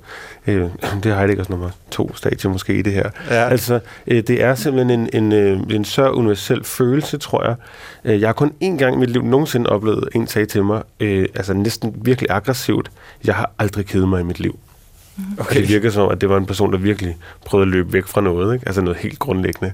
Øh, 0.46 0.68
det 1.02 1.12
har 1.12 1.20
jeg 1.20 1.30
ikke 1.30 1.42
også 1.42 1.52
nummer 1.52 1.70
to 1.90 2.16
stadier 2.16 2.50
måske 2.50 2.78
i 2.78 2.82
det 2.82 2.92
her. 2.92 3.10
Ja. 3.30 3.48
Altså, 3.48 3.80
øh, 4.06 4.22
det 4.22 4.42
er 4.42 4.54
simpelthen 4.54 5.00
en, 5.00 5.08
en, 5.12 5.32
øh, 5.32 5.60
en 5.70 5.84
så 5.84 6.10
universel 6.10 6.64
følelse, 6.64 7.18
tror 7.18 7.44
jeg. 7.44 7.54
Øh, 8.04 8.20
jeg 8.20 8.28
har 8.28 8.32
kun 8.32 8.52
én 8.64 8.76
gang 8.76 8.94
i 8.94 8.98
mit 8.98 9.10
liv 9.10 9.22
nogensinde 9.22 9.70
oplevet 9.70 10.08
en 10.14 10.26
sag 10.26 10.48
til 10.48 10.64
mig, 10.64 10.82
øh, 11.00 11.26
altså 11.34 11.54
næsten 11.54 11.94
virkelig 11.96 12.30
aggressivt, 12.30 12.90
jeg 13.24 13.34
har 13.34 13.50
aldrig 13.58 13.86
kedet 13.86 14.08
mig 14.08 14.20
i 14.20 14.24
mit 14.24 14.40
liv. 14.40 14.58
Okay. 15.38 15.50
Og 15.50 15.54
det 15.54 15.68
virker 15.68 15.90
som, 15.90 16.08
at 16.08 16.20
det 16.20 16.28
var 16.28 16.36
en 16.36 16.46
person, 16.46 16.72
der 16.72 16.78
virkelig 16.78 17.16
prøvede 17.44 17.66
at 17.66 17.72
løbe 17.72 17.92
væk 17.92 18.06
fra 18.06 18.20
noget, 18.20 18.54
ikke? 18.54 18.66
altså 18.66 18.80
noget 18.80 18.98
helt 18.98 19.18
grundlæggende. 19.18 19.72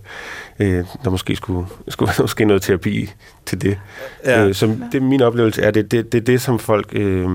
Øh, 0.59 0.85
der 1.05 1.11
måske 1.11 1.37
skulle, 1.37 1.67
skulle 1.89 2.09
være 2.09 2.23
måske 2.25 2.45
noget 2.45 2.63
terapi 2.63 3.11
til 3.47 3.63
det. 3.63 3.79
Ja. 4.25 4.47
Øh, 4.47 4.55
som 4.55 4.83
det 4.93 5.03
min 5.03 5.23
oplevelse 5.23 5.63
er, 5.63 5.71
det, 5.71 5.91
det, 5.91 6.13
det 6.13 6.19
er 6.21 6.25
det, 6.25 6.41
som 6.41 6.59
folk... 6.59 6.89
Øh, 6.93 7.29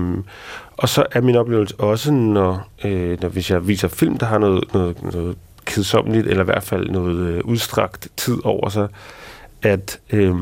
og 0.76 0.88
så 0.88 1.06
er 1.12 1.20
min 1.20 1.36
oplevelse 1.36 1.80
også, 1.80 2.12
når, 2.12 2.68
øh, 2.84 3.22
når 3.22 3.28
hvis 3.28 3.50
jeg 3.50 3.68
viser 3.68 3.88
film, 3.88 4.18
der 4.18 4.26
har 4.26 4.38
noget, 4.38 4.64
noget, 4.74 5.02
noget 5.14 5.36
kedsommeligt, 5.64 6.26
eller 6.26 6.42
i 6.42 6.44
hvert 6.44 6.62
fald 6.62 6.90
noget 6.90 7.16
øh, 7.16 7.40
udstrakt 7.44 8.08
tid 8.16 8.36
over 8.44 8.68
sig, 8.68 8.88
at 9.62 10.00
øh, 10.10 10.34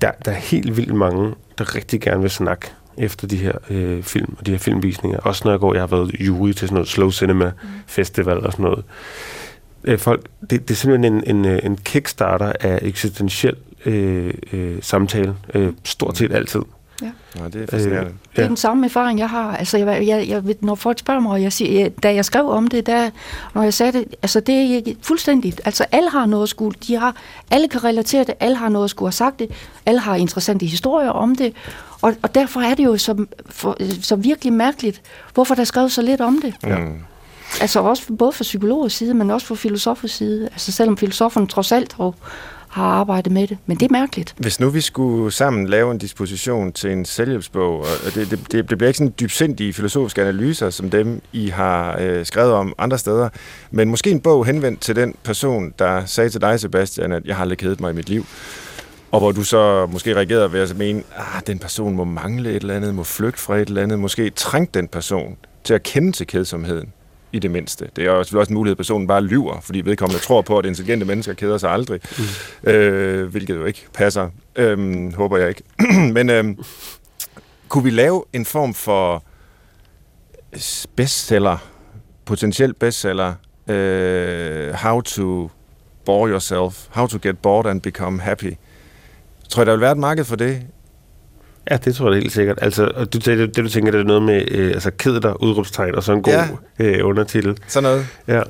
der, 0.00 0.10
der 0.24 0.30
er 0.30 0.32
helt 0.32 0.76
vildt 0.76 0.94
mange, 0.94 1.34
der 1.58 1.74
rigtig 1.74 2.00
gerne 2.00 2.20
vil 2.20 2.30
snakke 2.30 2.72
efter 2.98 3.26
de 3.26 3.36
her 3.36 3.52
øh, 3.70 4.02
film 4.02 4.34
og 4.38 4.46
de 4.46 4.50
her 4.50 4.58
filmvisninger. 4.58 5.18
Også 5.18 5.42
når 5.44 5.52
jeg 5.52 5.60
går, 5.60 5.74
jeg 5.74 5.82
har 5.82 5.86
været 5.86 6.14
jury 6.20 6.48
til 6.48 6.60
sådan 6.60 6.74
noget 6.74 6.88
Slow 6.88 7.10
Cinema 7.10 7.44
mm. 7.62 7.68
Festival 7.86 8.46
og 8.46 8.52
sådan 8.52 8.64
noget. 8.64 8.84
Øh, 9.84 9.98
folk, 9.98 10.26
det, 10.40 10.50
det 10.50 10.70
er 10.70 10.74
simpelthen 10.74 11.14
en, 11.14 11.36
en, 11.36 11.44
øh, 11.44 11.60
en 11.62 11.76
kickstarter 11.76 12.52
af 12.60 12.78
eksistentiel 12.82 13.56
øh, 13.84 14.34
øh, 14.52 14.78
samtale. 14.82 15.34
Øh, 15.54 15.72
stort 15.84 16.16
set 16.16 16.32
altid. 16.32 16.60
Ja. 17.02 17.10
ja, 17.38 17.48
det 17.48 17.62
er 17.62 17.66
fascinerende. 17.66 18.10
Øh, 18.10 18.16
det 18.36 18.42
er 18.42 18.48
den 18.48 18.56
samme 18.56 18.86
erfaring, 18.86 19.18
jeg 19.18 19.28
har. 19.28 19.56
Altså, 19.56 19.78
jeg, 19.78 20.06
jeg, 20.06 20.28
jeg, 20.28 20.56
når 20.60 20.74
folk 20.74 20.98
spørger 20.98 21.20
mig, 21.20 21.32
og 21.32 21.42
jeg 21.42 21.52
siger, 21.52 21.80
jeg, 21.80 22.02
da 22.02 22.14
jeg 22.14 22.24
skrev 22.24 22.48
om 22.48 22.66
det, 22.66 22.86
der, 22.86 23.10
når 23.54 23.62
jeg 23.62 23.74
sagde 23.74 23.92
det, 23.92 24.04
altså 24.22 24.40
det 24.40 24.88
er 24.88 24.94
fuldstændigt. 25.02 25.60
Altså 25.64 25.86
alle 25.92 26.10
har 26.10 26.26
noget 26.26 26.42
at 26.42 26.48
skulle, 26.48 26.76
de 26.86 26.96
har, 26.96 27.16
alle 27.50 27.68
kan 27.68 27.84
relatere 27.84 28.24
det, 28.24 28.34
alle 28.40 28.56
har 28.56 28.68
noget 28.68 28.84
at 28.84 28.90
skulle 28.90 29.06
have 29.06 29.12
sagt 29.12 29.38
det, 29.38 29.50
alle 29.86 30.00
har 30.00 30.14
interessante 30.14 30.66
historier 30.66 31.10
om 31.10 31.36
det, 31.36 31.54
og, 32.02 32.14
og 32.22 32.34
derfor 32.34 32.60
er 32.60 32.74
det 32.74 32.84
jo 32.84 32.96
så, 32.96 33.26
for, 33.46 33.76
så 34.02 34.16
virkelig 34.16 34.52
mærkeligt, 34.52 35.02
hvorfor 35.34 35.54
der 35.54 35.60
er 35.60 35.64
skrevet 35.64 35.92
så 35.92 36.02
lidt 36.02 36.20
om 36.20 36.40
det. 36.42 36.54
Ja. 36.64 36.76
Altså 37.60 37.80
også 37.80 38.12
både 38.12 38.32
fra 38.32 38.42
psykologers 38.42 38.92
side, 38.92 39.14
men 39.14 39.30
også 39.30 39.46
fra 39.46 39.54
filosofers 39.54 40.10
side. 40.10 40.48
Altså 40.52 40.72
selvom 40.72 40.96
filosoferne 40.96 41.46
trods 41.46 41.72
alt 41.72 41.92
har, 41.92 42.12
har 42.68 42.84
arbejdet 42.84 43.32
med 43.32 43.46
det. 43.46 43.58
Men 43.66 43.76
det 43.76 43.86
er 43.86 43.92
mærkeligt. 43.92 44.34
Hvis 44.38 44.60
nu 44.60 44.70
vi 44.70 44.80
skulle 44.80 45.32
sammen 45.32 45.68
lave 45.68 45.90
en 45.90 45.98
disposition 45.98 46.72
til 46.72 46.92
en 46.92 47.04
selvhjælpsbog, 47.04 47.78
og 47.80 47.86
det, 48.14 48.30
det, 48.30 48.52
det, 48.52 48.70
det 48.70 48.78
bliver 48.78 48.88
ikke 48.88 48.98
sådan 48.98 49.14
dybsindige 49.20 49.72
filosofiske 49.72 50.22
analyser, 50.22 50.70
som 50.70 50.90
dem 50.90 51.22
I 51.32 51.48
har 51.48 51.98
øh, 52.00 52.26
skrevet 52.26 52.52
om 52.52 52.74
andre 52.78 52.98
steder, 52.98 53.28
men 53.70 53.88
måske 53.88 54.10
en 54.10 54.20
bog 54.20 54.46
henvendt 54.46 54.80
til 54.80 54.96
den 54.96 55.14
person, 55.22 55.72
der 55.78 56.04
sagde 56.04 56.30
til 56.30 56.40
dig, 56.40 56.60
Sebastian, 56.60 57.12
at 57.12 57.24
jeg 57.24 57.36
har 57.36 57.42
aldrig 57.42 57.58
kedet 57.58 57.80
mig 57.80 57.90
i 57.90 57.94
mit 57.94 58.08
liv. 58.08 58.26
Og 59.10 59.20
hvor 59.20 59.32
du 59.32 59.44
så 59.44 59.86
måske 59.86 60.16
reagerede 60.16 60.52
ved 60.52 60.60
at 60.60 60.76
mene, 60.76 60.98
at 60.98 61.24
ah, 61.36 61.42
den 61.46 61.58
person 61.58 61.94
må 61.94 62.04
mangle 62.04 62.50
et 62.50 62.56
eller 62.56 62.76
andet, 62.76 62.94
må 62.94 63.04
flygte 63.04 63.40
fra 63.40 63.56
et 63.56 63.68
eller 63.68 63.82
andet, 63.82 63.98
måske 63.98 64.30
trænge 64.30 64.68
den 64.74 64.88
person 64.88 65.36
til 65.64 65.74
at 65.74 65.82
kende 65.82 66.12
til 66.12 66.26
kedsomheden 66.26 66.92
i 67.32 67.38
det 67.38 67.50
mindste. 67.50 67.88
Det 67.96 68.06
er 68.06 68.10
også 68.10 68.46
en 68.48 68.54
mulighed, 68.54 68.72
at 68.72 68.76
personen 68.76 69.06
bare 69.06 69.22
lyver, 69.22 69.60
fordi 69.60 69.80
vedkommende 69.80 70.22
tror 70.22 70.42
på, 70.42 70.58
at 70.58 70.66
intelligente 70.66 71.06
mennesker 71.06 71.34
keder 71.34 71.58
sig 71.58 71.70
aldrig, 71.70 72.00
mm. 72.18 72.70
øh, 72.70 73.28
hvilket 73.30 73.56
jo 73.56 73.64
ikke 73.64 73.86
passer, 73.94 74.28
øh, 74.56 75.14
håber 75.14 75.36
jeg 75.38 75.48
ikke. 75.48 75.62
Men 76.16 76.30
øh, 76.30 76.44
kunne 77.68 77.84
vi 77.84 77.90
lave 77.90 78.24
en 78.32 78.44
form 78.44 78.74
for 78.74 79.24
bestseller, 80.96 81.58
potentiel 82.24 82.74
bestseller, 82.74 83.34
øh, 83.68 84.72
how 84.72 85.00
to 85.00 85.50
bore 86.04 86.30
yourself, 86.30 86.86
how 86.90 87.06
to 87.06 87.18
get 87.22 87.38
bored 87.38 87.66
and 87.66 87.80
become 87.80 88.20
happy, 88.20 88.54
Tror 89.50 89.60
jeg, 89.60 89.66
der 89.66 89.72
vil 89.72 89.80
være 89.80 89.92
et 89.92 89.98
marked 89.98 90.24
for 90.24 90.36
det? 90.36 90.62
Ja, 91.70 91.76
det 91.76 91.94
tror 91.94 92.12
jeg 92.12 92.20
helt 92.20 92.32
sikkert. 92.32 92.58
Altså, 92.62 92.86
du, 92.86 93.18
det, 93.18 93.26
det, 93.26 93.56
du 93.56 93.68
tænker, 93.68 93.92
det 93.92 94.00
er 94.00 94.04
noget 94.04 94.22
med 94.22 94.44
øh, 94.50 94.70
altså, 94.70 94.90
ked 94.90 95.20
dig, 95.20 95.42
udråbstegn 95.42 95.94
og 95.94 96.02
så 96.02 96.12
en 96.12 96.22
god 96.22 96.32
ja. 96.78 96.84
øh, 96.84 97.06
undertitel. 97.06 97.58
Sådan 97.66 97.82
noget. 97.82 98.06
Ja. 98.28 98.42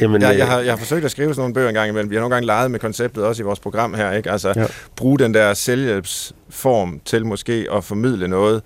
Jamen, 0.00 0.22
jeg, 0.22 0.38
jeg, 0.38 0.40
øh, 0.40 0.48
har, 0.48 0.58
jeg 0.60 0.72
har 0.72 0.78
forsøgt 0.78 1.04
at 1.04 1.10
skrive 1.10 1.28
sådan 1.28 1.40
nogle 1.40 1.54
bøger 1.54 1.68
engang 1.68 1.88
imellem. 1.88 2.10
Vi 2.10 2.14
har 2.14 2.20
nogle 2.20 2.34
gange 2.34 2.46
leget 2.46 2.70
med 2.70 2.80
konceptet 2.80 3.24
også 3.24 3.42
i 3.42 3.44
vores 3.44 3.58
program 3.58 3.94
her. 3.94 4.12
Ikke? 4.12 4.30
Altså, 4.30 4.52
ja. 4.56 4.64
bruge 4.96 5.18
den 5.18 5.34
der 5.34 5.54
selvhjælpsform 5.54 7.00
til 7.04 7.26
måske 7.26 7.66
at 7.72 7.84
formidle 7.84 8.28
noget, 8.28 8.62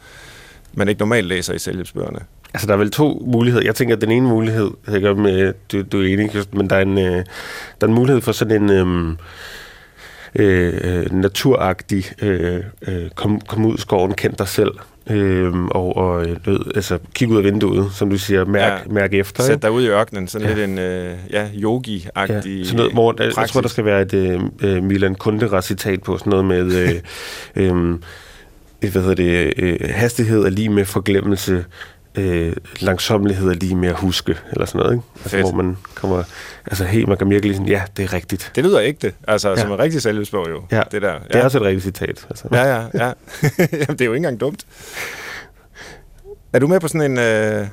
man 0.75 0.89
ikke 0.89 0.99
normalt 0.99 1.27
læser 1.27 1.55
i 1.55 1.59
selvhjælpsbøgerne. 1.59 2.19
Altså, 2.55 2.67
der 2.67 2.73
er 2.73 2.77
vel 2.77 2.91
to 2.91 3.23
muligheder. 3.27 3.65
Jeg 3.65 3.75
tænker, 3.75 3.97
at 3.97 4.01
den 4.01 4.11
ene 4.11 4.29
mulighed, 4.29 4.71
jeg 4.89 5.11
om 5.11 5.27
øh, 5.27 5.55
du, 5.73 5.83
du 5.83 6.01
er 6.03 6.07
enig, 6.07 6.31
men 6.53 6.71
der 6.71 6.77
er 6.77 6.83
en, 6.83 6.99
øh, 6.99 7.15
der 7.15 7.25
er 7.81 7.87
en 7.87 7.95
mulighed 7.95 8.23
for 8.23 8.33
sådan 8.33 8.63
en... 8.63 8.71
Øh, 8.71 9.17
Øh, 10.39 10.75
øh, 10.85 11.13
naturagtig, 11.13 12.05
øh, 12.23 12.61
øh, 12.89 13.11
kom, 13.15 13.41
kom 13.41 13.65
ud 13.65 13.75
i 13.75 13.81
skoven, 13.81 14.15
kend 14.15 14.33
dig 14.33 14.49
selv, 14.49 14.73
øh, 15.11 15.65
og, 15.65 15.97
og 15.97 16.27
lød, 16.45 16.67
øh, 16.67 16.73
altså, 16.75 16.99
kig 17.15 17.29
ud 17.29 17.37
af 17.37 17.45
vinduet, 17.45 17.93
som 17.93 18.11
du 18.11 18.19
siger, 18.19 18.45
mærk, 18.45 18.83
ja, 18.87 18.93
mærk 18.93 19.15
efter. 19.15 19.43
Sæt 19.43 19.63
dig 19.63 19.71
ud 19.71 19.83
i 19.83 19.89
ørkenen, 19.89 20.29
sådan 20.29 20.49
ja. 20.49 20.55
lidt 20.55 20.71
en 20.71 20.79
øh, 20.79 21.17
ja, 21.31 21.49
yogi-agtig 21.55 22.59
ja, 22.59 22.65
sådan 22.65 22.77
noget, 22.77 22.93
hvor, 22.93 23.13
praksis. 23.13 23.37
Jeg 23.37 23.49
tror, 23.49 23.61
der 23.61 23.69
skal 23.69 23.85
være 23.85 24.03
et 24.03 24.15
øh, 24.63 24.83
Milan 24.83 25.15
Kundera-citat 25.15 26.03
på, 26.03 26.19
sådan 26.19 26.31
noget 26.31 26.45
med... 26.45 26.73
øh, 26.83 27.71
øh, 27.73 27.99
hvad 28.93 29.03
hedder 29.03 29.15
det, 29.15 29.55
øh, 29.57 29.79
hastighed 29.91 30.45
er 30.45 30.51
lige 30.51 30.69
med 30.69 30.85
forglemmelse, 30.85 31.65
øh, 32.15 32.53
langsomlighed 32.81 33.49
er 33.49 33.55
lige 33.55 33.75
med 33.75 33.89
at 33.89 33.95
huske, 33.95 34.37
eller 34.53 34.67
sådan 34.67 34.79
noget, 34.79 34.93
ikke? 34.95 35.07
Altså, 35.23 35.41
hvor 35.41 35.63
man 35.63 35.77
kommer, 35.95 36.23
altså 36.67 36.85
helt, 36.85 37.09
man 37.09 37.17
kan 37.17 37.31
virkelig 37.31 37.57
sådan, 37.57 37.69
ja, 37.69 37.83
det 37.97 38.05
er 38.05 38.13
rigtigt. 38.13 38.53
Det 38.55 38.65
lyder 38.65 38.81
ægte, 38.81 39.13
altså 39.29 39.51
ja. 39.51 39.57
som 39.57 39.73
en 39.73 39.79
rigtig 39.79 40.03
selvhjælpsbog 40.03 40.51
jo, 40.51 40.63
ja. 40.73 40.83
det 40.91 41.03
der. 41.03 41.13
Ja. 41.13 41.19
Det 41.33 41.37
er 41.37 41.45
også 41.45 41.59
et 41.59 41.65
rigtigt 41.65 41.85
citat. 41.85 42.27
Altså. 42.31 42.49
Ja, 42.53 42.65
ja, 42.65 42.87
ja. 42.95 43.07
Jamen, 43.59 43.87
det 43.89 44.01
er 44.01 44.05
jo 44.05 44.13
ikke 44.13 44.17
engang 44.17 44.41
dumt. 44.41 44.65
Er 46.55 46.59
du 46.59 46.67
med 46.67 46.81
på 46.81 46.89
sådan 46.89 47.11
en... 47.11 47.19
Øh... 47.19 47.67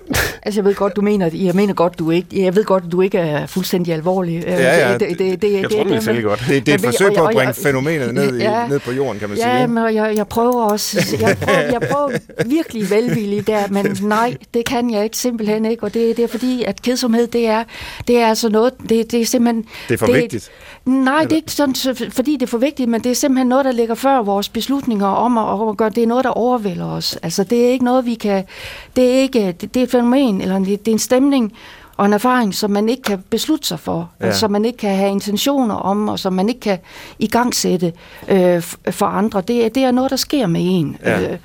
Altså, 0.43 0.59
jeg 0.59 0.65
ved 0.65 0.75
godt, 0.75 0.95
du 0.95 1.01
mener, 1.01 1.29
jeg 1.33 1.55
mener 1.55 1.73
godt, 1.73 1.99
du 1.99 2.11
ikke, 2.11 2.43
jeg 2.43 2.55
ved 2.55 2.63
godt, 2.63 2.83
du 2.91 3.01
ikke 3.01 3.17
er 3.17 3.45
fuldstændig 3.45 3.93
alvorlig. 3.93 4.43
Ja, 4.43 4.89
ja. 4.89 4.93
Det, 4.93 4.99
det, 4.99 5.19
det, 5.19 5.41
det, 5.41 5.53
jeg 5.53 5.71
tror, 5.71 5.83
det, 5.83 6.05
det, 6.05 6.23
godt. 6.23 6.45
Det, 6.47 6.65
det 6.65 6.71
er 6.71 6.75
et 6.75 6.81
forsøg 6.81 7.13
på 7.17 7.25
at 7.25 7.33
bringe 7.35 7.53
fænomenet 7.53 8.13
ned, 8.13 8.37
ja, 8.39 8.65
i, 8.65 8.69
ned 8.69 8.79
på 8.79 8.91
jorden, 8.91 9.19
kan 9.19 9.29
man 9.29 9.37
ja, 9.37 9.43
sige. 9.43 9.55
Ja, 9.55 9.67
men 9.67 9.95
jeg, 9.95 10.13
jeg 10.15 10.27
prøver 10.27 10.63
også, 10.63 11.05
jeg 11.21 11.37
prøver, 11.41 11.59
jeg 11.59 11.81
prøver 11.91 12.09
virkelig 12.45 12.89
velvilligt 12.89 13.47
der, 13.47 13.67
men 13.69 13.97
nej, 14.01 14.35
det 14.53 14.65
kan 14.65 14.91
jeg 14.91 15.03
ikke, 15.03 15.17
simpelthen 15.17 15.65
ikke, 15.65 15.83
og 15.83 15.93
det, 15.93 16.17
det 16.17 16.23
er 16.23 16.27
fordi, 16.27 16.63
at 16.63 16.81
kedsomhed, 16.81 17.27
det 17.27 17.47
er, 17.47 17.63
det 18.07 18.17
er 18.17 18.27
altså 18.27 18.49
noget, 18.49 18.73
det, 18.89 19.11
det 19.11 19.21
er 19.21 19.25
simpelthen... 19.25 19.65
Det 19.87 19.93
er 19.93 19.97
for 19.97 20.05
det, 20.05 20.15
vigtigt. 20.15 20.51
Nej, 20.85 21.23
det 21.23 21.31
er 21.31 21.35
ikke 21.35 21.51
sådan, 21.51 21.75
fordi 22.11 22.33
det 22.33 22.41
er 22.41 22.47
for 22.47 22.57
vigtigt, 22.57 22.89
men 22.89 23.01
det 23.01 23.09
er 23.09 23.15
simpelthen 23.15 23.47
noget, 23.47 23.65
der 23.65 23.71
ligger 23.71 23.95
før 23.95 24.21
vores 24.21 24.49
beslutninger 24.49 25.07
om 25.07 25.37
at, 25.37 25.69
at 25.69 25.77
gøre, 25.77 25.89
det 25.89 26.03
er 26.03 26.07
noget, 26.07 26.23
der 26.23 26.29
overvælder 26.29 26.85
os. 26.85 27.17
Altså, 27.23 27.43
det 27.43 27.65
er 27.65 27.69
ikke 27.69 27.85
noget, 27.85 28.05
vi 28.05 28.13
kan, 28.13 28.43
det 28.95 29.15
er 29.15 29.19
ikke, 29.19 29.51
det, 29.51 29.73
det 29.73 29.79
er 29.79 29.83
et 29.83 29.91
fænomen, 29.91 30.41
eller 30.41 30.59
det 30.59 30.87
er 30.87 30.91
en 30.91 30.99
stemning, 30.99 31.53
og 31.97 32.05
en 32.05 32.13
erfaring, 32.13 32.55
som 32.55 32.71
man 32.71 32.89
ikke 32.89 33.03
kan 33.03 33.23
beslutte 33.29 33.67
sig 33.67 33.79
for, 33.79 34.11
ja. 34.21 34.31
som 34.31 34.51
man 34.51 34.65
ikke 34.65 34.77
kan 34.77 34.95
have 34.95 35.11
intentioner 35.11 35.75
om, 35.75 36.09
og 36.09 36.19
som 36.19 36.33
man 36.33 36.49
ikke 36.49 36.61
kan 36.61 36.77
igangsætte 37.19 37.93
øh, 38.27 38.61
for 38.91 39.05
andre. 39.05 39.41
Det, 39.41 39.75
det 39.75 39.83
er 39.83 39.91
noget, 39.91 40.11
der 40.11 40.17
sker 40.17 40.47
med 40.47 40.61
en. 40.63 40.97
Ja. 41.03 41.31
Øh, 41.31 41.39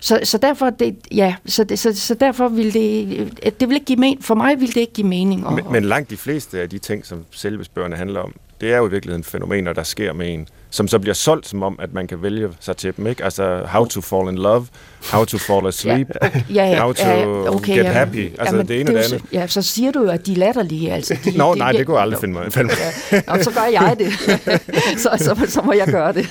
så, 0.00 0.20
så 0.24 0.38
derfor, 0.38 0.70
det, 0.70 0.96
ja, 1.10 1.34
så, 1.46 1.64
det, 1.64 1.78
så, 1.78 1.94
så 1.94 2.14
derfor 2.14 2.48
vil 2.48 2.74
det, 2.74 3.60
det 3.60 3.68
vil 3.68 3.74
ikke 3.74 3.84
give 3.84 3.98
men, 3.98 4.22
for 4.22 4.34
mig 4.34 4.60
vil 4.60 4.68
det 4.68 4.76
ikke 4.76 4.92
give 4.92 5.06
mening. 5.06 5.46
Og, 5.46 5.52
men, 5.52 5.64
men 5.70 5.84
langt 5.84 6.10
de 6.10 6.16
fleste 6.16 6.60
af 6.60 6.70
de 6.70 6.78
ting, 6.78 7.06
som 7.06 7.24
selve 7.30 7.64
spørgerne 7.64 7.96
handler 7.96 8.20
om, 8.20 8.34
det 8.60 8.72
er 8.72 8.76
jo 8.76 8.86
i 8.86 8.90
virkeligheden 8.90 9.24
fænomener, 9.24 9.72
der 9.72 9.82
sker 9.82 10.12
med 10.12 10.34
en, 10.34 10.48
som 10.72 10.88
så 10.88 10.98
bliver 10.98 11.14
solgt 11.14 11.48
som 11.48 11.62
om, 11.62 11.78
at 11.82 11.92
man 11.92 12.06
kan 12.06 12.22
vælge 12.22 12.48
sig 12.60 12.76
til 12.76 12.96
dem, 12.96 13.06
ikke? 13.06 13.24
Altså, 13.24 13.62
how 13.66 13.84
to 13.84 14.00
fall 14.00 14.28
in 14.28 14.38
love, 14.38 14.66
how 15.12 15.24
to 15.24 15.38
fall 15.38 15.66
asleep, 15.66 16.08
ja, 16.22 16.28
ja, 16.54 16.64
ja, 16.64 16.82
how 16.82 16.92
to 16.92 17.08
ja, 17.08 17.54
okay, 17.54 17.76
get 17.76 17.84
ja, 17.84 17.92
happy, 17.92 18.32
altså 18.38 18.56
ja, 18.56 18.62
det 18.62 18.80
ene 18.80 18.90
og 18.90 18.94
det 18.94 19.12
andet. 19.12 19.22
Ja, 19.32 19.46
så 19.46 19.62
siger 19.62 19.92
du 19.92 20.02
jo, 20.02 20.10
at 20.10 20.26
de 20.26 20.32
er 20.32 20.36
latterlige, 20.36 20.92
altså. 20.92 21.16
De, 21.24 21.36
Nå, 21.36 21.54
de, 21.54 21.58
nej, 21.58 21.72
det 21.72 21.86
kunne 21.86 21.96
jeg 21.96 22.02
aldrig 22.02 22.20
finde 22.20 22.34
mig. 22.34 22.52
Finde 22.52 22.64
mig. 22.64 22.76
ja, 23.12 23.32
og 23.32 23.44
så 23.44 23.50
gør 23.50 23.64
jeg 23.72 23.96
det. 23.98 24.12
så, 25.02 25.10
så, 25.18 25.46
så 25.48 25.62
må 25.62 25.72
jeg 25.72 25.86
gøre 25.86 26.12
det. 26.12 26.30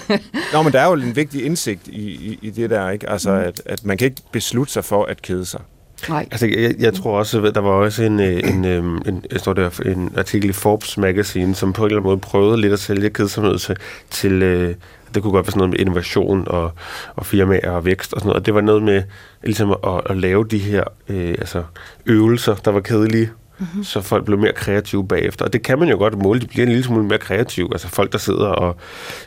Nå, 0.53 0.61
men 0.61 0.73
der 0.73 0.79
er 0.79 0.87
jo 0.87 0.93
en 0.93 1.15
vigtig 1.15 1.45
indsigt 1.45 1.87
i, 1.87 2.09
i, 2.11 2.39
i 2.41 2.49
det 2.49 2.69
der, 2.69 2.89
ikke? 2.89 3.09
Altså, 3.09 3.31
mm. 3.31 3.37
at, 3.37 3.61
at 3.65 3.85
man 3.85 3.97
kan 3.97 4.05
ikke 4.05 4.21
beslutte 4.31 4.73
sig 4.73 4.85
for 4.85 5.05
at 5.05 5.21
kede 5.21 5.45
sig. 5.45 5.61
Nej. 6.09 6.27
Altså, 6.31 6.47
jeg, 6.47 6.75
jeg 6.79 6.93
tror 6.93 7.17
også, 7.17 7.51
der 7.55 7.61
var 7.61 7.69
også 7.69 8.03
en, 8.03 8.19
øh, 8.19 8.39
en, 8.43 8.65
en, 8.65 9.01
en, 9.05 9.23
står 9.37 9.53
der, 9.53 9.79
en 9.85 10.13
artikel 10.17 10.49
i 10.49 10.53
Forbes 10.53 10.97
Magazine, 10.97 11.55
som 11.55 11.73
på 11.73 11.81
en 11.81 11.85
eller 11.85 11.97
anden 11.97 12.09
måde 12.09 12.19
prøvede 12.19 12.61
lidt 12.61 12.73
at 12.73 12.79
sælge 12.79 13.09
kedsomhed 13.09 13.57
til, 13.57 13.77
til 14.09 14.43
øh, 14.43 14.75
det 15.13 15.23
kunne 15.23 15.31
godt 15.31 15.45
være 15.45 15.51
sådan 15.51 15.59
noget 15.59 15.71
med 15.71 15.79
innovation 15.79 16.43
og, 16.47 16.71
og 17.15 17.25
firmaer 17.25 17.71
og 17.71 17.85
vækst 17.85 18.13
og 18.13 18.19
sådan 18.19 18.27
noget. 18.27 18.39
Og 18.39 18.45
det 18.45 18.53
var 18.53 18.61
noget 18.61 18.83
med 18.83 19.03
ligesom 19.43 19.71
at, 19.71 20.01
at 20.05 20.17
lave 20.17 20.45
de 20.45 20.57
her 20.57 20.83
øh, 21.09 21.29
altså, 21.29 21.63
øvelser, 22.05 22.55
der 22.55 22.71
var 22.71 22.79
kedelige, 22.79 23.29
mm-hmm. 23.59 23.83
så 23.83 24.01
folk 24.01 24.25
blev 24.25 24.39
mere 24.39 24.53
kreative 24.53 25.07
bagefter. 25.07 25.45
Og 25.45 25.53
det 25.53 25.63
kan 25.63 25.79
man 25.79 25.89
jo 25.89 25.97
godt 25.97 26.17
måle, 26.17 26.39
de 26.39 26.47
bliver 26.47 26.63
en 26.63 26.69
lille 26.69 26.83
smule 26.83 27.03
mere 27.03 27.17
kreative. 27.17 27.69
Altså 27.71 27.87
folk, 27.87 28.11
der 28.11 28.17
sidder 28.17 28.47
og, 28.47 28.75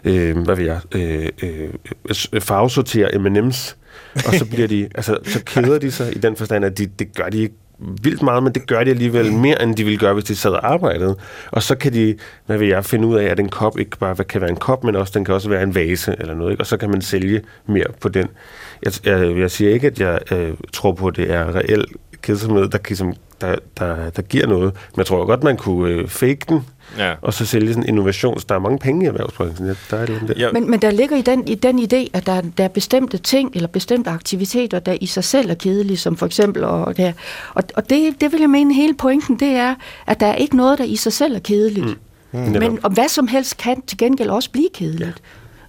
øh, 0.04 0.38
hvad 0.38 0.56
ved 0.56 0.64
jeg, 0.64 0.80
øh, 0.94 1.28
øh, 1.42 2.40
farvesorterer 2.40 3.18
M&M's 3.18 3.74
og 4.14 4.34
så 4.34 4.46
bliver 4.46 4.68
de, 4.68 4.88
altså, 4.94 5.18
så 5.24 5.44
keder 5.44 5.78
de 5.78 5.90
sig 5.90 6.16
i 6.16 6.18
den 6.18 6.36
forstand, 6.36 6.64
at 6.64 6.78
de, 6.78 6.86
det 6.86 7.16
gør 7.16 7.28
de 7.28 7.38
ikke 7.38 7.54
vildt 8.02 8.22
meget, 8.22 8.42
men 8.42 8.52
det 8.52 8.66
gør 8.66 8.84
de 8.84 8.90
alligevel 8.90 9.32
mere, 9.32 9.62
end 9.62 9.76
de 9.76 9.84
ville 9.84 9.98
gøre, 9.98 10.14
hvis 10.14 10.24
de 10.24 10.36
sad 10.36 10.50
og 10.50 10.72
arbejdede. 10.72 11.16
Og 11.50 11.62
så 11.62 11.74
kan 11.74 11.92
de, 11.92 12.16
hvad 12.46 12.58
vil 12.58 12.68
jeg, 12.68 12.84
finde 12.84 13.08
ud 13.08 13.16
af, 13.16 13.24
at 13.24 13.40
en 13.40 13.48
kop 13.48 13.78
ikke 13.78 13.98
bare 13.98 14.24
kan 14.24 14.40
være 14.40 14.50
en 14.50 14.56
kop, 14.56 14.84
men 14.84 14.96
også 14.96 15.12
den 15.14 15.24
kan 15.24 15.34
også 15.34 15.48
være 15.48 15.62
en 15.62 15.74
vase 15.74 16.16
eller 16.18 16.34
noget, 16.34 16.50
ikke? 16.50 16.62
og 16.62 16.66
så 16.66 16.76
kan 16.76 16.90
man 16.90 17.02
sælge 17.02 17.42
mere 17.66 17.86
på 18.00 18.08
den. 18.08 18.28
Jeg, 18.82 18.92
jeg, 19.04 19.38
jeg 19.38 19.50
siger 19.50 19.70
ikke, 19.70 19.86
at 19.86 20.00
jeg 20.00 20.20
øh, 20.32 20.54
tror 20.72 20.92
på, 20.92 21.06
at 21.06 21.16
det 21.16 21.30
er 21.30 21.54
reelt 21.54 21.92
kedsomhed, 22.22 22.68
der, 22.68 22.78
kan, 22.78 22.96
som, 22.96 23.14
der, 23.40 23.56
der, 23.78 24.10
der 24.10 24.22
giver 24.22 24.46
noget, 24.46 24.64
men 24.64 24.98
jeg 24.98 25.06
tror 25.06 25.26
godt, 25.26 25.42
man 25.42 25.56
kunne 25.56 25.90
øh, 25.90 26.08
fake 26.08 26.40
den, 26.48 26.66
ja. 26.98 27.14
og 27.22 27.34
så 27.34 27.46
sælge 27.46 27.68
sådan 27.68 27.82
en 27.82 27.88
innovation. 27.88 28.40
Så 28.40 28.46
der 28.48 28.54
er 28.54 28.58
mange 28.58 28.78
penge 28.78 29.04
i 29.04 29.08
erhvervsbranchen. 29.08 29.66
Ja, 29.66 29.74
der 29.90 29.96
er 29.96 30.06
det, 30.06 30.20
der. 30.28 30.34
Ja. 30.36 30.52
Men, 30.52 30.70
men 30.70 30.82
der 30.82 30.90
ligger 30.90 31.16
i 31.16 31.22
den, 31.22 31.48
i 31.48 31.54
den 31.54 31.78
idé, 31.78 32.10
at 32.12 32.26
der, 32.26 32.42
der 32.58 32.64
er 32.64 32.68
bestemte 32.68 33.18
ting 33.18 33.50
eller 33.54 33.68
bestemte 33.68 34.10
aktiviteter, 34.10 34.78
der 34.78 34.96
i 35.00 35.06
sig 35.06 35.24
selv 35.24 35.50
er 35.50 35.54
kedelige, 35.54 35.96
som 35.96 36.16
for 36.16 36.26
eksempel, 36.26 36.64
og, 36.64 36.96
der, 36.96 37.12
og, 37.54 37.62
og 37.74 37.90
det, 37.90 38.20
det 38.20 38.32
vil 38.32 38.40
jeg 38.40 38.50
mene, 38.50 38.74
hele 38.74 38.94
pointen, 38.94 39.38
det 39.38 39.48
er, 39.48 39.74
at 40.06 40.20
der 40.20 40.26
er 40.26 40.34
ikke 40.34 40.56
noget, 40.56 40.78
der 40.78 40.84
i 40.84 40.96
sig 40.96 41.12
selv 41.12 41.34
er 41.34 41.40
kedeligt. 41.40 41.86
Mm. 41.86 41.96
Mm. 42.32 42.40
Men 42.40 42.78
og 42.82 42.90
hvad 42.90 43.08
som 43.08 43.28
helst 43.28 43.56
kan 43.56 43.82
til 43.82 43.98
gengæld 43.98 44.30
også 44.30 44.50
blive 44.50 44.68
kedeligt. 44.74 45.08
Ja. 45.08 45.12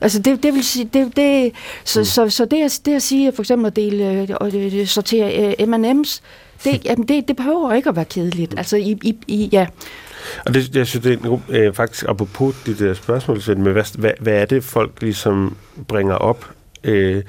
Altså 0.02 0.20
det, 0.20 0.44
det 0.44 0.54
vil 0.54 0.64
sige, 0.64 0.90
det, 0.94 1.16
det, 1.16 1.52
så, 1.84 2.00
mm. 2.00 2.06
så, 2.06 2.30
så 2.30 2.46
det, 2.46 2.64
at, 2.64 2.80
det 2.86 2.96
at 2.96 3.02
sige, 3.02 3.32
for 3.32 3.42
eksempel 3.42 3.68
at 3.68 3.76
dele 3.76 4.38
og 4.42 4.52
sortere 4.86 5.56
uh, 5.60 5.70
M&M's, 5.70 6.22
det, 6.64 6.86
jamen 6.86 7.08
det, 7.08 7.28
det 7.28 7.36
behøver 7.36 7.74
ikke 7.74 7.90
at 7.90 7.96
være 7.96 8.06
kedeligt. 8.06 8.54
Altså 8.58 8.78
i, 8.78 8.98
i, 9.04 9.18
i 9.28 9.50
ja. 9.52 9.68
Og 10.46 10.54
det, 10.54 10.76
jeg 10.76 10.88
synes, 10.88 11.04
det 11.04 11.20
er 11.24 11.40
øh, 11.50 11.74
faktisk 11.74 12.06
apropos 12.08 12.56
det 12.66 12.80
der 12.80 12.94
spørgsmål, 12.94 13.58
med 13.58 13.72
hvad, 13.72 13.98
hvad, 13.98 14.12
hvad 14.20 14.34
er 14.34 14.46
det, 14.46 14.64
folk 14.64 14.92
ligesom 15.02 15.56
bringer 15.88 16.16
op? 16.16 16.52
Øh, 16.84 17.24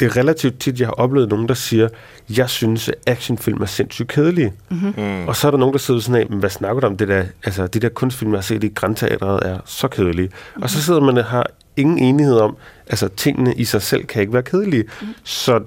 det 0.00 0.06
er 0.06 0.16
relativt 0.16 0.60
tit, 0.60 0.80
jeg 0.80 0.88
har 0.88 0.92
oplevet 0.92 1.28
nogen, 1.28 1.48
der 1.48 1.54
siger, 1.54 1.88
jeg 2.36 2.50
synes, 2.50 2.88
at 2.88 2.94
actionfilm 3.06 3.62
er 3.62 3.66
sindssygt 3.66 4.08
kedelige. 4.08 4.52
Mm-hmm. 4.70 4.94
Mm. 4.96 5.28
Og 5.28 5.36
så 5.36 5.46
er 5.46 5.50
der 5.50 5.58
nogen, 5.58 5.72
der 5.72 5.78
sidder 5.78 6.00
sådan 6.00 6.20
af, 6.20 6.30
men 6.30 6.38
hvad 6.38 6.50
snakker 6.50 6.80
du 6.80 6.86
om? 6.86 6.96
Det 6.96 7.08
der, 7.08 7.24
altså, 7.44 7.66
de 7.66 7.80
der 7.80 7.88
kunstfilm, 7.88 8.32
jeg 8.32 8.38
har 8.38 8.42
set 8.42 8.64
i 8.64 8.68
Grandteatret, 8.68 9.46
er 9.46 9.58
så 9.64 9.88
kedelige. 9.88 10.26
Mm-hmm. 10.26 10.62
Og 10.62 10.70
så 10.70 10.82
sidder 10.82 11.00
man 11.00 11.18
og 11.18 11.24
har 11.24 11.46
ingen 11.76 11.98
enighed 11.98 12.36
om, 12.36 12.56
altså 12.86 13.08
tingene 13.08 13.54
i 13.54 13.64
sig 13.64 13.82
selv 13.82 14.04
kan 14.04 14.20
ikke 14.20 14.32
være 14.32 14.42
kedelige. 14.42 14.84
Mm. 15.00 15.06
Så 15.24 15.60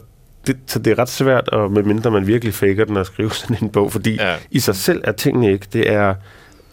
det, 0.48 0.58
så 0.68 0.80
det 0.80 0.92
er 0.92 1.00
ret 1.00 1.10
svært, 1.10 1.50
og 1.50 1.72
medmindre 1.72 2.12
man 2.12 2.28
virkelig 2.28 2.54
faker 2.54 2.86
den 2.86 2.98
at 2.98 3.06
skrive 3.06 3.32
sådan 3.42 3.58
en 3.62 3.70
bog, 3.70 3.92
fordi 3.92 4.16
ja. 4.16 4.36
i 4.52 4.60
sig 4.60 4.76
selv 4.76 5.02
er 5.04 5.12
tingene 5.12 5.52
ikke. 5.52 5.68
Det 5.74 5.92
er 5.92 6.16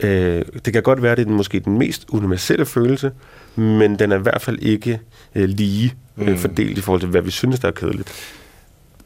øh, 0.01 0.45
det 0.65 0.73
kan 0.73 0.83
godt 0.83 1.03
være, 1.03 1.17
det 1.17 1.21
er 1.21 1.27
den, 1.27 1.35
måske 1.35 1.61
den 1.61 1.79
mest 1.79 2.05
universelle 2.09 2.67
følelse, 2.67 3.11
men 3.57 3.99
den 3.99 4.13
er 4.13 4.19
i 4.19 4.23
hvert 4.23 4.43
fald 4.43 4.59
ikke 4.59 5.01
øh, 5.35 5.49
lige 5.49 5.95
øh, 6.19 6.29
mm. 6.29 6.37
fordelt 6.37 6.79
i 6.79 6.81
forhold 6.81 7.01
til, 7.01 7.11
hvad 7.11 7.23
vi 7.23 7.31
synes, 7.31 7.61
der 7.61 7.69
er 7.69 7.73
kedeligt. 7.73 8.35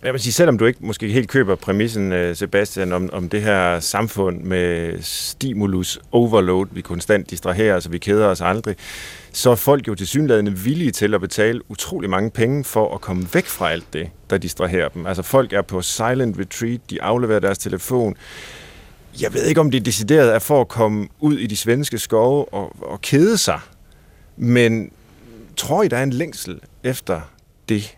Jeg 0.02 0.12
vil 0.12 0.20
sige, 0.20 0.32
selvom 0.32 0.58
du 0.58 0.66
ikke 0.66 0.78
måske 0.82 1.08
helt 1.08 1.28
køber 1.28 1.54
præmissen, 1.54 2.12
øh, 2.12 2.36
Sebastian, 2.36 2.92
om, 2.92 3.10
om 3.12 3.28
det 3.28 3.42
her 3.42 3.80
samfund 3.80 4.42
med 4.42 4.94
stimulus 5.00 6.00
overload, 6.12 6.66
vi 6.70 6.80
konstant 6.80 7.30
distraherer 7.30 7.76
os, 7.76 7.86
og 7.86 7.92
vi 7.92 7.98
keder 7.98 8.26
os 8.26 8.40
aldrig, 8.40 8.76
så 9.32 9.50
er 9.50 9.54
folk 9.54 9.88
jo 9.88 9.94
tilsyneladende 9.94 10.58
villige 10.58 10.90
til 10.90 11.14
at 11.14 11.20
betale 11.20 11.70
utrolig 11.70 12.10
mange 12.10 12.30
penge 12.30 12.64
for 12.64 12.94
at 12.94 13.00
komme 13.00 13.28
væk 13.34 13.46
fra 13.46 13.70
alt 13.70 13.92
det, 13.92 14.10
der 14.30 14.38
distraherer 14.38 14.88
dem. 14.88 15.06
Altså 15.06 15.22
folk 15.22 15.52
er 15.52 15.62
på 15.62 15.82
silent 15.82 16.38
retreat, 16.38 16.80
de 16.90 17.02
afleverer 17.02 17.40
deres 17.40 17.58
telefon. 17.58 18.16
Jeg 19.20 19.34
ved 19.34 19.44
ikke, 19.44 19.60
om 19.60 19.70
det 19.70 19.86
decideret 19.86 20.34
er 20.34 20.38
for 20.38 20.60
at 20.60 20.68
komme 20.68 21.08
ud 21.20 21.38
i 21.38 21.46
de 21.46 21.56
svenske 21.56 21.98
skove 21.98 22.54
og, 22.54 22.76
og 22.82 23.00
kede 23.00 23.38
sig, 23.38 23.60
men 24.36 24.90
tror 25.56 25.82
I, 25.82 25.88
der 25.88 25.96
er 25.96 26.02
en 26.02 26.12
længsel 26.12 26.60
efter 26.82 27.20
det? 27.68 27.96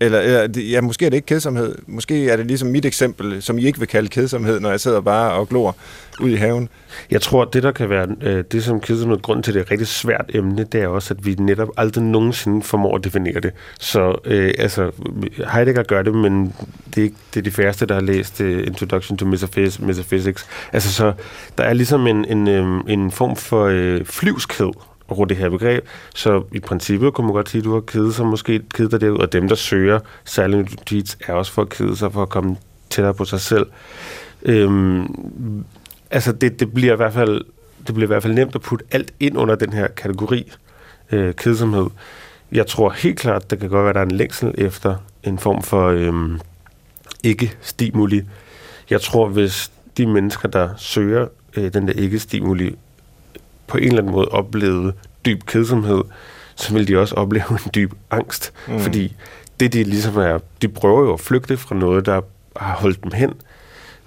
Eller, 0.00 0.20
eller 0.20 0.62
ja, 0.62 0.80
måske 0.80 1.06
er 1.06 1.10
det 1.10 1.16
ikke 1.16 1.26
kedsomhed. 1.26 1.74
Måske 1.86 2.30
er 2.30 2.36
det 2.36 2.46
ligesom 2.46 2.68
mit 2.68 2.84
eksempel, 2.84 3.42
som 3.42 3.58
I 3.58 3.64
ikke 3.64 3.78
vil 3.78 3.88
kalde 3.88 4.08
kedsomhed, 4.08 4.60
når 4.60 4.70
jeg 4.70 4.80
sidder 4.80 5.00
bare 5.00 5.32
og 5.32 5.48
glor 5.48 5.76
ud 6.20 6.30
i 6.30 6.34
haven. 6.34 6.68
Jeg 7.10 7.20
tror, 7.22 7.44
det 7.44 7.62
der 7.62 7.72
kan 7.72 7.90
være 7.90 8.08
øh, 8.22 8.44
det, 8.52 8.64
som 8.64 8.80
kedsomhed, 8.80 9.18
grund 9.22 9.42
til 9.42 9.54
det 9.54 9.60
er 9.60 9.64
et 9.64 9.70
rigtig 9.70 9.86
svært 9.86 10.24
emne, 10.34 10.64
det 10.64 10.82
er 10.82 10.88
også, 10.88 11.14
at 11.14 11.26
vi 11.26 11.34
netop 11.34 11.68
aldrig 11.76 12.04
nogensinde 12.04 12.62
formår 12.62 12.96
at 12.96 13.04
definere 13.04 13.40
det. 13.40 13.52
Så 13.80 14.18
øh, 14.24 14.54
altså, 14.58 14.90
Heidegger 15.52 15.82
gør 15.82 16.02
det, 16.02 16.14
men 16.14 16.54
det 16.94 16.98
er, 16.98 17.02
ikke, 17.02 17.16
det 17.34 17.40
er 17.40 17.44
de 17.44 17.50
færreste, 17.50 17.86
der 17.86 17.94
har 17.94 18.02
læst 18.02 18.40
uh, 18.40 18.46
Introduction 18.50 19.18
to 19.18 19.26
Metaphysics. 19.26 20.46
Altså, 20.72 20.92
så 20.92 21.12
der 21.58 21.64
er 21.64 21.72
ligesom 21.72 22.06
en, 22.06 22.24
en, 22.24 22.48
øh, 22.48 22.80
en 22.88 23.10
form 23.10 23.36
for 23.36 23.64
øh, 23.64 24.04
flyvskhed 24.04 24.70
over 25.10 25.24
det 25.24 25.36
her 25.36 25.48
begreb. 25.48 25.86
Så 26.14 26.42
i 26.52 26.60
princippet 26.60 27.14
kunne 27.14 27.26
man 27.26 27.34
godt 27.34 27.48
sige, 27.48 27.58
at 27.58 27.64
du 27.64 27.72
har 27.72 27.80
kedet 27.80 28.14
sig 28.14 28.26
måske 28.26 28.60
kedet 28.74 28.92
dig 28.92 29.00
derud, 29.00 29.18
og 29.18 29.32
dem, 29.32 29.48
der 29.48 29.54
søger 29.54 30.00
særlig 30.24 30.56
nudits, 30.56 31.18
er 31.26 31.32
også 31.32 31.52
for 31.52 31.62
at 31.62 31.68
kede 31.68 31.96
sig 31.96 32.12
for 32.12 32.22
at 32.22 32.28
komme 32.28 32.56
tættere 32.90 33.14
på 33.14 33.24
sig 33.24 33.40
selv. 33.40 33.66
Øhm, 34.42 35.06
altså, 36.10 36.32
det, 36.32 36.60
det 36.60 36.72
bliver 36.72 36.92
i 36.92 36.96
hvert 36.96 37.12
fald 37.12 37.44
det 37.86 37.94
bliver 37.94 38.06
i 38.06 38.12
hvert 38.12 38.22
fald 38.22 38.34
nemt 38.34 38.54
at 38.54 38.60
putte 38.60 38.84
alt 38.90 39.12
ind 39.20 39.38
under 39.38 39.54
den 39.54 39.72
her 39.72 39.88
kategori 39.88 40.52
øh, 41.12 41.34
kedsomhed. 41.34 41.86
Jeg 42.52 42.66
tror 42.66 42.90
helt 42.90 43.18
klart, 43.18 43.50
det 43.50 43.60
kan 43.60 43.68
godt 43.68 43.82
være, 43.82 43.88
at 43.88 43.94
der 43.94 44.00
er 44.00 44.04
en 44.04 44.10
længsel 44.10 44.54
efter 44.58 44.96
en 45.22 45.38
form 45.38 45.62
for 45.62 45.88
øhm, 45.88 46.40
ikke-stimuli. 47.24 48.22
Jeg 48.90 49.00
tror, 49.00 49.28
hvis 49.28 49.72
de 49.96 50.06
mennesker, 50.06 50.48
der 50.48 50.68
søger 50.76 51.26
øh, 51.56 51.72
den 51.74 51.88
der 51.88 51.92
ikke-stimuli, 51.92 52.76
på 53.70 53.78
en 53.78 53.84
eller 53.84 53.98
anden 53.98 54.12
måde 54.12 54.28
oplevede 54.28 54.92
dyb 55.26 55.46
kedsomhed, 55.46 56.02
så 56.56 56.74
vil 56.74 56.88
de 56.88 56.98
også 56.98 57.14
opleve 57.14 57.50
en 57.50 57.70
dyb 57.74 57.92
angst. 58.10 58.52
Mm. 58.68 58.80
Fordi 58.80 59.16
det, 59.60 59.72
de 59.72 59.84
ligesom 59.84 60.16
er, 60.16 60.38
de 60.62 60.68
prøver 60.68 61.00
jo 61.00 61.12
at 61.12 61.20
flygte 61.20 61.56
fra 61.56 61.74
noget, 61.74 62.06
der 62.06 62.20
har 62.56 62.76
holdt 62.76 63.04
dem 63.04 63.12
hen. 63.12 63.32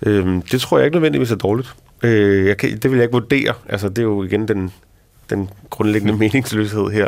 Øhm, 0.06 0.42
det 0.42 0.62
tror 0.62 0.78
jeg 0.78 0.86
ikke 0.86 0.96
nødvendigvis 0.96 1.32
er 1.32 1.36
dårligt. 1.36 1.76
Øh, 2.04 2.48
jeg 2.48 2.58
kan, 2.58 2.78
det 2.78 2.92
vil 2.92 2.98
jeg 2.98 3.04
ikke 3.04 3.20
vurdere. 3.20 3.54
Altså, 3.70 3.90
det 3.90 3.98
er 3.98 4.04
jo 4.04 4.24
igen 4.24 4.48
den 4.48 4.72
den 5.30 5.50
grundlæggende 5.70 6.18
meningsløshed 6.18 6.90
her. 6.90 7.08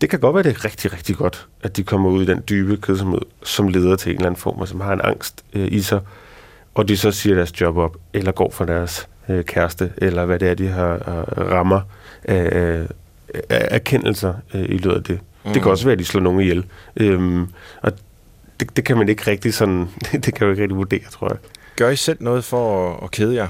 Det 0.00 0.10
kan 0.10 0.20
godt 0.20 0.34
være, 0.34 0.42
det 0.42 0.56
er 0.56 0.64
rigtig, 0.64 0.92
rigtig 0.92 1.16
godt, 1.16 1.46
at 1.62 1.76
de 1.76 1.82
kommer 1.82 2.10
ud 2.10 2.22
i 2.22 2.26
den 2.26 2.42
dybe 2.48 2.76
kedsomhed, 2.76 3.20
som 3.42 3.68
leder 3.68 3.96
til 3.96 4.10
en 4.10 4.16
eller 4.16 4.26
anden 4.26 4.40
form, 4.40 4.58
og 4.58 4.68
som 4.68 4.80
har 4.80 4.92
en 4.92 5.00
angst 5.04 5.44
øh, 5.52 5.72
i 5.72 5.80
sig, 5.80 6.00
og 6.74 6.88
de 6.88 6.96
så 6.96 7.10
siger 7.10 7.34
deres 7.34 7.60
job 7.60 7.76
op, 7.76 7.96
eller 8.12 8.32
går 8.32 8.50
for 8.50 8.64
deres 8.64 9.08
øh, 9.32 9.44
kæreste, 9.44 9.92
eller 9.96 10.24
hvad 10.24 10.38
det 10.38 10.48
er, 10.48 10.54
de 10.54 10.68
har 10.68 10.94
øh, 10.94 11.50
rammer 11.50 11.80
af, 12.24 12.48
af, 12.52 12.86
af 13.48 13.68
erkendelser 13.70 14.34
øh, 14.54 14.62
i 14.62 14.76
løbet 14.76 14.96
af 14.96 15.02
det. 15.02 15.18
Mm. 15.44 15.52
Det 15.52 15.62
kan 15.62 15.70
også 15.70 15.84
være, 15.84 15.92
at 15.92 15.98
de 15.98 16.04
slår 16.04 16.20
nogen 16.20 16.40
ihjel. 16.40 16.64
Øhm, 16.96 17.48
og 17.82 17.92
det, 18.60 18.76
det 18.76 18.84
kan 18.84 18.96
man 18.96 19.08
ikke 19.08 19.30
rigtig 19.30 19.54
sådan, 19.54 19.88
det 20.24 20.34
kan 20.34 20.46
man 20.46 20.50
ikke 20.50 20.62
rigtig 20.62 20.76
vurdere, 20.76 21.10
tror 21.10 21.28
jeg. 21.28 21.38
Gør 21.76 21.88
I 21.88 21.96
selv 21.96 22.18
noget 22.20 22.44
for 22.44 22.92
at, 22.92 23.00
at 23.02 23.10
kede 23.10 23.34
jer? 23.34 23.48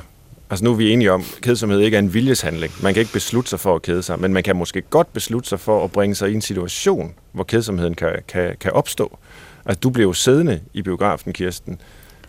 Altså 0.51 0.64
nu 0.64 0.70
er 0.70 0.74
vi 0.74 0.91
enige 0.91 1.12
om, 1.12 1.20
at 1.20 1.43
kedsomhed 1.43 1.80
ikke 1.80 1.95
er 1.95 1.99
en 1.99 2.14
viljeshandling. 2.14 2.72
Man 2.83 2.95
kan 2.95 3.01
ikke 3.01 3.12
beslutte 3.12 3.51
sig 3.51 3.61
for 3.61 3.74
at 3.74 3.83
kede 3.83 4.03
sig, 4.03 4.20
men 4.20 4.33
man 4.33 4.43
kan 4.43 4.57
måske 4.57 4.83
godt 4.83 5.12
beslutte 5.12 5.49
sig 5.49 5.61
for 5.61 5.85
at 5.85 5.93
bringe 5.93 6.14
sig 6.14 6.30
i 6.30 6.35
en 6.35 6.41
situation, 6.41 7.14
hvor 7.33 7.45
kedsomheden 7.45 7.95
kan, 7.95 8.12
kan, 8.28 8.57
kan 8.61 8.72
opstå. 8.72 9.18
Altså 9.64 9.80
du 9.80 9.91
blev 9.91 10.07
jo 10.07 10.12
siddende 10.12 10.61
i 10.72 10.83
biografen, 10.83 11.33
Kirsten, 11.33 11.80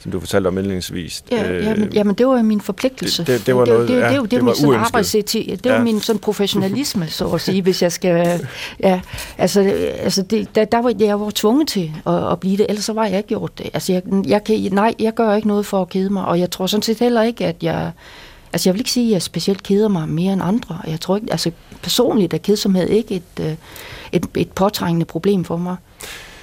som 0.04 0.12
du 0.12 0.20
fortalte 0.20 0.48
om 0.48 0.58
indledningsvis. 0.58 1.24
Ja, 1.32 1.52
øh, 1.52 1.64
jamen, 1.66 1.94
jamen, 1.94 2.16
det 2.16 2.28
var 2.28 2.42
min 2.42 2.62
forpligtelse. 2.62 3.22
Det, 3.26 3.28
det, 3.40 3.46
det 3.46 3.56
var 3.56 3.66
noget, 3.66 3.88
det, 3.88 3.96
det, 3.96 4.02
ja, 4.02 4.08
det, 4.08 4.22
det, 4.22 4.22
det, 4.22 4.32
det 4.32 4.46
var 4.46 4.56
var 4.62 4.68
min 4.72 4.80
arbejdsetik. 4.80 5.48
Det 5.48 5.72
var 5.72 5.78
Ja. 5.78 5.84
min 5.84 6.02
sådan 6.02 6.20
professionalisme, 6.20 7.08
så 7.08 7.28
at 7.28 7.42
sige, 7.42 7.62
hvis 7.62 7.82
jeg 7.82 7.92
skal... 7.92 8.48
Ja, 8.80 9.02
altså, 9.38 9.62
altså 10.00 10.22
det, 10.22 10.56
der, 10.56 10.66
der 10.66 10.82
var 10.82 10.94
jeg 11.00 11.20
var 11.20 11.32
tvunget 11.36 11.68
til 11.68 11.92
at, 12.08 12.32
at 12.32 12.40
blive 12.40 12.58
det, 12.58 12.66
ellers 12.70 12.86
så 12.86 12.94
var 12.94 13.06
jeg 13.06 13.18
ikke 13.18 13.28
gjort 13.30 13.58
det. 13.58 13.70
Altså, 13.74 13.94
jeg, 13.94 14.02
jeg 14.28 14.44
kan, 14.44 14.70
nej, 14.72 14.94
jeg 15.00 15.14
gør 15.14 15.34
ikke 15.36 15.48
noget 15.48 15.66
for 15.66 15.82
at 15.82 15.90
kede 15.90 16.10
mig, 16.10 16.26
og 16.26 16.40
jeg 16.40 16.52
tror 16.52 16.68
sådan 16.68 16.82
set 16.82 17.00
heller 17.00 17.22
ikke, 17.22 17.46
at 17.46 17.56
jeg... 17.62 17.92
Altså, 18.54 18.70
jeg 18.70 18.74
vil 18.74 18.80
ikke 18.80 18.92
sige, 18.92 19.08
at 19.08 19.14
jeg 19.14 19.22
specielt 19.22 19.64
keder 19.64 19.88
mig 19.88 20.10
mere 20.10 20.34
end 20.34 20.42
andre. 20.44 20.78
Jeg 20.88 21.00
tror 21.00 21.16
ikke, 21.16 21.28
altså 21.32 21.52
personligt 21.82 22.34
er 22.34 22.38
kedsomhed 22.38 22.90
ikke 22.90 23.16
et, 23.16 23.46
øh, 23.46 23.54
et, 24.12 24.26
et 24.36 24.52
påtrængende 24.52 25.06
problem 25.06 25.44
for 25.44 25.58
mig. 25.58 25.76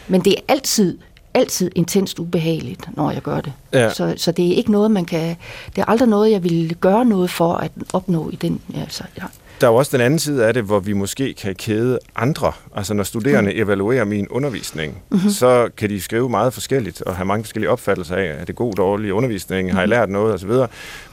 Men 0.08 0.20
det 0.20 0.32
er 0.32 0.40
altid, 0.48 0.98
altid 1.34 1.70
intenst 1.74 2.18
ubehageligt, 2.18 2.96
når 2.96 3.10
jeg 3.10 3.22
gør 3.22 3.40
det. 3.40 3.52
Ja. 3.72 3.92
Så, 3.92 4.14
så 4.16 4.32
det 4.32 4.52
er 4.52 4.56
ikke 4.56 4.72
noget, 4.72 4.90
man 4.90 5.04
kan... 5.04 5.36
Det 5.76 5.82
er 5.82 5.84
aldrig 5.84 6.08
noget, 6.08 6.30
jeg 6.30 6.44
vil 6.44 6.76
gøre 6.80 7.04
noget 7.04 7.30
for 7.30 7.54
at 7.54 7.70
opnå 7.92 8.30
i 8.30 8.36
den... 8.36 8.60
Altså, 8.74 9.04
ja. 9.18 9.24
Der 9.60 9.66
er 9.66 9.70
jo 9.70 9.76
også 9.76 9.96
den 9.96 10.06
anden 10.06 10.18
side 10.18 10.46
af 10.46 10.54
det, 10.54 10.62
hvor 10.62 10.80
vi 10.80 10.92
måske 10.92 11.34
kan 11.34 11.54
kæde 11.54 11.98
andre. 12.16 12.52
Altså 12.76 12.94
når 12.94 13.04
studerende 13.04 13.52
mm. 13.52 13.62
evaluerer 13.62 14.04
min 14.04 14.28
undervisning, 14.28 15.02
mm-hmm. 15.10 15.30
så 15.30 15.68
kan 15.76 15.90
de 15.90 16.00
skrive 16.00 16.28
meget 16.28 16.54
forskelligt 16.54 17.02
og 17.02 17.16
have 17.16 17.26
mange 17.26 17.44
forskellige 17.44 17.70
opfattelser 17.70 18.16
af, 18.16 18.36
er 18.40 18.44
det 18.44 18.56
god, 18.56 18.74
dårlig 18.74 19.12
undervisning, 19.12 19.62
mm-hmm. 19.62 19.74
har 19.74 19.82
jeg 19.82 19.88
lært 19.88 20.10
noget 20.10 20.34
osv. 20.34 20.50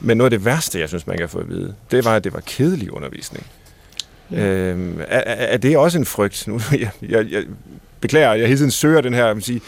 Men 0.00 0.16
noget 0.16 0.32
af 0.32 0.38
det 0.38 0.44
værste, 0.44 0.80
jeg 0.80 0.88
synes, 0.88 1.06
man 1.06 1.18
kan 1.18 1.28
få 1.28 1.38
at 1.38 1.48
vide, 1.48 1.74
det 1.90 2.04
var, 2.04 2.16
at 2.16 2.24
det 2.24 2.32
var 2.32 2.40
kedelig 2.46 2.92
undervisning. 2.92 3.46
Ja. 4.30 4.46
Øhm, 4.46 5.00
er, 5.08 5.20
er 5.26 5.56
det 5.56 5.76
også 5.76 5.98
en 5.98 6.04
frygt? 6.04 6.48
Nu, 6.48 6.60
jeg, 6.72 6.90
jeg, 7.02 7.26
jeg 7.30 7.44
beklager, 8.00 8.32
jeg 8.32 8.46
hele 8.46 8.58
tiden 8.58 8.70
søger 8.70 9.00
den 9.00 9.14
her 9.14 9.34
vil 9.34 9.42
sige, 9.42 9.60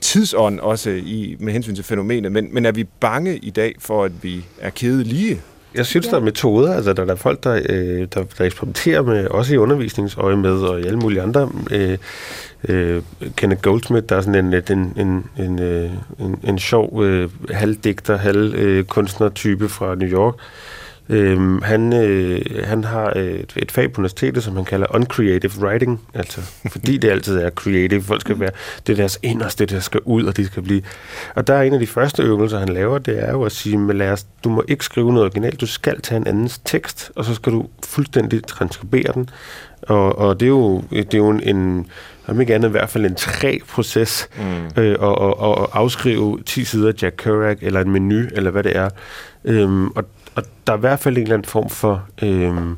tidsånd 0.00 0.60
også 0.60 0.90
i, 0.90 1.36
med 1.40 1.52
hensyn 1.52 1.74
til 1.74 1.84
fænomenet, 1.84 2.32
men, 2.32 2.48
men 2.54 2.66
er 2.66 2.72
vi 2.72 2.84
bange 3.00 3.36
i 3.36 3.50
dag 3.50 3.74
for, 3.78 4.04
at 4.04 4.12
vi 4.22 4.44
er 4.60 4.70
kedelige? 4.70 5.40
Jeg 5.74 5.86
synes, 5.86 6.06
Ja. 6.06 6.10
der 6.10 6.16
er 6.16 6.20
metoder, 6.20 6.74
altså 6.74 6.92
der, 6.92 7.04
der 7.04 7.12
er 7.12 7.16
folk, 7.16 7.44
der, 7.44 7.54
øh, 7.68 8.08
der, 8.14 8.24
der 8.38 8.44
eksperimenterer 8.44 9.02
med, 9.02 9.26
også 9.26 9.54
i 9.54 9.56
undervisningsøje 9.56 10.36
med, 10.36 10.52
og 10.52 10.80
i 10.80 10.84
alle 10.84 10.98
mulige 10.98 11.22
andre. 11.22 11.50
Øh, 11.70 11.98
øh, 12.68 13.02
Kenneth 13.36 13.62
Goldsmith, 13.62 14.06
der 14.08 14.16
er 14.16 14.20
sådan 14.20 14.44
en, 14.54 14.62
en, 14.78 14.92
en, 15.06 15.24
en, 15.46 15.58
øh, 15.62 15.90
en, 16.20 16.38
en 16.44 16.58
sjov 16.58 17.04
øh, 17.04 17.30
halvdigter, 17.50 18.16
halvkunstner-type 18.16 19.68
fra 19.68 19.94
New 19.94 20.08
York. 20.08 20.34
Øh, 20.34 20.40
han, 21.62 21.92
øh, 21.92 22.40
han 22.64 22.84
har 22.84 23.10
et, 23.10 23.52
et 23.56 23.72
fag 23.72 23.92
på 23.92 24.00
universitetet, 24.00 24.42
som 24.42 24.56
han 24.56 24.64
kalder 24.64 24.86
uncreative 24.94 25.52
writing, 25.58 26.00
altså 26.14 26.40
fordi 26.72 26.96
det 26.96 27.10
altid 27.10 27.38
er 27.38 27.50
creative. 27.50 28.02
Folk 28.02 28.20
skal 28.20 28.40
være, 28.40 28.50
det 28.86 28.92
er 28.92 28.96
deres 28.96 29.18
inderste, 29.22 29.66
der 29.66 29.80
skal 29.80 30.00
ud, 30.04 30.24
og 30.24 30.36
de 30.36 30.46
skal 30.46 30.62
blive... 30.62 30.82
Og 31.34 31.46
der 31.46 31.54
er 31.54 31.62
en 31.62 31.74
af 31.74 31.80
de 31.80 31.86
første 31.86 32.22
øvelser, 32.22 32.58
han 32.58 32.68
laver, 32.68 32.98
det 32.98 33.24
er 33.24 33.32
jo 33.32 33.42
at 33.42 33.52
sige, 33.52 33.78
men 33.78 33.98
lad 33.98 34.10
os, 34.10 34.26
du 34.44 34.48
må 34.48 34.64
ikke 34.68 34.84
skrive 34.84 35.12
noget 35.12 35.24
originalt, 35.24 35.60
du 35.60 35.66
skal 35.66 36.00
tage 36.00 36.16
en 36.16 36.26
andens 36.26 36.60
tekst, 36.64 37.12
og 37.16 37.24
så 37.24 37.34
skal 37.34 37.52
du 37.52 37.66
fuldstændig 37.86 38.46
transkribere 38.46 39.12
den. 39.14 39.30
Og, 39.82 40.18
og 40.18 40.40
det 40.40 40.46
er 40.46 40.50
jo, 40.50 40.82
det 40.90 41.14
er 41.14 41.18
jo 41.18 41.30
en, 41.30 41.56
en 41.56 41.86
om 42.26 42.40
ikke 42.40 42.54
andet 42.54 42.68
i 42.68 42.70
hvert 42.70 42.90
fald 42.90 43.06
en 43.06 43.14
træ 43.14 43.58
proces, 43.68 44.28
mm. 44.36 44.82
øh, 44.82 44.96
og, 44.98 45.18
og, 45.18 45.38
og 45.38 45.78
afskrive 45.78 46.38
10 46.46 46.64
sider 46.64 46.92
Jack 47.02 47.14
Kerouac, 47.18 47.58
eller 47.60 47.80
en 47.80 47.90
menu, 47.90 48.22
eller 48.32 48.50
hvad 48.50 48.62
det 48.62 48.76
er. 48.76 48.88
Øhm, 49.44 49.88
og, 49.88 50.04
og 50.36 50.42
der 50.66 50.72
er 50.72 50.76
i 50.76 50.80
hvert 50.80 51.00
fald 51.00 51.16
en 51.16 51.22
eller 51.22 51.34
anden 51.34 51.48
form 51.48 51.70
for... 51.70 52.08
øh, 52.22 52.76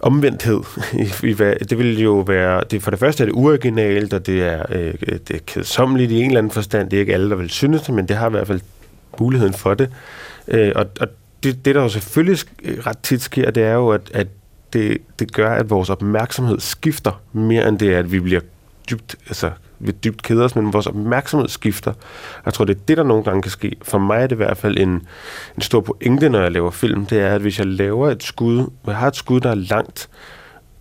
omvendthed. 0.00 0.60
I, 0.92 1.26
i, 1.26 1.32
hvad, 1.32 1.54
det 1.54 1.78
vil 1.78 2.02
jo 2.02 2.12
være, 2.12 2.62
det, 2.70 2.82
for 2.82 2.90
det 2.90 3.00
første 3.00 3.22
er 3.22 3.26
det 3.26 3.32
uoriginalt, 3.32 4.14
og 4.14 4.26
det 4.26 4.42
er, 4.42 4.62
øh, 4.70 4.94
det 5.00 5.30
er 5.30 5.38
kedsommeligt 5.46 6.12
i 6.12 6.20
en 6.20 6.26
eller 6.26 6.38
anden 6.38 6.50
forstand. 6.50 6.90
Det 6.90 6.96
er 6.96 7.00
ikke 7.00 7.14
alle, 7.14 7.30
der 7.30 7.36
vil 7.36 7.50
synes 7.50 7.82
det, 7.82 7.94
men 7.94 8.08
det 8.08 8.16
har 8.16 8.26
i 8.26 8.30
hvert 8.30 8.46
fald 8.46 8.60
muligheden 9.20 9.54
for 9.54 9.74
det. 9.74 9.90
Øh, 10.48 10.72
og 10.76 10.86
og 11.00 11.08
det, 11.42 11.64
det, 11.64 11.74
der 11.74 11.82
jo 11.82 11.88
selvfølgelig 11.88 12.38
øh, 12.64 12.78
ret 12.86 12.98
tit 12.98 13.22
sker, 13.22 13.50
det 13.50 13.62
er 13.62 13.72
jo, 13.72 13.88
at, 13.88 14.10
at 14.14 14.26
det, 14.72 14.98
det 15.18 15.32
gør, 15.32 15.54
at 15.54 15.70
vores 15.70 15.90
opmærksomhed 15.90 16.60
skifter 16.60 17.20
mere 17.32 17.68
end 17.68 17.78
det 17.78 17.94
er, 17.94 17.98
at 17.98 18.12
vi 18.12 18.20
bliver 18.20 18.40
dybt, 18.90 19.16
altså, 19.26 19.50
vi 19.80 19.92
dybt 20.04 20.22
keder 20.22 20.44
os, 20.44 20.56
men 20.56 20.72
vores 20.72 20.86
opmærksomhed 20.86 21.48
skifter. 21.48 21.92
Jeg 22.44 22.54
tror, 22.54 22.64
det 22.64 22.76
er 22.76 22.80
det, 22.88 22.96
der 22.96 23.02
nogle 23.02 23.24
gange 23.24 23.42
kan 23.42 23.50
ske. 23.50 23.76
For 23.82 23.98
mig 23.98 24.16
er 24.22 24.26
det 24.26 24.32
i 24.32 24.36
hvert 24.36 24.56
fald 24.56 24.78
en, 24.78 24.88
en 25.56 25.62
stor 25.62 25.80
pointe, 25.80 26.28
når 26.28 26.40
jeg 26.40 26.52
laver 26.52 26.70
film, 26.70 27.06
det 27.06 27.20
er, 27.20 27.34
at 27.34 27.40
hvis 27.40 27.58
jeg 27.58 27.66
laver 27.66 28.10
et 28.10 28.22
skud, 28.22 28.56
hvor 28.82 28.92
jeg 28.92 28.96
har 28.96 29.08
et 29.08 29.16
skud, 29.16 29.40
der 29.40 29.50
er 29.50 29.54
langt, 29.54 30.08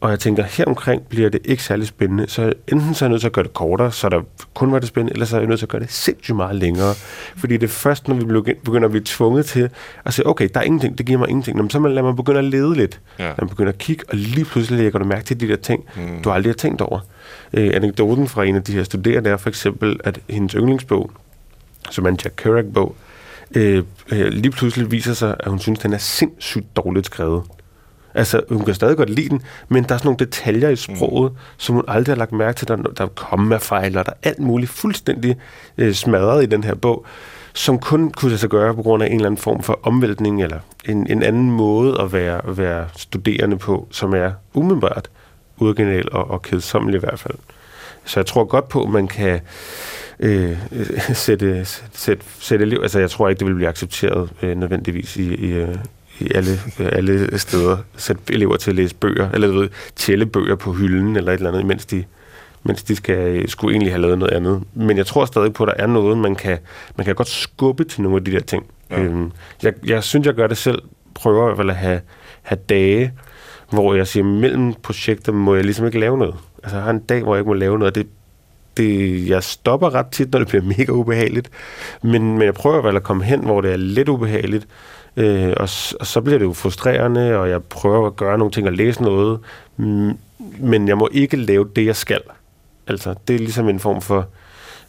og 0.01 0.09
jeg 0.09 0.19
tænker, 0.19 0.43
her 0.43 0.65
omkring 0.65 1.01
bliver 1.09 1.29
det 1.29 1.41
ikke 1.45 1.63
særlig 1.63 1.87
spændende, 1.87 2.25
så 2.27 2.53
enten 2.67 2.93
så 2.93 3.05
er 3.05 3.07
jeg 3.07 3.11
nødt 3.11 3.21
til 3.21 3.27
at 3.27 3.33
gøre 3.33 3.43
det 3.43 3.53
kortere, 3.53 3.91
så 3.91 4.09
der 4.09 4.21
kun 4.53 4.71
var 4.71 4.79
det 4.79 4.87
spændende, 4.87 5.13
eller 5.13 5.25
så 5.25 5.35
er 5.35 5.39
jeg 5.39 5.47
nødt 5.47 5.59
til 5.59 5.65
at 5.65 5.69
gøre 5.69 5.81
det 5.81 5.91
sindssygt 5.91 6.35
meget 6.35 6.55
længere. 6.55 6.93
Fordi 7.37 7.57
det 7.57 7.63
er 7.63 7.67
først, 7.71 8.07
når 8.07 8.15
vi 8.15 8.23
begynder- 8.63 8.85
at 8.85 8.91
blive 8.91 9.03
tvunget 9.05 9.45
til 9.45 9.69
at 10.05 10.13
sige, 10.13 10.27
okay, 10.27 10.49
der 10.53 10.59
er 10.59 10.63
ingenting, 10.63 10.97
det 10.97 11.05
giver 11.05 11.19
mig 11.19 11.29
ingenting. 11.29 11.57
Nå, 11.57 11.63
men 11.63 11.69
så 11.69 11.79
lader 11.79 12.03
man 12.03 12.15
begynde 12.15 12.37
at 12.39 12.45
lede 12.45 12.75
lidt. 12.75 12.99
Ja. 13.19 13.27
Ja. 13.27 13.33
Man 13.39 13.49
begynder 13.49 13.71
at 13.71 13.77
kigge, 13.77 14.03
og 14.09 14.17
lige 14.17 14.45
pludselig 14.45 14.79
lægger 14.79 14.99
du 14.99 15.05
mærke 15.05 15.25
til 15.25 15.39
de 15.39 15.47
der 15.47 15.55
ting, 15.55 15.83
mm. 15.95 16.21
du 16.23 16.31
aldrig 16.31 16.49
har 16.51 16.55
tænkt 16.57 16.81
over. 16.81 16.99
Øh, 17.53 17.71
anekdoten 17.73 18.27
fra 18.27 18.43
en 18.43 18.55
af 18.55 18.63
de 18.63 18.71
her 18.71 18.83
studerende 18.83 19.29
er 19.29 19.37
for 19.37 19.49
eksempel, 19.49 19.99
at 20.03 20.19
hendes 20.29 20.53
yndlingsbog, 20.53 21.11
som 21.89 22.05
er 22.05 22.09
en 22.09 22.19
Jack 22.23 22.33
Kerouac-bog, 22.37 22.95
øh, 23.55 23.83
øh, 24.11 24.27
lige 24.27 24.51
pludselig 24.51 24.91
viser 24.91 25.13
sig, 25.13 25.35
at 25.39 25.49
hun 25.49 25.59
synes, 25.59 25.79
den 25.79 25.93
er 25.93 25.97
sindssygt 25.97 26.75
dårligt 26.75 27.05
skrevet. 27.05 27.43
Altså, 28.13 28.41
hun 28.49 28.65
kan 28.65 28.73
stadig 28.73 28.97
godt 28.97 29.09
lide 29.09 29.29
den, 29.29 29.41
men 29.69 29.83
der 29.83 29.93
er 29.93 29.97
sådan 29.97 30.07
nogle 30.07 30.19
detaljer 30.19 30.69
i 30.69 30.75
sproget, 30.75 31.31
mm. 31.31 31.37
som 31.57 31.75
hun 31.75 31.83
aldrig 31.87 32.13
har 32.13 32.17
lagt 32.17 32.31
mærke 32.31 32.57
til. 32.57 32.67
Der, 32.67 32.75
der 32.75 33.03
er 33.03 33.07
kommafejl, 33.07 33.97
og 33.97 34.05
der 34.05 34.11
er 34.11 34.29
alt 34.29 34.39
muligt 34.39 34.71
fuldstændig 34.71 35.37
øh, 35.77 35.93
smadret 35.93 36.43
i 36.43 36.45
den 36.45 36.63
her 36.63 36.75
bog, 36.75 37.05
som 37.53 37.79
kun 37.79 38.11
kunne 38.11 38.29
lade 38.29 38.39
sig 38.39 38.49
gøre 38.49 38.75
på 38.75 38.81
grund 38.81 39.03
af 39.03 39.07
en 39.07 39.13
eller 39.13 39.25
anden 39.25 39.41
form 39.41 39.63
for 39.63 39.79
omvæltning, 39.83 40.43
eller 40.43 40.59
en, 40.85 41.07
en 41.11 41.23
anden 41.23 41.51
måde 41.51 42.01
at 42.01 42.13
være, 42.13 42.41
være 42.57 42.87
studerende 42.97 43.57
på, 43.57 43.87
som 43.91 44.13
er 44.13 44.31
umiddelbart 44.53 45.09
original 45.61 46.11
og, 46.11 46.31
og 46.31 46.41
kedsommelig 46.41 46.97
i 46.97 46.99
hvert 46.99 47.19
fald. 47.19 47.35
Så 48.05 48.19
jeg 48.19 48.25
tror 48.25 48.43
godt 48.43 48.69
på, 48.69 48.83
at 48.83 48.89
man 48.89 49.07
kan 49.07 49.39
øh, 50.19 50.57
sætte, 51.13 51.65
sætte, 51.93 52.25
sætte 52.39 52.65
elev... 52.65 52.79
Altså, 52.81 52.99
jeg 52.99 53.09
tror 53.09 53.29
ikke, 53.29 53.39
det 53.39 53.47
vil 53.47 53.55
blive 53.55 53.69
accepteret 53.69 54.29
øh, 54.41 54.57
nødvendigvis 54.57 55.17
i, 55.17 55.35
i, 55.35 55.51
øh, 55.51 55.75
i 56.19 56.31
alle, 56.35 56.51
øh, 56.79 56.89
alle 56.91 57.39
steder. 57.39 57.77
Sætte 57.97 58.21
elever 58.29 58.57
til 58.57 58.71
at 58.71 58.75
læse 58.75 58.95
bøger, 58.95 59.31
eller 59.31 59.47
du 59.47 59.59
ved, 59.59 59.69
tælle 59.95 60.25
bøger 60.25 60.55
på 60.55 60.73
hylden, 60.73 61.15
eller 61.15 61.31
et 61.31 61.37
eller 61.37 61.49
andet, 61.49 61.65
mens 61.65 61.85
de, 61.85 62.03
mens 62.63 62.83
de 62.83 62.95
skal, 62.95 63.17
øh, 63.17 63.47
skulle 63.47 63.73
egentlig 63.73 63.93
have 63.93 64.01
lavet 64.01 64.17
noget 64.17 64.33
andet. 64.33 64.63
Men 64.73 64.97
jeg 64.97 65.05
tror 65.05 65.25
stadig 65.25 65.53
på, 65.53 65.63
at 65.63 65.67
der 65.67 65.83
er 65.83 65.87
noget, 65.87 66.17
man 66.17 66.35
kan, 66.35 66.57
man 66.95 67.05
kan 67.05 67.15
godt 67.15 67.27
skubbe 67.27 67.83
til 67.83 68.01
nogle 68.01 68.17
af 68.17 68.23
de 68.23 68.31
der 68.31 68.39
ting. 68.39 68.65
Ja. 68.89 69.01
Ja. 69.01 69.03
Øhm, 69.03 69.31
jeg, 69.63 69.73
jeg 69.85 70.03
synes, 70.03 70.27
jeg 70.27 70.33
gør 70.33 70.47
det 70.47 70.57
selv. 70.57 70.81
Prøver 71.13 71.43
i 71.43 71.45
hvert 71.45 71.57
fald 71.57 71.69
at 71.69 71.75
have, 71.75 72.01
have 72.41 72.59
dage, 72.69 73.13
hvor 73.69 73.93
jeg 73.93 74.07
siger, 74.07 74.23
mellem 74.23 74.73
projekter 74.73 75.31
må 75.31 75.55
jeg 75.55 75.63
ligesom 75.63 75.85
ikke 75.85 75.99
lave 75.99 76.17
noget. 76.17 76.35
Altså, 76.63 76.77
jeg 76.77 76.83
har 76.83 76.91
en 76.91 76.99
dag, 76.99 77.23
hvor 77.23 77.35
jeg 77.35 77.39
ikke 77.39 77.49
må 77.49 77.53
lave 77.53 77.79
noget, 77.79 77.95
det, 77.95 78.07
det, 78.77 79.29
jeg 79.29 79.43
stopper 79.43 79.95
ret 79.95 80.07
tit, 80.11 80.31
når 80.31 80.39
det 80.39 80.47
bliver 80.47 80.63
mega 80.77 80.91
ubehageligt. 80.91 81.49
Men, 82.01 82.33
men 82.37 82.41
jeg 82.41 82.53
prøver 82.53 82.81
vel 82.81 82.95
at 82.95 83.03
komme 83.03 83.23
hen, 83.23 83.39
hvor 83.39 83.61
det 83.61 83.71
er 83.71 83.77
lidt 83.77 84.09
ubehageligt. 84.09 84.67
Øh, 85.17 85.53
og, 85.57 85.69
og 85.99 86.07
så 86.07 86.21
bliver 86.23 86.37
det 86.37 86.45
jo 86.45 86.53
frustrerende, 86.53 87.37
og 87.37 87.49
jeg 87.49 87.63
prøver 87.63 88.07
at 88.07 88.15
gøre 88.15 88.37
nogle 88.37 88.51
ting 88.51 88.67
og 88.67 88.73
læse 88.73 89.03
noget. 89.03 89.39
Men 90.59 90.87
jeg 90.87 90.97
må 90.97 91.09
ikke 91.11 91.37
lave 91.37 91.69
det, 91.75 91.85
jeg 91.85 91.95
skal. 91.95 92.21
Altså, 92.87 93.15
det 93.27 93.33
er 93.33 93.39
ligesom 93.39 93.69
en 93.69 93.79
form 93.79 94.01
for 94.01 94.27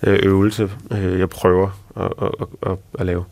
øh, 0.06 0.18
øvelse, 0.22 0.70
øh, 0.90 1.18
jeg 1.18 1.28
prøver 1.28 1.68
at, 1.96 2.12
at, 2.22 2.30
at, 2.40 2.72
at, 2.72 2.78
at 2.98 3.06
lave. 3.06 3.24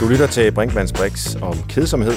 Du 0.00 0.08
lytter 0.08 0.26
til 0.26 0.52
Brinkmanns 0.52 0.92
Brix 0.92 1.36
om 1.42 1.62
kedsomhed, 1.68 2.14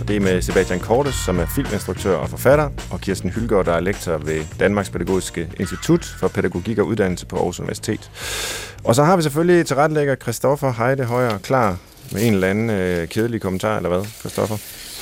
og 0.00 0.08
det 0.08 0.16
er 0.16 0.20
med 0.20 0.42
Sebastian 0.42 0.80
Kortes, 0.80 1.14
som 1.14 1.38
er 1.38 1.46
filminstruktør 1.54 2.16
og 2.16 2.28
forfatter, 2.28 2.70
og 2.90 3.00
Kirsten 3.00 3.30
Hylgaard, 3.30 3.64
der 3.64 3.72
er 3.72 3.80
lektor 3.80 4.16
ved 4.16 4.44
Danmarks 4.60 4.90
Pædagogiske 4.90 5.50
Institut 5.60 6.04
for 6.04 6.28
Pædagogik 6.28 6.78
og 6.78 6.86
Uddannelse 6.86 7.26
på 7.26 7.36
Aarhus 7.36 7.60
Universitet. 7.60 8.10
Og 8.84 8.94
så 8.94 9.04
har 9.04 9.16
vi 9.16 9.22
selvfølgelig 9.22 9.66
tilrettelægger 9.66 10.16
Christoffer 10.16 10.72
Heide 10.72 11.04
Højer 11.04 11.38
klar 11.38 11.76
med 12.12 12.22
en 12.22 12.34
eller 12.34 12.48
anden 12.48 12.70
øh, 12.70 13.08
kedelig 13.08 13.40
kommentar, 13.40 13.76
eller 13.76 13.88
hvad, 13.88 14.04
Christoffer? 14.20 14.56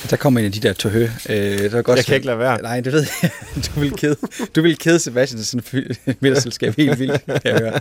Der 0.09 0.17
kommer 0.17 0.39
en 0.39 0.45
af 0.45 0.51
de 0.51 0.59
der 0.59 0.73
tøhø. 0.73 1.03
Øh, 1.29 1.71
der 1.71 1.77
er 1.77 1.81
godt 1.81 1.97
jeg 1.97 2.05
kan 2.05 2.15
ikke 2.15 2.27
lade 2.27 2.39
være. 2.39 2.61
Nej, 2.61 2.79
det 2.79 2.93
ved 2.93 3.05
jeg. 3.21 3.31
Du 3.75 3.79
vil 3.79 3.91
kede, 3.91 4.15
du 4.55 4.61
vil 4.61 4.77
kede 4.77 4.99
Sebastian 4.99 5.43
sådan 5.43 5.95
middagsselskab 6.19 6.75
helt 6.77 6.99
vildt, 6.99 7.25
kan 7.25 7.39
jeg 7.43 7.59
høre. 7.59 7.79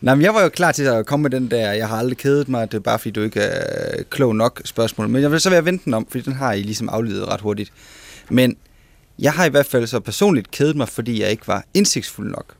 Nej, 0.00 0.14
men 0.14 0.22
jeg 0.22 0.34
var 0.34 0.42
jo 0.42 0.48
klar 0.48 0.72
til 0.72 0.82
at 0.82 1.06
komme 1.06 1.22
med 1.22 1.30
den 1.30 1.50
der, 1.50 1.72
jeg 1.72 1.88
har 1.88 1.96
aldrig 1.96 2.18
kedet 2.18 2.48
mig, 2.48 2.72
det 2.72 2.78
er 2.78 2.82
bare 2.82 2.98
fordi 2.98 3.10
du 3.10 3.22
ikke 3.22 3.40
er 3.40 4.02
klog 4.10 4.36
nok 4.36 4.62
spørgsmål. 4.64 5.08
Men 5.08 5.22
jeg 5.22 5.32
vil 5.32 5.40
så 5.40 5.50
være 5.50 5.64
vente 5.64 5.84
den 5.84 5.94
om, 5.94 6.06
fordi 6.10 6.24
den 6.24 6.32
har 6.32 6.52
I 6.52 6.62
ligesom 6.62 6.88
afledet 6.88 7.28
ret 7.28 7.40
hurtigt. 7.40 7.72
Men 8.30 8.56
jeg 9.18 9.32
har 9.32 9.44
i 9.44 9.48
hvert 9.48 9.66
fald 9.66 9.86
så 9.86 10.00
personligt 10.00 10.50
kedet 10.50 10.76
mig, 10.76 10.88
fordi 10.88 11.22
jeg 11.22 11.30
ikke 11.30 11.48
var 11.48 11.64
indsigtsfuld 11.74 12.30
nok. 12.30 12.54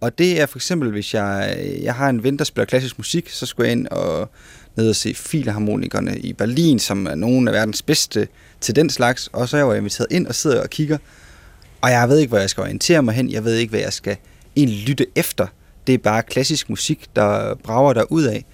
Og 0.00 0.18
det 0.18 0.40
er 0.40 0.46
for 0.46 0.58
eksempel, 0.58 0.90
hvis 0.90 1.14
jeg, 1.14 1.58
jeg 1.82 1.94
har 1.94 2.08
en 2.08 2.22
ven, 2.22 2.38
der 2.38 2.44
spiller 2.44 2.66
klassisk 2.66 2.98
musik, 2.98 3.30
så 3.30 3.46
skulle 3.46 3.68
jeg 3.68 3.72
ind 3.72 3.86
og 3.86 4.30
nede 4.76 4.90
og 4.90 4.96
se 4.96 5.14
filharmonikerne 5.14 6.18
i 6.18 6.32
Berlin, 6.32 6.78
som 6.78 7.06
er 7.06 7.14
nogle 7.14 7.50
af 7.50 7.54
verdens 7.54 7.82
bedste 7.82 8.28
til 8.60 8.76
den 8.76 8.90
slags. 8.90 9.28
Og 9.32 9.48
så 9.48 9.56
er 9.56 9.70
jeg 9.70 9.78
inviteret 9.78 10.06
ind 10.10 10.26
og 10.26 10.34
sidder 10.34 10.62
og 10.62 10.70
kigger. 10.70 10.98
Og 11.80 11.90
jeg 11.90 12.08
ved 12.08 12.18
ikke, 12.18 12.28
hvor 12.28 12.38
jeg 12.38 12.50
skal 12.50 12.62
orientere 12.62 13.02
mig 13.02 13.14
hen. 13.14 13.30
Jeg 13.30 13.44
ved 13.44 13.56
ikke, 13.56 13.70
hvad 13.70 13.80
jeg 13.80 13.92
skal 13.92 14.16
egentlig 14.56 14.88
lytte 14.88 15.06
efter. 15.16 15.46
Det 15.86 15.94
er 15.94 15.98
bare 15.98 16.22
klassisk 16.22 16.70
musik, 16.70 17.06
der 17.16 17.54
brager 17.54 17.92
der 17.92 18.12
ud 18.12 18.22
af. 18.22 18.44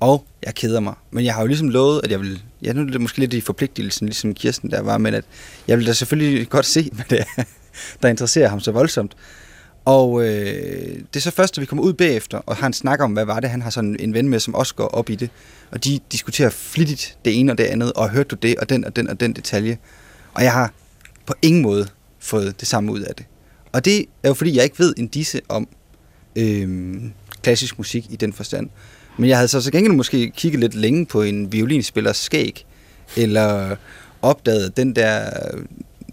Og 0.00 0.24
jeg 0.42 0.54
keder 0.54 0.80
mig. 0.80 0.94
Men 1.10 1.24
jeg 1.24 1.34
har 1.34 1.40
jo 1.40 1.46
ligesom 1.46 1.68
lovet, 1.68 2.00
at 2.04 2.10
jeg 2.10 2.20
vil... 2.20 2.42
Ja, 2.62 2.72
nu 2.72 2.80
er 2.80 2.86
det 2.86 3.00
måske 3.00 3.18
lidt 3.18 3.34
i 3.34 3.40
forpligtelsen, 3.40 4.06
ligesom 4.06 4.34
Kirsten 4.34 4.70
der 4.70 4.80
var, 4.80 4.98
men 4.98 5.14
at 5.14 5.24
jeg 5.68 5.78
vil 5.78 5.86
da 5.86 5.92
selvfølgelig 5.92 6.48
godt 6.48 6.66
se, 6.66 6.90
hvad 6.94 7.04
det 7.10 7.20
er, 7.20 7.44
der 8.02 8.08
interesserer 8.08 8.48
ham 8.48 8.60
så 8.60 8.72
voldsomt. 8.72 9.16
Og 9.84 10.22
øh, 10.22 10.96
det 10.96 11.16
er 11.16 11.20
så 11.20 11.30
først, 11.30 11.58
at 11.58 11.60
vi 11.60 11.66
kommer 11.66 11.84
ud 11.84 11.92
bagefter 11.92 12.38
og 12.38 12.56
har 12.56 12.66
en 12.66 12.72
snak 12.72 13.00
om, 13.00 13.12
hvad 13.12 13.24
var 13.24 13.40
det, 13.40 13.50
han 13.50 13.62
har 13.62 13.70
sådan 13.70 13.96
en 14.00 14.14
ven 14.14 14.28
med, 14.28 14.40
som 14.40 14.54
også 14.54 14.74
går 14.74 14.86
op 14.86 15.10
i 15.10 15.14
det. 15.14 15.30
Og 15.70 15.84
de 15.84 16.00
diskuterer 16.12 16.50
flittigt 16.50 17.18
det 17.24 17.40
ene 17.40 17.52
og 17.52 17.58
det 17.58 17.64
andet, 17.64 17.92
og 17.92 18.10
hørte 18.10 18.28
du 18.28 18.36
det, 18.36 18.56
og 18.56 18.68
den 18.68 18.84
og 18.84 18.96
den 18.96 19.08
og 19.08 19.20
den 19.20 19.32
detalje. 19.32 19.78
Og 20.34 20.42
jeg 20.42 20.52
har 20.52 20.72
på 21.26 21.34
ingen 21.42 21.62
måde 21.62 21.88
fået 22.18 22.60
det 22.60 22.68
samme 22.68 22.92
ud 22.92 23.00
af 23.00 23.14
det. 23.14 23.26
Og 23.72 23.84
det 23.84 24.06
er 24.22 24.28
jo 24.28 24.34
fordi, 24.34 24.56
jeg 24.56 24.64
ikke 24.64 24.78
ved 24.78 24.94
en 24.96 25.06
disse 25.06 25.40
om 25.48 25.68
øh, 26.36 26.94
klassisk 27.42 27.78
musik 27.78 28.06
i 28.10 28.16
den 28.16 28.32
forstand. 28.32 28.68
Men 29.18 29.28
jeg 29.28 29.36
havde 29.36 29.48
så 29.48 29.60
til 29.60 29.72
gengæld 29.72 29.94
måske 29.94 30.30
kigget 30.30 30.60
lidt 30.60 30.74
længe 30.74 31.06
på 31.06 31.22
en 31.22 31.52
violinspillers 31.52 32.16
skæg, 32.16 32.66
eller 33.16 33.76
opdaget 34.22 34.76
den 34.76 34.96
der 34.96 35.30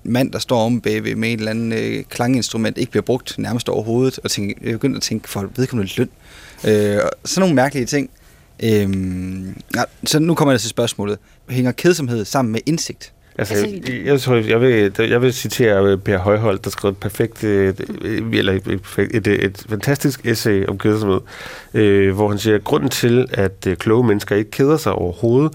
mand, 0.09 0.31
der 0.31 0.39
står 0.39 0.65
om 0.65 0.81
bagved 0.81 1.15
med 1.15 1.29
et 1.29 1.39
eller 1.39 1.51
andet 1.51 1.79
øh, 1.79 2.03
klanginstrument, 2.09 2.77
ikke 2.77 2.91
bliver 2.91 3.03
brugt 3.03 3.35
nærmest 3.37 3.69
overhovedet, 3.69 4.19
og 4.23 4.31
tænke, 4.31 4.55
jeg 4.63 4.71
begyndte 4.71 4.97
at 4.97 5.03
tænke 5.03 5.29
for 5.29 5.49
vedkommende 5.55 5.93
løn. 5.97 6.09
Øh, 6.67 6.99
sådan 7.25 7.39
nogle 7.39 7.55
mærkelige 7.55 7.85
ting. 7.85 8.09
Øh, 8.63 8.89
ja, 9.75 9.83
så 10.05 10.19
nu 10.19 10.35
kommer 10.35 10.51
jeg 10.51 10.61
til 10.61 10.69
spørgsmålet. 10.69 11.17
Hænger 11.49 11.71
kedsomhed 11.71 12.25
sammen 12.25 12.51
med 12.51 12.59
indsigt? 12.65 13.13
Altså, 13.37 13.55
jeg, 13.55 14.05
jeg, 14.05 14.21
tror, 14.21 14.35
jeg, 14.35 14.61
vil, 14.61 15.09
jeg 15.09 15.21
vil 15.21 15.33
citere 15.33 15.91
øh, 15.91 15.97
Per 15.97 16.17
Højhold, 16.17 16.59
der 16.59 16.69
skrev 16.69 16.91
et 16.91 16.97
perfekt, 16.97 17.43
et, 17.43 17.79
eller 18.33 18.53
et, 18.53 18.67
et, 18.67 19.27
et, 19.27 19.27
et 19.27 19.65
fantastisk 19.69 20.25
essay 20.25 20.65
om 20.67 20.77
kedsomhed, 20.77 21.19
øh, 21.73 22.15
hvor 22.15 22.29
han 22.29 22.39
siger, 22.39 22.55
at 22.55 22.63
grunden 22.63 22.89
til, 22.89 23.27
at 23.31 23.67
øh, 23.67 23.77
kloge 23.77 24.07
mennesker 24.07 24.35
ikke 24.35 24.51
keder 24.51 24.77
sig 24.77 24.91
overhovedet, 24.91 25.53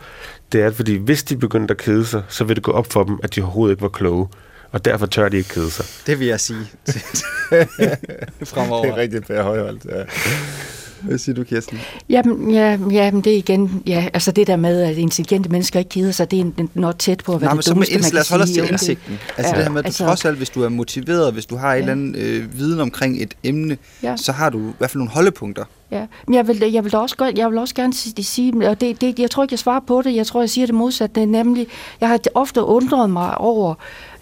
det 0.52 0.62
er, 0.62 0.70
fordi 0.70 0.96
hvis 0.96 1.22
de 1.22 1.36
begyndte 1.36 1.72
at 1.72 1.78
kede 1.78 2.06
sig, 2.06 2.22
så 2.28 2.44
vil 2.44 2.56
det 2.56 2.64
gå 2.64 2.72
op 2.72 2.92
for 2.92 3.04
dem, 3.04 3.18
at 3.22 3.34
de 3.34 3.40
overhovedet 3.40 3.72
ikke 3.72 3.82
var 3.82 3.88
kloge. 3.88 4.28
Og 4.74 4.84
derfor 4.84 5.06
tør 5.06 5.28
de 5.28 5.36
ikke 5.36 5.48
kede 5.48 5.70
sig. 5.70 5.84
Det 6.06 6.18
vil 6.18 6.26
jeg 6.26 6.40
sige. 6.40 6.60
Fremover. 8.44 8.84
Det 8.84 8.92
er 8.92 8.96
rigtigt, 8.96 9.26
Per 9.26 9.42
Højholdt. 9.42 9.84
Ja. 9.84 10.02
Hvad 11.04 11.18
siger 11.18 11.34
du, 11.36 11.44
Kirsten? 11.44 11.78
Jamen, 12.08 12.50
ja, 12.50 12.78
jamen, 12.90 13.20
det 13.20 13.32
er 13.32 13.36
igen, 13.36 13.82
ja, 13.86 14.08
altså 14.12 14.32
det 14.32 14.46
der 14.46 14.56
med, 14.56 14.82
at 14.82 14.96
intelligente 14.96 15.48
mennesker 15.48 15.78
ikke 15.78 15.88
keder 15.88 16.12
sig, 16.12 16.30
det 16.30 16.40
er 16.40 16.66
noget 16.74 16.96
tæt 16.96 17.22
på, 17.24 17.38
hvad 17.38 17.48
Nej, 17.48 17.56
det 17.56 17.66
dummeste, 17.66 17.94
man 17.94 18.02
kan 18.02 18.12
Lad 18.12 18.20
os 18.20 18.28
holde 18.28 18.42
os 18.42 18.50
til 18.50 18.68
indsigten. 18.70 19.18
Altså 19.36 19.52
ja, 19.52 19.56
det 19.56 19.64
her 19.64 19.72
med, 19.72 19.78
at 19.78 19.86
altså, 19.86 20.04
trods 20.04 20.24
alt, 20.24 20.36
hvis 20.36 20.50
du 20.50 20.62
er 20.62 20.68
motiveret, 20.68 21.32
hvis 21.32 21.46
du 21.46 21.56
har 21.56 21.68
ja. 21.68 21.74
en 21.74 21.78
eller 21.78 21.92
anden 21.92 22.14
øh, 22.18 22.58
viden 22.58 22.80
omkring 22.80 23.22
et 23.22 23.34
emne, 23.42 23.76
ja. 24.02 24.16
så 24.16 24.32
har 24.32 24.50
du 24.50 24.58
i 24.58 24.72
hvert 24.78 24.90
fald 24.90 24.98
nogle 24.98 25.10
holdepunkter. 25.10 25.64
Ja, 25.90 26.06
men 26.26 26.34
jeg 26.34 26.48
vil, 26.48 26.72
jeg 26.72 26.84
vil, 26.84 26.96
også, 26.96 27.16
godt, 27.16 27.38
jeg 27.38 27.50
vil 27.50 27.58
også 27.58 27.74
gerne 27.74 27.94
sige, 28.24 28.68
og 28.68 28.80
det, 28.80 29.00
det, 29.00 29.18
jeg 29.18 29.30
tror 29.30 29.42
ikke, 29.42 29.52
jeg 29.52 29.58
svarer 29.58 29.80
på 29.80 30.02
det, 30.02 30.14
jeg 30.14 30.26
tror, 30.26 30.40
jeg 30.42 30.50
siger 30.50 30.66
det 30.66 30.74
modsatte, 30.74 31.22
er 31.22 31.26
nemlig, 31.26 31.66
jeg 32.00 32.08
har 32.08 32.20
ofte 32.34 32.62
undret 32.62 33.10
mig 33.10 33.38
over, 33.38 33.74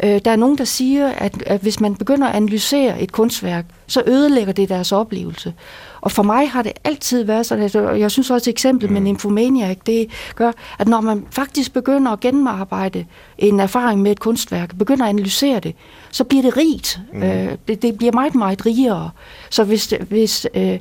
øh, 0.05 0.21
der 0.25 0.31
er 0.31 0.37
nogen, 0.37 0.59
der 0.59 0.65
siger, 0.65 1.09
at, 1.09 1.43
at 1.47 1.61
hvis 1.61 1.81
man 1.81 1.95
begynder 1.95 2.27
at 2.27 2.35
analysere 2.35 3.03
et 3.03 3.13
kunstværk, 3.13 3.65
så 3.87 4.03
ødelægger 4.07 4.53
det 4.53 4.69
deres 4.69 4.93
oplevelse. 4.93 5.55
Og 6.03 6.13
for 6.13 6.23
mig 6.23 6.51
har 6.51 6.63
det 6.63 6.73
altid 6.85 7.25
været 7.25 7.47
sådan, 7.47 7.65
at 7.65 8.01
jeg 8.01 8.11
synes 8.11 8.31
også 8.31 8.51
et 8.51 8.55
eksempel 8.55 8.89
mm. 8.89 8.93
med 8.93 9.01
Nymphomaniac, 9.01 9.77
det 9.87 10.11
gør, 10.35 10.53
at 10.79 10.89
når 10.89 11.01
man 11.01 11.27
faktisk 11.31 11.73
begynder 11.73 12.13
at 12.13 12.21
gennemarbejde 12.21 13.07
en 13.39 13.61
erfaring 13.61 14.03
med 14.03 14.13
et 14.13 14.21
kunstværk, 14.21 14.79
begynder 14.79 15.05
at 15.05 15.09
analysere 15.09 15.61
det, 15.61 15.75
så 16.11 16.25
bliver 16.25 16.43
det 16.43 16.57
rigt. 16.57 17.01
Mm. 17.13 17.23
Øh, 17.23 17.57
det, 17.69 17.83
det 17.83 17.99
bliver 17.99 18.13
meget, 18.13 18.35
meget 18.35 18.67
rigere. 18.67 19.11
Så 19.51 19.65
hvis, 19.65 19.95
hvis 20.09 20.47
øh, 20.55 20.79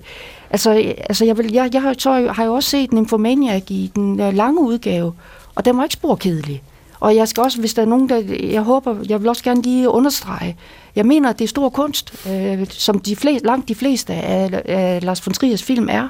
altså, 0.49 0.93
altså 1.09 1.25
jeg, 1.25 1.37
vil, 1.37 1.53
jeg, 1.53 1.69
jeg 1.73 1.81
har, 1.81 1.95
så 1.97 2.31
har 2.35 2.45
jo 2.45 2.53
også 2.53 2.69
set 2.69 2.93
Nymphomaniac 2.93 3.63
i 3.69 3.91
den 3.95 4.19
øh, 4.19 4.33
lange 4.33 4.61
udgave, 4.61 5.13
og 5.55 5.65
den 5.65 5.77
var 5.77 5.83
ikke 5.83 5.93
spor 5.93 6.15
kedelig. 6.15 6.63
Og 7.01 7.15
jeg 7.15 7.27
skal 7.27 7.43
også, 7.43 7.59
hvis 7.59 7.73
der 7.73 7.81
er 7.81 7.85
nogen, 7.85 8.09
der, 8.09 8.23
jeg 8.43 8.61
håber, 8.61 8.95
jeg 9.09 9.19
vil 9.19 9.29
også 9.29 9.43
gerne 9.43 9.61
lige 9.61 9.89
understrege, 9.89 10.57
jeg 10.95 11.05
mener, 11.05 11.29
at 11.29 11.39
det 11.39 11.45
er 11.45 11.49
stor 11.49 11.69
kunst, 11.69 12.27
øh, 12.29 12.65
som 12.69 12.99
de 12.99 13.15
flest, 13.15 13.45
langt 13.45 13.69
de 13.69 13.75
fleste 13.75 14.13
af, 14.13 14.61
af 14.65 15.03
Lars 15.03 15.27
von 15.27 15.33
Triers 15.33 15.63
film 15.63 15.89
er. 15.89 16.07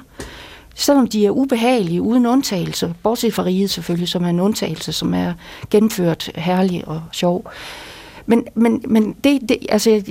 Selvom 0.76 1.08
de 1.08 1.26
er 1.26 1.32
ubehagelige, 1.32 2.02
uden 2.02 2.26
undtagelse, 2.26 2.94
bortset 3.04 3.34
fra 3.34 3.44
riget 3.44 3.70
selvfølgelig, 3.70 4.10
som 4.10 4.24
er 4.24 4.30
en 4.30 4.40
undtagelse, 4.40 4.92
som 4.92 5.14
er 5.14 5.34
gennemført 5.70 6.32
herlig 6.36 6.88
og 6.88 7.02
sjov. 7.12 7.52
Men, 8.26 8.48
men, 8.56 8.84
men 8.88 9.16
det, 9.24 9.42
det, 9.50 9.58
altså, 9.70 10.04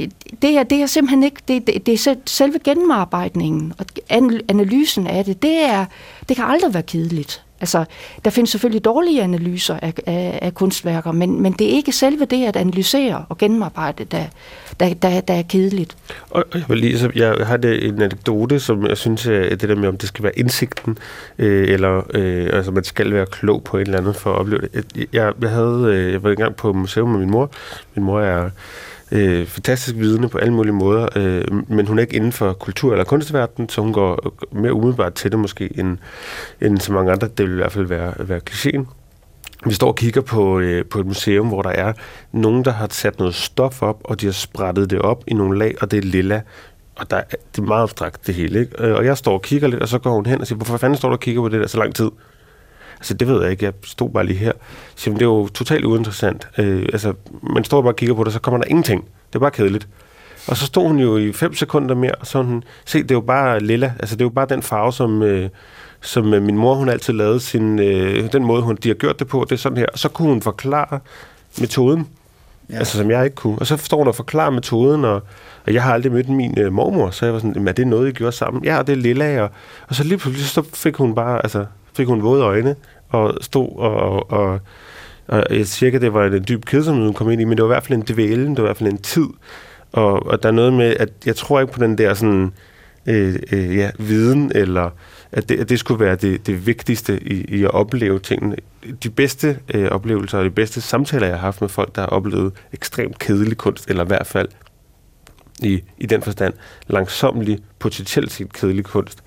det, 0.43 0.59
er, 0.59 0.63
det 0.63 0.83
er 0.83 0.87
simpelthen 0.87 1.23
ikke, 1.23 1.41
det, 1.49 1.67
det, 1.67 1.87
det 1.87 2.07
er 2.07 2.15
selve 2.27 2.59
gennemarbejdningen 2.65 3.73
og 3.79 3.87
analysen 4.49 5.07
af 5.07 5.25
det, 5.25 5.43
det, 5.43 5.65
er, 5.65 5.85
det 6.29 6.37
kan 6.37 6.45
aldrig 6.45 6.75
være 6.75 6.83
kedeligt. 6.83 7.45
Altså, 7.61 7.85
der 8.25 8.31
findes 8.31 8.51
selvfølgelig 8.51 8.85
dårlige 8.85 9.23
analyser 9.23 9.79
af, 9.83 9.95
af, 10.07 10.39
af 10.43 10.55
kunstværker, 10.55 11.13
men, 11.13 11.43
men 11.43 11.53
det 11.53 11.67
er 11.67 11.71
ikke 11.71 11.93
selve 11.93 12.25
det 12.25 12.47
at 12.47 12.57
analysere 12.57 13.25
og 13.29 13.39
gennemarbejde, 13.39 14.05
der, 14.05 14.25
der, 14.81 14.95
der, 14.95 15.21
der 15.21 15.35
er 15.35 15.43
kedeligt. 15.43 15.97
Og 16.31 16.45
jeg, 16.55 16.65
vil 16.69 16.79
lige, 16.79 16.99
så 16.99 17.11
jeg 17.15 17.35
har 17.47 17.57
det 17.57 17.89
en 17.89 18.03
anekdote, 18.03 18.61
som 18.61 18.87
jeg 18.87 18.97
synes, 18.97 19.27
at 19.27 19.61
det 19.61 19.69
der 19.69 19.75
med, 19.75 19.89
om 19.89 19.97
det 19.97 20.09
skal 20.09 20.23
være 20.23 20.39
indsigten, 20.39 20.99
øh, 21.39 21.69
eller 21.69 22.03
øh, 22.15 22.51
altså, 22.53 22.71
man 22.71 22.85
skal 22.85 23.13
være 23.13 23.27
klog 23.27 23.65
på 23.65 23.77
et 23.77 23.81
eller 23.81 23.99
andet 23.99 24.17
for 24.17 24.33
at 24.33 24.39
opleve 24.39 24.61
det. 24.61 24.87
Jeg, 25.13 25.33
jeg, 25.41 25.51
havde, 25.51 25.85
øh, 25.91 26.13
jeg 26.13 26.23
var 26.23 26.31
engang 26.31 26.57
på 26.57 26.73
museum 26.73 27.09
med 27.09 27.19
min 27.19 27.31
mor. 27.31 27.51
Min 27.95 28.05
mor 28.05 28.21
er 28.21 28.51
øh, 29.13 29.47
fantastisk 29.47 29.97
vidne 29.97 30.29
på 30.29 30.39
alle 30.39 30.55
mulige 30.55 30.73
måder, 30.73 31.09
øh, 31.17 31.45
men 31.69 31.87
hun 31.87 31.99
er 31.99 32.03
ikke 32.03 32.17
inden 32.17 32.33
for 32.33 32.53
kultur- 32.53 32.93
eller 32.93 33.05
kunstverdenen, 33.05 33.69
så 33.69 33.81
hun 33.81 33.93
går 33.93 34.35
mere 34.53 34.73
umiddelbart 34.73 35.15
til 35.15 35.31
det 35.33 35.39
måske, 35.39 35.79
end, 35.79 35.99
end 36.61 36.79
så 36.79 36.93
mange 36.93 37.13
andre. 37.13 37.29
Det 37.39 37.47
vil 37.47 37.53
i 37.53 37.57
hvert 37.57 37.73
fald 37.73 37.87
være, 37.87 38.15
være 38.19 38.41
klichéen. 38.51 38.85
Vi 39.67 39.75
står 39.75 39.89
og 39.89 39.97
kigger 39.97 40.21
på, 40.21 40.59
øh, 40.59 40.85
på 40.85 41.01
et 41.01 41.07
museum, 41.07 41.49
hvor 41.49 41.63
der 41.63 41.71
er 41.71 41.93
nogen, 42.33 42.65
der 42.65 42.71
har 42.71 42.89
sat 42.91 43.19
noget 43.19 43.35
stof 43.35 43.83
op, 43.83 44.01
og 44.05 44.21
de 44.21 44.27
har 44.27 44.33
sprættet 44.33 44.91
det 44.91 44.99
op 44.99 45.25
i 45.27 45.35
nogle 45.35 45.59
lag, 45.59 45.75
og 45.81 45.91
det 45.91 45.97
er 45.97 46.03
lilla. 46.03 46.41
Og 46.97 47.11
der, 47.11 47.17
er, 47.17 47.23
det 47.57 47.59
er 47.59 47.67
meget 47.67 47.83
abstrakt, 47.83 48.27
det 48.27 48.35
hele. 48.35 48.61
Ikke? 48.61 48.85
Øh, 48.85 48.95
og 48.95 49.05
jeg 49.05 49.19
står 49.19 49.33
og 49.33 49.43
kigger 49.43 49.69
lidt, 49.69 49.83
og 49.83 49.89
så 49.89 49.99
går 49.99 50.15
hun 50.15 50.27
hen 50.27 50.41
og 50.41 50.47
siger, 50.47 50.57
hvorfor 50.57 50.77
fanden 50.77 50.97
står 50.97 51.09
du 51.09 51.13
og 51.13 51.21
kigger 51.21 51.43
på 51.43 51.49
det 51.49 51.61
der 51.61 51.67
så 51.67 51.79
lang 51.79 51.95
tid? 51.95 52.11
Altså, 53.01 53.15
det 53.15 53.29
ved 53.29 53.43
jeg 53.43 53.51
ikke. 53.51 53.65
Jeg 53.65 53.73
stod 53.85 54.11
bare 54.11 54.27
lige 54.27 54.39
her. 54.39 54.53
Så 54.97 55.11
det 55.11 55.23
er 55.23 55.27
jo 55.27 55.49
totalt 55.49 55.85
uinteressant. 55.85 56.49
Øh, 56.59 56.87
altså, 56.93 57.15
man 57.43 57.65
står 57.65 57.83
bare 57.83 57.93
og 57.93 57.97
kigger 57.97 58.15
på 58.15 58.25
det, 58.25 58.33
så 58.33 58.41
kommer 58.41 58.59
der 58.59 58.69
ingenting. 58.69 59.05
Det 59.05 59.35
er 59.35 59.39
bare 59.39 59.51
kedeligt. 59.51 59.89
Og 60.49 60.57
så 60.57 60.67
stod 60.67 60.87
hun 60.87 60.99
jo 60.99 61.17
i 61.17 61.33
5 61.33 61.55
sekunder 61.55 61.95
mere, 61.95 62.15
og 62.15 62.27
så 62.27 62.43
hun, 62.43 62.65
se, 62.85 63.03
det 63.03 63.11
er 63.11 63.15
jo 63.15 63.21
bare 63.21 63.61
lilla. 63.61 63.93
Altså, 63.99 64.17
det 64.17 64.21
er 64.21 64.25
jo 64.25 64.31
bare 64.31 64.47
den 64.47 64.63
farve, 64.63 64.93
som, 64.93 65.23
øh, 65.23 65.49
som 66.01 66.35
øh, 66.35 66.43
min 66.43 66.57
mor, 66.57 66.75
hun 66.75 66.89
altid 66.89 67.13
lavede 67.13 67.41
sin, 67.41 67.79
øh, 67.79 68.33
den 68.33 68.45
måde, 68.45 68.63
hun, 68.63 68.77
de 68.83 68.89
har 68.89 68.95
gjort 68.95 69.19
det 69.19 69.27
på, 69.27 69.47
det 69.49 69.53
er 69.53 69.59
sådan 69.59 69.79
her. 69.79 69.87
Og 69.93 69.99
så 69.99 70.09
kunne 70.09 70.29
hun 70.29 70.43
forklare 70.43 71.01
metoden, 71.61 72.09
ja. 72.71 72.79
altså 72.79 72.99
som 72.99 73.11
jeg 73.11 73.25
ikke 73.25 73.37
kunne. 73.37 73.59
Og 73.59 73.67
så 73.67 73.77
står 73.77 73.99
hun 73.99 74.09
og 74.09 74.15
forklarer 74.15 74.51
metoden, 74.51 75.05
og, 75.05 75.23
og 75.67 75.75
jeg 75.75 75.83
har 75.83 75.95
aldrig 75.95 76.13
mødt 76.13 76.29
min 76.29 76.59
øh, 76.59 76.73
mormor, 76.73 77.11
så 77.11 77.25
jeg 77.27 77.33
var 77.33 77.41
sådan, 77.41 77.69
er 77.69 77.73
det 77.73 77.87
noget, 77.87 78.09
I 78.09 78.13
gjorde 78.13 78.33
sammen? 78.33 78.65
Ja, 78.65 78.83
det 78.87 78.93
er 78.93 78.97
lilla, 78.97 79.43
og, 79.43 79.51
og 79.89 79.95
så 79.95 80.05
lige 80.05 80.19
pludselig, 80.19 80.47
så 80.47 80.63
fik 80.75 80.97
hun 80.97 81.15
bare, 81.15 81.43
altså, 81.43 81.65
fik 82.01 82.09
hun 82.09 82.23
våde 82.23 82.43
øjne, 82.43 82.77
og 83.09 83.35
stod 83.41 83.69
og, 83.77 84.33
og, 84.33 84.61
og 85.29 85.45
jeg 85.51 85.67
siger 85.67 85.95
at 85.95 86.03
det 86.03 86.15
var 86.15 86.27
en 86.27 86.45
dyb 86.49 86.65
kedsomhed, 86.65 87.05
hun 87.05 87.15
kom 87.15 87.31
ind 87.31 87.41
i, 87.41 87.45
men 87.45 87.57
det 87.57 87.63
var 87.63 87.69
i 87.69 87.75
hvert 87.75 87.87
fald 87.87 87.99
en 87.99 88.05
dvælen, 88.15 88.51
det 88.51 88.57
var 88.57 88.63
i 88.63 88.69
hvert 88.69 88.77
fald 88.77 88.93
en 88.93 88.99
tid. 88.99 89.27
Og, 89.93 90.27
og 90.27 90.43
der 90.43 90.49
er 90.49 90.53
noget 90.53 90.73
med, 90.73 90.97
at 90.97 91.09
jeg 91.27 91.37
tror 91.37 91.61
ikke 91.61 91.73
på 91.73 91.81
den 91.81 91.99
der 91.99 92.15
sådan, 92.15 92.53
øh, 93.07 93.37
øh, 93.53 93.77
ja, 93.77 93.91
viden, 93.99 94.53
eller 94.55 94.91
at 95.33 95.49
det, 95.49 95.61
at 95.61 95.69
det 95.69 95.79
skulle 95.79 96.05
være 96.05 96.17
det, 96.17 96.47
det 96.47 96.67
vigtigste 96.67 97.21
i, 97.23 97.45
i 97.49 97.65
at 97.65 97.71
opleve 97.71 98.19
tingene. 98.19 98.57
De 99.03 99.11
bedste 99.11 99.59
øh, 99.75 99.89
oplevelser 99.89 100.39
og 100.39 100.45
de 100.45 100.51
bedste 100.51 100.81
samtaler, 100.81 101.27
jeg 101.27 101.37
har 101.37 101.41
haft 101.41 101.61
med 101.61 101.69
folk, 101.69 101.95
der 101.95 102.03
har 102.03 102.09
oplevet 102.09 102.53
ekstremt 102.73 103.19
kedelig 103.19 103.57
kunst, 103.57 103.91
eller 103.91 104.05
i 104.05 104.07
hvert 104.07 104.27
fald 104.27 104.49
i, 105.63 105.83
i 105.99 106.07
den 106.07 106.23
forstand, 106.23 106.55
langsomlig, 106.87 107.59
potentielt 107.79 108.33
set 108.33 108.53
kedelig 108.53 108.85
kunst, 108.85 109.19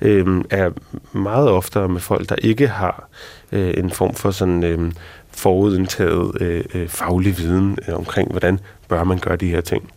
øh, 0.00 0.44
er 0.50 0.70
meget 1.12 1.48
oftere 1.48 1.88
med 1.88 2.00
folk, 2.00 2.28
der 2.28 2.36
ikke 2.38 2.68
har 2.68 3.08
øh, 3.52 3.74
en 3.76 3.90
form 3.90 4.14
for 4.14 4.30
sådan 4.30 4.64
øh, 4.64 4.92
forudindtaget 5.30 6.42
øh, 6.42 6.64
øh, 6.74 6.88
faglig 6.88 7.38
viden 7.38 7.78
øh, 7.88 7.94
omkring, 7.94 8.30
hvordan 8.30 8.60
bør 8.88 9.04
man 9.04 9.18
gøre 9.18 9.36
de 9.36 9.48
her 9.48 9.60
ting. 9.60 9.90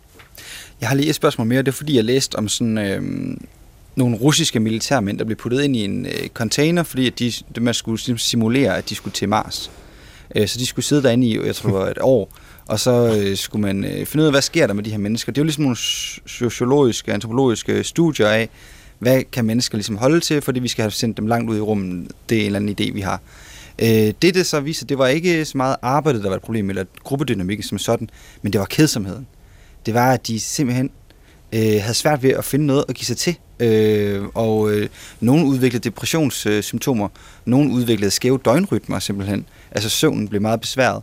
Jeg 0.80 0.88
har 0.88 0.96
lige 0.96 1.08
et 1.08 1.14
spørgsmål 1.14 1.46
mere. 1.46 1.62
Det 1.62 1.68
er 1.68 1.72
fordi, 1.72 1.96
jeg 1.96 2.04
læste 2.04 2.36
om 2.36 2.48
sådan 2.48 2.78
øh, 2.78 3.02
nogle 3.96 4.16
russiske 4.16 4.60
militærmænd, 4.60 5.18
der 5.18 5.24
blev 5.24 5.36
puttet 5.36 5.62
ind 5.62 5.76
i 5.76 5.84
en 5.84 6.06
øh, 6.06 6.28
container, 6.34 6.82
fordi 6.82 7.06
at 7.06 7.18
de, 7.18 7.32
man 7.60 7.74
skulle 7.74 8.18
simulere, 8.18 8.76
at 8.76 8.88
de 8.88 8.94
skulle 8.94 9.14
til 9.14 9.28
Mars. 9.28 9.70
Øh, 10.36 10.48
så 10.48 10.58
de 10.58 10.66
skulle 10.66 10.84
sidde 10.84 11.02
derinde 11.02 11.26
i, 11.26 11.46
jeg 11.46 11.54
tror 11.54 11.70
det 11.70 11.78
var 11.78 11.86
et 11.86 11.98
år, 12.00 12.30
og 12.68 12.80
så 12.80 13.20
øh, 13.20 13.36
skulle 13.36 13.62
man 13.62 13.84
øh, 13.84 14.06
finde 14.06 14.22
ud 14.22 14.26
af, 14.26 14.32
hvad 14.32 14.42
sker 14.42 14.66
der 14.66 14.74
med 14.74 14.82
de 14.82 14.90
her 14.90 14.98
mennesker. 14.98 15.32
Det 15.32 15.38
er 15.38 15.42
jo 15.42 15.44
ligesom 15.44 15.62
nogle 15.62 15.76
sociologiske, 16.26 17.12
antropologiske 17.12 17.84
studier 17.84 18.28
af, 18.28 18.48
hvad 18.98 19.22
kan 19.32 19.44
mennesker 19.44 19.78
ligesom 19.78 19.96
holde 19.96 20.20
til, 20.20 20.42
fordi 20.42 20.60
vi 20.60 20.68
skal 20.68 20.82
have 20.82 20.90
sendt 20.90 21.16
dem 21.16 21.26
langt 21.26 21.50
ud 21.50 21.56
i 21.56 21.60
rummet. 21.60 22.12
Det 22.28 22.36
er 22.36 22.40
en 22.40 22.46
eller 22.46 22.58
anden 22.58 22.76
idé, 22.80 22.92
vi 22.92 23.00
har. 23.00 23.20
Øh, 23.78 23.88
det, 23.88 24.22
det 24.22 24.46
så 24.46 24.60
viser, 24.60 24.86
det 24.86 24.98
var 24.98 25.06
ikke 25.06 25.44
så 25.44 25.56
meget 25.56 25.76
arbejdet, 25.82 26.22
der 26.22 26.28
var 26.28 26.36
et 26.36 26.42
problem, 26.42 26.70
eller 26.70 26.84
gruppedynamik 27.04 27.62
som 27.62 27.78
sådan, 27.78 28.10
men 28.42 28.52
det 28.52 28.58
var 28.58 28.66
kedsomheden. 28.66 29.26
Det 29.86 29.94
var, 29.94 30.12
at 30.12 30.26
de 30.26 30.40
simpelthen 30.40 30.90
øh, 31.52 31.60
havde 31.60 31.94
svært 31.94 32.22
ved 32.22 32.30
at 32.30 32.44
finde 32.44 32.66
noget 32.66 32.84
at 32.88 32.94
give 32.94 33.06
sig 33.06 33.16
til. 33.16 33.36
Øh, 33.60 34.24
og 34.34 34.72
øh, 34.72 34.88
nogen 35.20 35.44
udviklede 35.44 35.84
depressionssymptomer, 35.84 37.08
nogen 37.44 37.72
udviklede 37.72 38.10
skæve 38.10 38.38
døgnrytmer 38.44 38.98
simpelthen. 38.98 39.46
Altså 39.70 39.88
søvnen 39.88 40.28
blev 40.28 40.42
meget 40.42 40.60
besværet. 40.60 41.02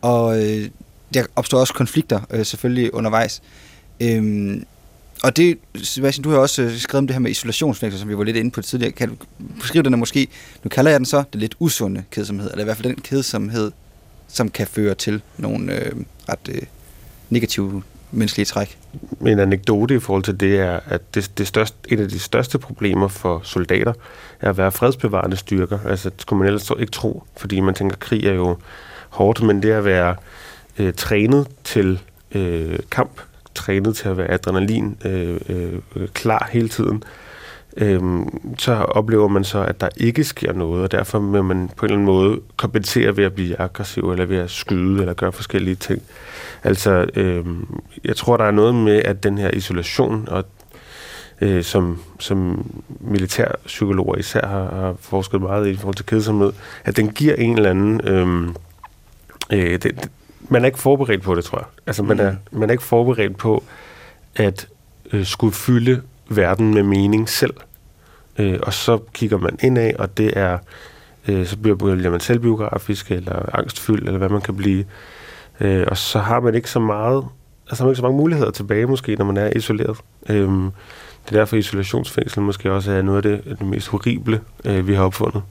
Og 0.00 0.44
øh, 0.44 0.68
der 1.14 1.24
opstår 1.36 1.58
også 1.58 1.74
konflikter 1.74 2.20
øh, 2.30 2.46
selvfølgelig 2.46 2.94
undervejs. 2.94 3.42
Øhm, 4.00 4.64
og 5.22 5.36
det, 5.36 5.58
Sebastian, 5.74 6.22
du 6.22 6.30
har 6.30 6.38
også 6.38 6.62
øh, 6.62 6.76
skrevet 6.76 6.98
om 6.98 7.06
det 7.06 7.14
her 7.14 7.20
med 7.20 7.30
isolationsfængsel, 7.30 8.00
som 8.00 8.08
vi 8.08 8.18
var 8.18 8.24
lidt 8.24 8.36
inde 8.36 8.50
på 8.50 8.62
tidligere. 8.62 8.92
Kan 8.92 9.08
du 9.08 9.14
beskrive 9.60 9.82
den 9.82 9.98
måske, 9.98 10.28
nu 10.64 10.68
kalder 10.68 10.90
jeg 10.90 11.00
den 11.00 11.06
så, 11.06 11.24
det 11.32 11.40
lidt 11.40 11.54
usunde 11.58 12.04
kedsomhed, 12.10 12.50
eller 12.50 12.62
i 12.62 12.64
hvert 12.64 12.76
fald 12.76 12.88
den 12.88 13.02
kedsomhed, 13.02 13.72
som 14.28 14.48
kan 14.48 14.66
føre 14.66 14.94
til 14.94 15.22
nogle 15.38 15.72
øh, 15.74 15.92
ret 16.28 16.48
øh, 16.48 16.62
negative 17.30 17.82
menneskelige 18.10 18.46
træk. 18.46 18.78
En 19.26 19.38
anekdote 19.38 19.94
i 19.94 19.98
forhold 19.98 20.22
til 20.22 20.40
det 20.40 20.60
er, 20.60 20.80
at 20.86 21.14
det, 21.14 21.32
det 21.38 21.46
største, 21.46 21.76
et 21.88 22.00
af 22.00 22.08
de 22.08 22.18
største 22.18 22.58
problemer 22.58 23.08
for 23.08 23.40
soldater 23.44 23.92
er 24.40 24.50
at 24.50 24.58
være 24.58 24.72
fredsbevarende 24.72 25.36
styrker. 25.36 25.78
Altså, 25.86 26.10
det 26.10 26.22
skulle 26.22 26.38
man 26.38 26.46
ellers 26.46 26.70
ikke 26.80 26.92
tro, 26.92 27.22
fordi 27.36 27.60
man 27.60 27.74
tænker, 27.74 27.96
at 27.96 28.00
krig 28.00 28.26
er 28.26 28.32
jo 28.32 28.56
hårdt, 29.08 29.42
men 29.42 29.62
det 29.62 29.70
at 29.70 29.84
være 29.84 30.16
øh, 30.78 30.92
trænet 30.94 31.48
til 31.64 32.00
øh, 32.34 32.78
kamp, 32.90 33.20
trænet 33.54 33.96
til 33.96 34.08
at 34.08 34.16
være 34.16 34.30
adrenalin 34.30 34.96
øh, 35.04 35.40
øh, 35.48 36.08
klar 36.14 36.48
hele 36.52 36.68
tiden, 36.68 37.04
øh, 37.76 38.00
så 38.58 38.72
oplever 38.72 39.28
man 39.28 39.44
så, 39.44 39.64
at 39.64 39.80
der 39.80 39.88
ikke 39.96 40.24
sker 40.24 40.52
noget, 40.52 40.82
og 40.82 40.92
derfor 40.92 41.18
vil 41.18 41.44
man 41.44 41.70
på 41.76 41.86
en 41.86 41.92
eller 41.92 41.96
anden 41.96 42.06
måde 42.06 42.40
kompensere 42.56 43.16
ved 43.16 43.24
at 43.24 43.32
blive 43.32 43.60
aggressiv, 43.60 44.10
eller 44.10 44.24
ved 44.24 44.36
at 44.36 44.50
skyde, 44.50 45.00
eller 45.00 45.14
gøre 45.14 45.32
forskellige 45.32 45.74
ting. 45.74 46.02
Altså, 46.64 47.06
øh, 47.14 47.46
jeg 48.04 48.16
tror, 48.16 48.36
der 48.36 48.44
er 48.44 48.50
noget 48.50 48.74
med, 48.74 49.02
at 49.04 49.22
den 49.22 49.38
her 49.38 49.50
isolation, 49.50 50.28
og 50.28 50.44
øh, 51.40 51.62
som, 51.64 52.02
som 52.18 52.70
militærpsykologer 53.00 54.16
især 54.16 54.46
har, 54.46 54.64
har 54.74 54.94
forsket 55.00 55.40
meget 55.40 55.66
i, 55.66 55.70
i 55.70 55.76
forhold 55.76 55.94
til 55.94 56.06
kedsomhed, 56.06 56.52
at 56.84 56.96
den 56.96 57.08
giver 57.08 57.34
en 57.34 57.56
eller 57.56 57.70
anden... 57.70 58.00
Øh, 58.08 58.48
øh, 59.52 59.82
det, 59.82 60.10
man 60.48 60.62
er 60.62 60.66
ikke 60.66 60.78
forberedt 60.78 61.22
på 61.22 61.34
det, 61.34 61.44
tror 61.44 61.58
jeg. 61.58 61.66
Altså, 61.86 62.02
man, 62.02 62.20
er, 62.20 62.30
mm. 62.30 62.58
man 62.58 62.68
er 62.70 62.72
ikke 62.72 62.84
forberedt 62.84 63.36
på 63.36 63.64
at 64.36 64.68
øh, 65.12 65.24
skulle 65.24 65.52
fylde 65.52 66.02
verden 66.28 66.74
med 66.74 66.82
mening 66.82 67.28
selv. 67.28 67.54
Øh, 68.38 68.58
og 68.62 68.72
så 68.72 68.98
kigger 69.12 69.38
man 69.38 69.58
indad, 69.62 69.94
og 69.98 70.18
det 70.18 70.32
er, 70.36 70.58
øh, 71.28 71.46
så 71.46 71.56
bliver 71.56 72.10
man 72.10 72.20
selvbiografisk, 72.20 73.10
eller 73.10 73.56
angstfyldt, 73.58 74.04
eller 74.04 74.18
hvad 74.18 74.28
man 74.28 74.40
kan 74.40 74.56
blive. 74.56 74.84
Øh, 75.60 75.86
og 75.88 75.96
så 75.96 76.18
har 76.18 76.40
man 76.40 76.54
ikke 76.54 76.70
så 76.70 76.80
meget, 76.80 77.24
altså 77.70 77.84
man 77.84 77.90
ikke 77.90 77.96
så 77.96 78.02
mange 78.02 78.16
muligheder 78.16 78.50
tilbage 78.50 78.86
måske, 78.86 79.16
når 79.16 79.24
man 79.24 79.36
er 79.36 79.50
isoleret. 79.56 79.96
Øh, 80.28 80.48
det 81.24 81.36
er 81.36 81.40
derfor 81.40 81.56
isolationsfængsel 81.56 82.42
måske 82.42 82.72
også 82.72 82.92
er 82.92 83.02
noget 83.02 83.16
af 83.16 83.22
det, 83.22 83.58
det 83.58 83.66
mest 83.66 83.88
horrible, 83.88 84.40
øh, 84.64 84.88
vi 84.88 84.94
har 84.94 85.04
opfundet. 85.04 85.42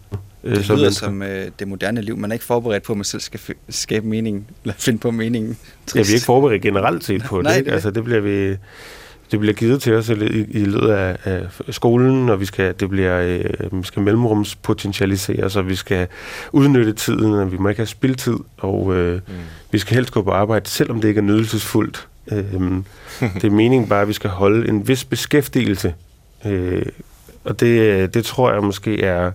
Øh, 0.44 0.56
det 0.56 0.70
lyder 0.70 0.90
som 0.90 1.22
øh, 1.22 1.48
det 1.60 1.68
moderne 1.68 2.02
liv. 2.02 2.18
Man 2.18 2.32
er 2.32 2.34
ikke 2.34 2.46
forberedt 2.46 2.84
på, 2.84 2.94
at 2.94 2.98
man 2.98 3.06
selv 3.06 3.22
skal 3.22 3.40
skabe 3.70 4.08
mening, 4.08 4.48
eller 4.64 4.74
finde 4.78 5.00
på 5.00 5.12
meningen. 5.12 5.58
Ja, 5.96 6.02
vi 6.02 6.08
er 6.10 6.14
ikke 6.14 6.26
forberedt 6.26 6.62
generelt 6.62 7.04
set 7.04 7.24
på 7.24 7.42
Nej, 7.42 7.56
det. 7.56 7.66
det. 7.66 7.72
Altså, 7.72 7.92
det 7.92 8.04
bliver 8.04 8.20
vi 8.20 8.58
det 9.32 9.40
bliver 9.40 9.54
givet 9.54 9.82
til 9.82 9.94
os 9.94 10.10
i, 10.10 10.14
i 10.50 10.66
løbet 10.66 10.90
af, 10.90 11.18
af 11.24 11.46
skolen, 11.70 12.30
og 12.30 12.40
vi 12.40 12.46
skal, 12.46 12.74
det 12.80 12.90
bliver, 12.90 13.20
øh, 13.22 13.80
vi 13.82 13.84
skal 13.84 14.02
mellemrumspotentialisere, 14.02 15.50
så 15.50 15.62
vi 15.62 15.76
skal 15.76 16.08
udnytte 16.52 16.94
tiden, 16.94 17.34
og 17.34 17.52
vi 17.52 17.58
må 17.58 17.70
ikke 17.70 17.80
have 17.80 17.88
spildtid, 17.88 18.38
og 18.58 18.96
øh, 18.96 19.16
mm. 19.16 19.34
vi 19.72 19.78
skal 19.78 19.96
helst 19.96 20.12
gå 20.12 20.22
på 20.22 20.32
arbejde, 20.32 20.70
selvom 20.70 21.02
det 21.02 21.08
ikke 21.08 21.20
er 21.20 21.24
nydelsesfuldt. 21.24 22.08
Øh, 22.32 22.44
det 23.36 23.44
er 23.44 23.50
meningen 23.50 23.90
bare, 23.90 24.02
at 24.02 24.08
vi 24.08 24.14
skal 24.14 24.30
holde 24.30 24.70
en 24.70 24.88
vis 24.88 25.04
beskæftigelse, 25.04 25.94
øh, 26.46 26.86
og 27.44 27.60
det, 27.60 28.14
det 28.14 28.26
tror 28.26 28.54
jeg 28.54 28.64
måske 28.64 29.04
er 29.04 29.32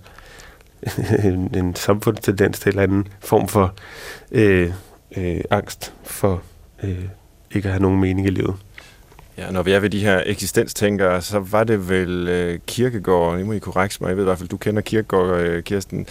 en, 1.25 1.55
en 1.55 1.75
samfundstendens 1.75 2.59
til 2.59 2.69
en 2.69 2.73
eller 2.73 2.83
anden 2.83 3.09
form 3.21 3.49
for 3.49 3.75
øh, 4.33 4.73
øh, 5.17 5.41
angst 5.51 5.93
for 6.05 6.43
øh, 6.83 7.05
ikke 7.51 7.69
at 7.69 7.73
have 7.73 7.83
nogen 7.83 8.01
mening 8.01 8.27
i 8.27 8.31
livet. 8.31 8.55
Ja, 9.39 9.51
når 9.51 9.63
vi 9.63 9.73
er 9.73 9.81
ved 9.81 9.91
de 9.91 10.01
her 10.01 10.23
eksistenstænkere, 10.27 11.23
så 11.23 11.39
var 11.39 11.65
det 11.65 11.89
vel 11.89 12.29
øh, 12.29 12.59
Kirkegaard, 12.67 13.39
nu 13.39 13.45
må 13.45 13.53
I 13.53 13.59
korrekte 13.59 13.99
mig, 14.01 14.09
jeg 14.09 14.17
ved 14.17 14.25
i 14.25 14.25
hvert 14.25 14.39
fald, 14.39 14.49
du 14.49 14.57
kender 14.57 14.83
Kirkegaard, 14.83 15.41
øh, 15.41 15.63
Kirsten, 15.63 16.07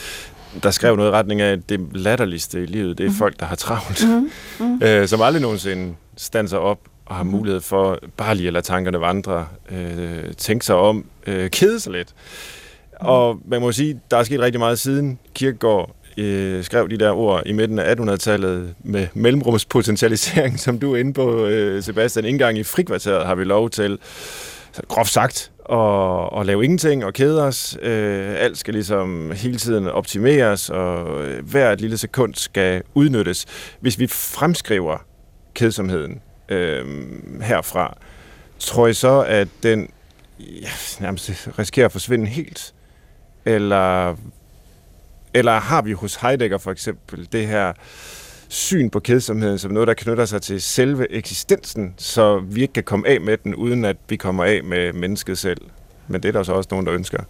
der 0.63 0.71
skrev 0.71 0.95
noget 0.95 1.09
i 1.09 1.11
retning 1.11 1.41
af, 1.41 1.51
at 1.51 1.69
det 1.69 1.79
latterligste 1.91 2.63
i 2.63 2.65
livet, 2.65 2.97
det 2.97 3.05
er 3.05 3.09
mm. 3.09 3.15
folk, 3.15 3.39
der 3.39 3.45
har 3.45 3.55
travlt, 3.55 4.07
mm. 4.07 4.31
Mm. 4.65 4.81
øh, 4.83 5.07
som 5.07 5.21
aldrig 5.21 5.41
nogensinde 5.41 5.95
standser 6.17 6.57
op 6.57 6.79
og 7.05 7.15
har 7.15 7.23
mm. 7.23 7.29
mulighed 7.29 7.61
for 7.61 7.99
bare 8.17 8.35
lige 8.35 8.47
at 8.47 8.53
lade 8.53 8.65
tankerne 8.65 9.01
vandre, 9.01 9.47
øh, 9.71 10.33
tænke 10.37 10.65
sig 10.65 10.75
om, 10.75 11.05
øh, 11.27 11.49
kede 11.49 11.79
sig 11.79 11.91
lidt. 11.91 12.13
Og 12.99 13.39
man 13.45 13.61
må 13.61 13.71
sige, 13.71 13.99
der 14.11 14.17
er 14.17 14.23
sket 14.23 14.39
rigtig 14.39 14.59
meget 14.59 14.79
siden 14.79 15.19
Kirkegaard 15.33 15.95
øh, 16.17 16.63
skrev 16.63 16.89
de 16.89 16.97
der 16.97 17.11
ord 17.11 17.43
i 17.45 17.51
midten 17.51 17.79
af 17.79 17.95
1800-tallet 17.95 18.75
med 18.83 19.07
mellemrumspotentialisering, 19.13 20.59
som 20.65 20.79
du 20.79 20.93
er 20.93 20.99
inde 20.99 21.13
på, 21.13 21.45
øh, 21.45 21.83
Sebastian. 21.83 22.25
Indgang 22.25 22.57
i 22.57 22.63
frikvarteret 22.63 23.25
har 23.25 23.35
vi 23.35 23.43
lov 23.43 23.69
til, 23.69 23.99
groft 24.87 25.11
sagt, 25.11 25.51
at, 25.69 26.39
at 26.39 26.45
lave 26.45 26.63
ingenting 26.63 27.05
og 27.05 27.13
kede 27.13 27.43
os. 27.43 27.77
Øh, 27.81 28.35
alt 28.37 28.57
skal 28.57 28.73
ligesom 28.73 29.31
hele 29.31 29.57
tiden 29.57 29.87
optimeres, 29.87 30.69
og 30.69 31.25
øh, 31.25 31.49
hvert 31.49 31.73
et 31.73 31.81
lille 31.81 31.97
sekund 31.97 32.33
skal 32.35 32.81
udnyttes. 32.93 33.45
Hvis 33.79 33.99
vi 33.99 34.07
fremskriver 34.07 34.97
kedsomheden 35.53 36.21
øh, 36.49 36.85
herfra, 37.41 37.97
tror 38.59 38.85
jeg 38.85 38.95
så, 38.95 39.25
at 39.27 39.47
den 39.63 39.89
ja, 40.39 40.69
nærmest 40.99 41.49
risikerer 41.59 41.85
at 41.85 41.91
forsvinde 41.91 42.27
helt? 42.27 42.74
Eller 43.45 44.15
eller 45.33 45.59
har 45.59 45.81
vi 45.81 45.91
hos 45.91 46.15
Heidegger 46.15 46.57
for 46.57 46.71
eksempel 46.71 47.27
det 47.31 47.47
her 47.47 47.73
syn 48.49 48.89
på 48.89 48.99
kedsomheden 48.99 49.59
som 49.59 49.71
noget, 49.71 49.87
der 49.87 49.93
knytter 49.93 50.25
sig 50.25 50.41
til 50.41 50.61
selve 50.61 51.11
eksistensen, 51.11 51.93
så 51.97 52.39
vi 52.39 52.61
ikke 52.61 52.73
kan 52.73 52.83
komme 52.83 53.07
af 53.07 53.21
med 53.21 53.37
den, 53.37 53.55
uden 53.55 53.85
at 53.85 53.97
vi 54.09 54.15
kommer 54.15 54.43
af 54.43 54.63
med 54.63 54.93
mennesket 54.93 55.37
selv. 55.37 55.61
Men 56.07 56.23
det 56.23 56.29
er 56.29 56.33
der 56.33 56.43
så 56.43 56.53
også 56.53 56.67
nogen, 56.71 56.85
der 56.85 56.93
ønsker. 56.93 57.23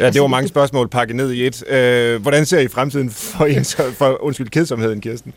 Ja, 0.00 0.10
det 0.10 0.22
var 0.22 0.26
mange 0.26 0.48
spørgsmål 0.48 0.88
pakket 0.88 1.16
ned 1.16 1.32
i 1.32 1.46
et. 1.46 1.68
Øh, 1.68 2.22
hvordan 2.22 2.46
ser 2.46 2.58
I 2.58 2.68
fremtiden 2.68 3.10
for, 3.10 3.48
for 3.92 4.22
undskyld, 4.22 4.48
kedsomheden, 4.48 5.00
Kirsten? 5.00 5.32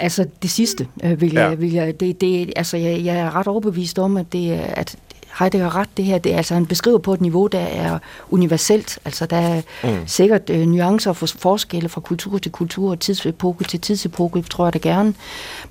Altså 0.00 0.26
det 0.42 0.50
sidste 0.50 0.86
øh, 1.04 1.20
vil 1.20 1.32
jeg, 1.32 1.50
ja. 1.50 1.54
vil 1.54 1.72
jeg 1.72 2.00
det, 2.00 2.20
det, 2.20 2.52
altså 2.56 2.76
jeg, 2.76 3.04
jeg 3.04 3.16
er 3.16 3.36
ret 3.36 3.46
overbevist 3.46 3.98
om, 3.98 4.16
at 4.16 4.26
det, 4.32 4.50
at 4.52 4.96
Heidegger 5.38 5.76
ret, 5.76 5.88
det 5.96 6.04
her, 6.04 6.18
det 6.18 6.32
er 6.32 6.36
altså, 6.36 6.54
han 6.54 6.66
beskriver 6.66 6.98
på 6.98 7.14
et 7.14 7.20
niveau, 7.20 7.46
der 7.46 7.58
er 7.58 7.98
universelt. 8.30 8.98
Altså, 9.04 9.26
der 9.26 9.36
er 9.36 9.62
mm. 9.84 10.06
sikkert 10.06 10.50
øh, 10.50 10.66
nuancer 10.66 11.10
og 11.10 11.16
forskelle 11.16 11.88
fra 11.88 12.00
kultur 12.00 12.38
til 12.38 12.52
kultur, 12.52 12.90
og 12.90 13.00
tidsepoke 13.00 13.64
til 13.64 13.80
tidsepoke, 13.80 14.42
tror 14.42 14.66
jeg 14.66 14.72
da 14.72 14.78
gerne. 14.78 15.14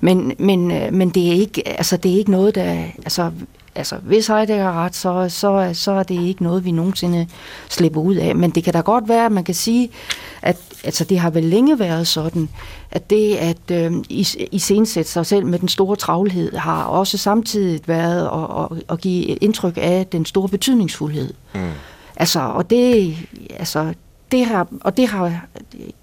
Men, 0.00 0.32
men, 0.38 0.70
øh, 0.70 0.92
men 0.92 1.10
det, 1.10 1.28
er 1.28 1.32
ikke, 1.32 1.68
altså, 1.68 1.96
det 1.96 2.12
er 2.12 2.16
ikke 2.16 2.30
noget, 2.30 2.54
der... 2.54 2.84
Altså, 2.98 3.30
altså, 3.78 3.96
hvis 3.96 4.26
Heidegger 4.26 4.64
har 4.64 4.84
ret, 4.84 4.94
så, 4.94 5.28
så, 5.28 5.70
så 5.72 5.92
er 5.92 6.02
det 6.02 6.22
ikke 6.22 6.42
noget, 6.42 6.64
vi 6.64 6.70
nogensinde 6.70 7.26
slipper 7.68 8.00
ud 8.00 8.14
af. 8.14 8.36
Men 8.36 8.50
det 8.50 8.64
kan 8.64 8.72
da 8.72 8.80
godt 8.80 9.08
være, 9.08 9.26
at 9.26 9.32
man 9.32 9.44
kan 9.44 9.54
sige, 9.54 9.90
at 10.42 10.56
altså, 10.84 11.04
det 11.04 11.18
har 11.18 11.30
vel 11.30 11.44
længe 11.44 11.78
været 11.78 12.06
sådan, 12.06 12.48
at 12.90 13.10
det 13.10 13.34
at 13.34 13.70
øh, 13.72 13.92
iscenesætte 14.50 15.10
sig 15.10 15.26
selv 15.26 15.46
med 15.46 15.58
den 15.58 15.68
store 15.68 15.96
travlhed, 15.96 16.56
har 16.56 16.84
også 16.84 17.18
samtidig 17.18 17.80
været 17.86 18.26
at, 18.26 18.76
at, 18.78 18.84
at 18.90 19.00
give 19.00 19.28
et 19.28 19.38
indtryk 19.40 19.74
af 19.76 20.06
den 20.12 20.24
store 20.24 20.48
betydningsfuldhed. 20.48 21.34
Mm. 21.54 21.60
Altså, 22.16 22.40
og 22.40 22.70
det, 22.70 23.16
altså, 23.58 23.94
det 24.32 24.44
har, 24.44 24.66
og 24.80 24.96
det 24.96 25.08
har 25.08 25.46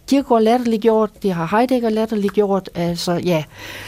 Kierkegaard 0.08 0.42
latterliggjort, 0.42 1.24
det 1.24 1.34
har 1.34 1.58
Heidegger 1.58 1.90
latterliggjort, 1.90 2.70
altså 2.76 3.14
ja. 3.14 3.44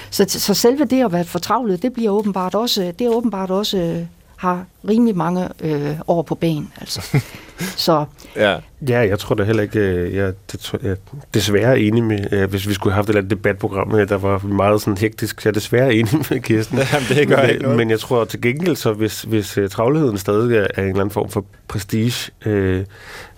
Så, 0.09 0.25
så 0.27 0.53
selve 0.53 0.85
det 0.85 1.05
at 1.05 1.11
være 1.11 1.25
fortravlet, 1.25 1.81
det 1.81 1.93
bliver 1.93 2.11
åbenbart 2.11 2.55
også, 2.55 2.93
det 2.99 3.07
er 3.07 3.11
åbenbart 3.11 3.51
også 3.51 3.77
øh, 3.77 4.05
har 4.35 4.65
rimelig 4.89 5.17
mange 5.17 5.49
øh, 5.59 5.99
år 6.07 6.21
på 6.21 6.35
ben. 6.35 6.71
Altså. 6.81 7.01
Så, 7.60 8.05
ja. 8.36 8.58
ja, 8.89 8.99
jeg 8.99 9.20
tror 9.20 9.36
da 9.36 9.43
heller 9.43 9.64
ikke, 9.64 9.80
øh, 9.80 10.16
jeg, 10.16 10.34
det, 10.51 10.74
jeg 10.84 10.97
desværre 11.34 11.80
enig 11.80 12.03
med, 12.03 12.34
øh, 12.34 12.49
hvis 12.49 12.68
vi 12.68 12.74
skulle 12.74 12.93
have 12.93 12.95
haft 12.95 13.05
et 13.05 13.10
eller 13.10 13.22
andet 13.22 13.32
debatprogram, 13.32 13.95
øh, 13.95 14.10
der 14.10 14.18
var 14.18 14.39
meget 14.39 14.82
sådan 14.82 14.97
hektisk, 14.97 15.41
så 15.41 15.49
jeg 15.49 15.51
er 15.51 15.53
desværre 15.53 15.93
enig 15.93 16.14
med 16.30 16.39
Kirsten. 16.39 16.78
Jamen, 16.78 17.08
det 17.10 17.28
gør 17.28 17.41
men, 17.41 17.49
ikke 17.49 17.62
noget. 17.62 17.78
men 17.78 17.89
jeg 17.89 17.99
tror 17.99 18.26
til 18.26 18.41
gengæld, 18.41 18.76
så 18.76 18.93
hvis, 18.93 19.22
hvis 19.22 19.60
travligheden 19.70 20.18
stadig 20.18 20.58
er, 20.58 20.82
en 20.82 20.89
eller 20.89 21.01
anden 21.01 21.12
form 21.12 21.30
for 21.30 21.45
prestige, 21.68 22.32
øh, 22.45 22.86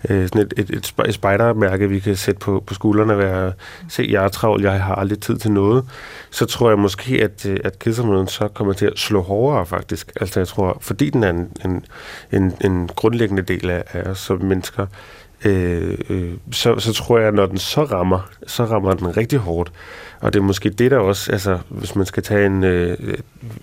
øh, 0.08 0.28
sådan 0.28 0.42
et, 0.42 0.54
et, 0.56 0.70
et, 0.70 0.94
et 1.08 1.14
spejdermærke, 1.14 1.88
vi 1.88 1.98
kan 1.98 2.16
sætte 2.16 2.38
på, 2.38 2.62
på 2.66 2.74
skuldrene, 2.74 3.18
være, 3.18 3.52
se, 3.88 4.06
jeg 4.10 4.24
er 4.24 4.28
travl, 4.28 4.62
jeg 4.62 4.82
har 4.82 4.94
aldrig 4.94 5.20
tid 5.20 5.38
til 5.38 5.50
noget, 5.50 5.84
så 6.30 6.46
tror 6.46 6.68
jeg 6.68 6.78
måske, 6.78 7.22
at, 7.22 7.46
at 7.46 7.78
kedsomheden 7.78 8.28
så 8.28 8.48
kommer 8.48 8.72
til 8.72 8.86
at 8.86 8.98
slå 8.98 9.22
hårdere 9.22 9.66
faktisk. 9.66 10.12
Altså 10.20 10.40
jeg 10.40 10.48
tror, 10.48 10.78
fordi 10.80 11.10
den 11.10 11.24
er 11.24 11.30
en, 11.30 11.48
en, 11.64 11.84
en, 12.32 12.54
en 12.64 12.88
grundlæggende 12.96 13.42
del 13.42 13.70
af, 13.70 13.84
af 13.92 14.09
os 14.10 14.18
som 14.18 14.42
mennesker, 14.42 14.86
øh, 15.44 15.98
øh, 16.08 16.32
så, 16.52 16.78
så 16.78 16.92
tror 16.92 17.18
jeg, 17.18 17.28
at 17.28 17.34
når 17.34 17.46
den 17.46 17.58
så 17.58 17.84
rammer, 17.84 18.30
så 18.46 18.64
rammer 18.64 18.92
den 18.92 19.16
rigtig 19.16 19.38
hårdt. 19.38 19.72
Og 20.20 20.32
det 20.32 20.38
er 20.38 20.42
måske 20.42 20.70
det, 20.70 20.90
der 20.90 20.98
også, 20.98 21.32
altså 21.32 21.58
hvis 21.68 21.96
man 21.96 22.06
skal 22.06 22.22
tage 22.22 22.46
en, 22.46 22.64
øh, 22.64 22.96
øh, 23.00 23.18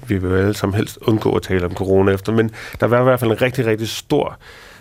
vi 0.07 0.17
vil 0.17 0.29
jo 0.29 0.35
alle 0.35 0.53
sammen 0.53 0.77
helst 0.77 0.97
undgå 1.01 1.35
at 1.35 1.41
tale 1.41 1.65
om 1.65 1.73
corona 1.73 2.11
efter, 2.11 2.31
men 2.33 2.51
der 2.79 2.87
var 2.87 2.99
i 2.99 3.03
hvert 3.03 3.19
fald 3.19 3.31
en 3.31 3.41
rigtig, 3.41 3.65
rigtig 3.65 3.89
stor 3.89 4.37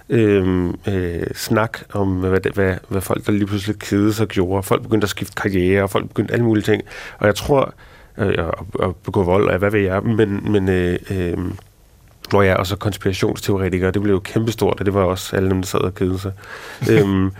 øh, 0.09 0.69
øh, 0.89 1.27
snak 1.35 1.79
om, 1.93 2.17
hvad, 2.17 2.53
hvad, 2.55 2.75
hvad 2.89 3.01
folk, 3.01 3.27
der 3.27 3.33
lige 3.33 3.47
pludselig 3.47 3.79
kede 3.79 4.13
sig, 4.13 4.29
gjorde. 4.29 4.63
Folk 4.63 4.83
begyndte 4.83 5.05
at 5.05 5.11
skifte 5.11 5.43
karriere, 5.43 5.83
og 5.83 5.91
folk 5.91 6.09
begyndte 6.09 6.33
alle 6.33 6.45
mulige 6.45 6.65
ting. 6.65 6.83
Og 7.19 7.27
jeg 7.27 7.35
tror, 7.35 7.75
øh, 8.19 8.35
at, 8.39 8.55
at 8.83 8.97
begå 8.97 9.23
vold, 9.23 9.49
og 9.49 9.59
hvad 9.59 9.71
ved 9.71 9.81
jeg, 9.81 10.03
men, 10.03 10.53
men 10.53 10.69
øh, 10.69 10.99
øh, 11.11 11.39
Nå 12.33 12.43
ja, 12.43 12.55
og 12.55 12.67
så 12.67 12.77
konspirationsteoretikere, 12.77 13.91
det 13.91 14.03
blev 14.03 14.15
jo 14.15 14.21
kæmpestort, 14.21 14.81
og 14.81 14.87
det 14.87 14.95
var 14.95 15.03
også 15.03 15.37
alle 15.37 15.51
dem, 15.51 15.63
der 15.63 15.67
sad 15.67 15.81
og 15.81 15.95
kedede 15.95 16.19
sig. 16.19 16.33
øhm, 16.91 17.31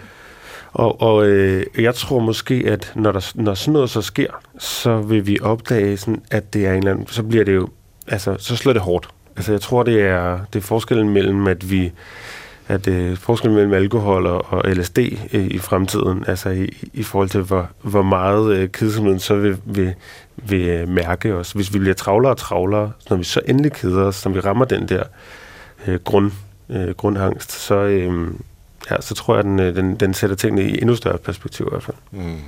og 0.73 1.03
og 1.03 1.27
øh, 1.27 1.67
jeg 1.79 1.95
tror 1.95 2.19
måske, 2.19 2.65
at 2.67 2.93
når, 2.95 3.13
der, 3.13 3.33
når 3.35 3.55
sådan 3.55 3.73
noget 3.73 3.91
så 3.91 4.03
sker, 4.03 4.31
så 4.59 5.01
vil 5.01 5.27
vi 5.27 5.39
opdage, 5.43 5.97
sådan, 5.97 6.23
at 6.31 6.55
det 6.55 6.67
er 6.67 6.73
en 6.73 6.79
eller 6.79 6.91
anden, 6.91 7.07
så 7.07 7.23
bliver 7.23 7.45
det 7.45 7.55
jo, 7.55 7.69
altså, 8.07 8.37
så 8.39 8.57
slår 8.57 8.73
det 8.73 8.83
hårdt. 8.83 9.09
Altså, 9.37 9.53
jeg 9.53 9.61
tror, 9.61 9.83
det 9.83 10.01
er, 10.01 10.39
det 10.53 10.59
er 10.59 10.63
forskellen 10.63 11.09
mellem, 11.09 11.47
at 11.47 11.71
vi, 11.71 11.93
at 12.69 12.89
øh, 12.89 13.17
forskellen 13.17 13.57
mellem 13.57 13.73
alkohol 13.73 14.27
og, 14.27 14.53
og 14.53 14.71
LSD 14.71 14.99
øh, 15.33 15.47
i 15.47 15.59
fremtiden, 15.59 16.25
altså 16.27 16.51
i, 16.51 16.89
i 16.93 17.03
forhold 17.03 17.29
til, 17.29 17.41
hvor, 17.41 17.69
hvor 17.83 18.03
meget 18.03 18.57
øh, 18.57 18.69
kedsomheden 18.69 19.21
så 19.21 19.35
vil, 19.35 19.57
vil, 19.65 19.95
vil 20.51 20.69
øh, 20.69 20.89
mærke 20.89 21.35
os. 21.35 21.53
Hvis 21.53 21.75
vi 21.75 21.79
bliver 21.79 21.95
travlere 21.95 22.33
og 22.33 22.37
travlere, 22.37 22.93
når 23.11 23.17
vi 23.17 23.25
så 23.25 23.41
endelig 23.47 23.73
keder 23.73 24.03
os, 24.03 24.25
når 24.25 24.33
vi 24.33 24.41
rammer 24.41 24.65
den 24.65 24.89
der 24.89 25.03
øh, 25.87 26.01
grund, 26.05 26.33
øh, 26.71 26.89
grundhangst, 26.89 27.53
så, 27.53 27.75
øh, 27.75 28.29
ja, 28.91 29.01
så 29.01 29.15
tror 29.15 29.35
jeg, 29.35 29.45
den, 29.45 29.61
øh, 29.61 29.77
den, 29.77 29.97
den 29.97 30.15
sætter 30.15 30.37
tingene 30.37 30.71
i 30.71 30.81
endnu 30.81 30.97
større 30.97 31.19
perspektiv 31.19 31.67
i 31.67 31.71
hvert 31.71 31.83
fald. 31.83 31.97
Mm. 32.11 32.41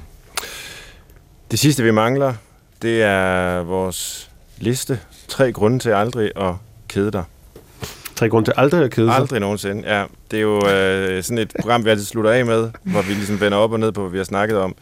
Det 1.51 1.59
sidste, 1.59 1.83
vi 1.83 1.91
mangler, 1.91 2.35
det 2.83 3.03
er 3.03 3.63
vores 3.63 4.31
liste. 4.59 5.01
Tre 5.29 5.53
grunde 5.53 5.79
til 5.79 5.91
aldrig 5.91 6.31
at 6.37 6.55
kede 6.89 7.11
dig. 7.11 7.25
Tre 8.17 8.29
grunde 8.29 8.49
til 8.49 8.55
aldrig 8.57 8.85
at 8.85 8.91
kede 8.91 9.09
sig? 9.09 9.17
Aldrig 9.17 9.41
nogensinde, 9.41 9.97
ja. 9.97 10.05
Det 10.31 10.37
er 10.37 10.43
jo 10.43 10.69
øh, 10.69 11.23
sådan 11.23 11.39
et 11.39 11.53
program, 11.61 11.85
vi 11.85 11.91
altid 11.91 12.05
slutter 12.05 12.31
af 12.31 12.47
med, 12.47 12.71
hvor 12.83 13.03
vi 13.03 13.13
ligesom 13.13 13.41
vender 13.41 13.59
op 13.59 13.73
og 13.73 13.81
ned 13.81 13.93
på, 13.93 14.01
hvad 14.01 14.11
vi 14.11 14.17
har 14.17 14.25
snakket 14.25 14.59
om. 14.59 14.75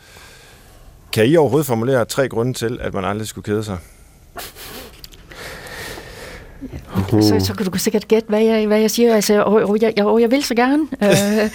Kan 1.16 1.26
I 1.26 1.36
overhovedet 1.36 1.66
formulere 1.66 2.04
tre 2.04 2.28
grunde 2.28 2.52
til, 2.52 2.78
at 2.80 2.94
man 2.94 3.04
aldrig 3.04 3.28
skulle 3.28 3.44
kede 3.44 3.64
sig? 3.64 3.78
Uh. 7.12 7.22
Så, 7.22 7.40
så 7.40 7.54
kan 7.54 7.66
du 7.66 7.78
sikkert 7.78 8.08
gætte, 8.08 8.28
hvad 8.28 8.42
jeg, 8.42 8.66
hvad 8.66 8.78
jeg 8.78 8.90
siger. 8.90 9.14
Altså, 9.14 9.42
og, 9.42 9.52
og, 9.52 9.78
jeg, 9.80 10.04
og 10.04 10.20
jeg 10.20 10.30
vil 10.30 10.44
så 10.44 10.54
gerne. 10.54 10.82
øh, 11.02 11.50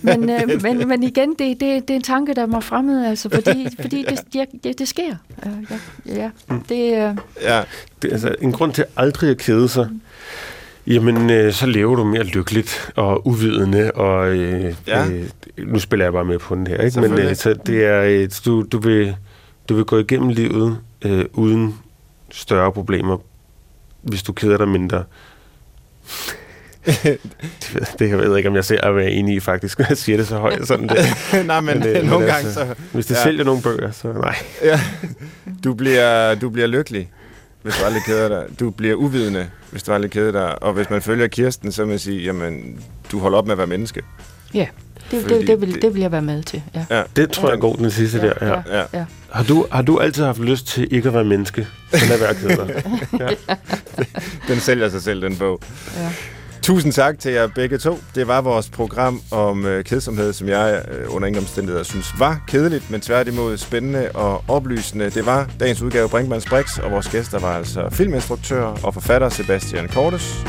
men, 0.00 0.30
øh, 0.30 0.62
men, 0.62 0.88
men 0.88 1.02
igen, 1.02 1.28
det, 1.30 1.60
det, 1.60 1.60
det 1.60 1.90
er 1.90 1.94
en 1.94 2.02
tanke, 2.02 2.34
der 2.34 2.42
er 2.42 2.46
mig 2.46 2.62
fremmed, 2.62 3.06
altså, 3.06 3.28
fordi, 3.28 3.66
fordi 3.80 4.06
det, 4.32 4.48
det, 4.64 4.78
det 4.78 4.88
sker. 4.88 5.16
Øh, 5.46 5.52
ja, 6.06 6.14
ja, 6.14 6.30
det, 6.68 7.08
øh. 7.08 7.16
ja, 7.42 7.62
det, 8.02 8.12
altså, 8.12 8.34
en 8.40 8.52
grund 8.52 8.72
til 8.72 8.84
aldrig 8.96 9.30
at 9.30 9.38
kede 9.38 9.68
sig, 9.68 9.88
mm 9.90 10.00
Jamen, 10.86 11.30
øh, 11.30 11.52
så 11.52 11.66
lever 11.66 11.96
du 11.96 12.04
mere 12.04 12.22
lykkeligt 12.22 12.92
og 12.96 13.26
uvidende, 13.26 13.90
og 13.90 14.28
øh, 14.28 14.74
ja. 14.86 15.06
øh, 15.06 15.28
nu 15.58 15.78
spiller 15.78 16.04
jeg 16.04 16.12
bare 16.12 16.24
med 16.24 16.38
på 16.38 16.54
den 16.54 16.66
her, 16.66 16.80
ikke? 16.80 17.00
Men 17.00 17.12
øh, 17.12 17.36
så 17.36 17.54
det 17.66 17.84
er, 17.84 18.02
øh, 18.02 18.28
du, 18.44 18.62
du, 18.72 18.78
vil, 18.78 19.16
du 19.68 19.74
vil 19.74 19.84
gå 19.84 19.98
igennem 19.98 20.28
livet 20.28 20.78
øh, 21.04 21.24
uden 21.32 21.74
større 22.30 22.72
problemer, 22.72 23.18
hvis 24.02 24.22
du 24.22 24.32
keder 24.32 24.56
dig 24.56 24.68
mindre. 24.68 25.04
det, 27.02 27.18
det 27.98 28.08
jeg 28.10 28.18
ved 28.18 28.36
ikke, 28.36 28.48
om 28.48 28.54
jeg 28.54 28.64
ser 28.64 28.80
at 28.80 28.96
være 28.96 29.10
enig 29.10 29.34
i 29.34 29.40
faktisk, 29.40 29.78
når 29.78 29.86
jeg 29.88 29.98
siger 29.98 30.16
det 30.16 30.28
så 30.28 30.38
højt. 30.38 30.66
Sådan 30.66 30.88
det. 30.88 30.96
nej, 31.46 31.60
men, 31.60 31.78
men 31.78 31.88
øh, 31.88 32.04
nogle 32.04 32.26
gange 32.26 32.46
altså, 32.46 32.52
så... 32.52 32.74
Hvis 32.92 33.06
det 33.06 33.14
ja. 33.14 33.22
sælger 33.22 33.44
nogle 33.44 33.62
bøger, 33.62 33.90
så 33.90 34.12
nej. 34.12 34.36
ja. 34.62 34.80
Du 35.64 35.74
bliver, 35.74 36.34
du 36.34 36.50
bliver 36.50 36.66
lykkelig 36.66 37.10
hvis 37.64 37.76
du 37.76 37.84
aldrig 37.84 38.02
keder 38.02 38.28
dig. 38.28 38.60
Du 38.60 38.70
bliver 38.70 38.94
uvidende, 38.94 39.50
hvis 39.70 39.82
du 39.82 39.92
aldrig 39.92 40.10
keder 40.10 40.32
dig. 40.32 40.62
Og 40.62 40.72
hvis 40.72 40.90
man 40.90 41.02
følger 41.02 41.28
Kirsten, 41.28 41.72
så 41.72 41.82
vil 41.82 41.88
man 41.88 41.98
sige, 41.98 42.22
jamen, 42.22 42.80
du 43.12 43.18
holder 43.18 43.38
op 43.38 43.46
med 43.46 43.52
at 43.52 43.58
være 43.58 43.66
menneske. 43.66 44.02
Ja, 44.54 44.66
det, 45.10 45.28
det, 45.28 45.46
det, 45.46 45.60
vil, 45.60 45.82
det 45.82 45.94
vil 45.94 46.00
jeg 46.00 46.12
være 46.12 46.22
med 46.22 46.42
til. 46.42 46.62
Ja. 46.74 46.84
ja. 46.90 47.02
Det 47.16 47.30
tror 47.30 47.48
jeg 47.48 47.56
er 47.56 47.60
god, 47.60 47.76
den 47.76 47.90
sidste 47.90 48.18
ja, 48.18 48.26
der. 48.26 48.62
Ja. 48.66 48.78
Ja. 48.78 48.84
Ja. 48.92 49.04
Har, 49.30 49.44
du, 49.44 49.66
har 49.70 49.82
du 49.82 49.98
altid 49.98 50.24
haft 50.24 50.38
lyst 50.38 50.66
til 50.66 50.88
ikke 50.90 51.08
at 51.08 51.14
være 51.14 51.24
menneske? 51.24 51.66
Så 51.92 52.06
lad 52.08 52.18
være 52.18 52.34
kede 52.34 52.56
dig. 52.56 52.84
ja. 53.48 53.54
den 54.48 54.60
sælger 54.60 54.88
sig 54.88 55.02
selv, 55.02 55.22
den 55.22 55.36
bog. 55.36 55.60
Ja. 55.96 56.10
Tusind 56.64 56.92
tak 56.92 57.18
til 57.18 57.32
jer 57.32 57.46
begge 57.46 57.78
to. 57.78 57.98
Det 58.14 58.28
var 58.28 58.40
vores 58.40 58.68
program 58.68 59.20
om 59.30 59.66
øh, 59.66 59.84
kedsomhed, 59.84 60.32
som 60.32 60.48
jeg 60.48 60.84
øh, 60.90 61.14
under 61.14 61.28
ingen 61.28 61.42
omstændigheder 61.42 61.84
synes 61.84 62.18
var 62.18 62.40
kedeligt, 62.46 62.90
men 62.90 63.00
tværtimod 63.00 63.56
spændende 63.56 64.10
og 64.14 64.44
oplysende. 64.48 65.10
Det 65.10 65.26
var 65.26 65.50
dagens 65.60 65.82
udgave 65.82 66.08
Brinkmanns 66.08 66.46
Brix, 66.46 66.78
og 66.78 66.90
vores 66.90 67.08
gæster 67.08 67.38
var 67.38 67.56
altså 67.56 67.88
filminstruktør 67.90 68.62
og 68.62 68.94
forfatter 68.94 69.28
Sebastian 69.28 69.88
Kortes, 69.88 70.44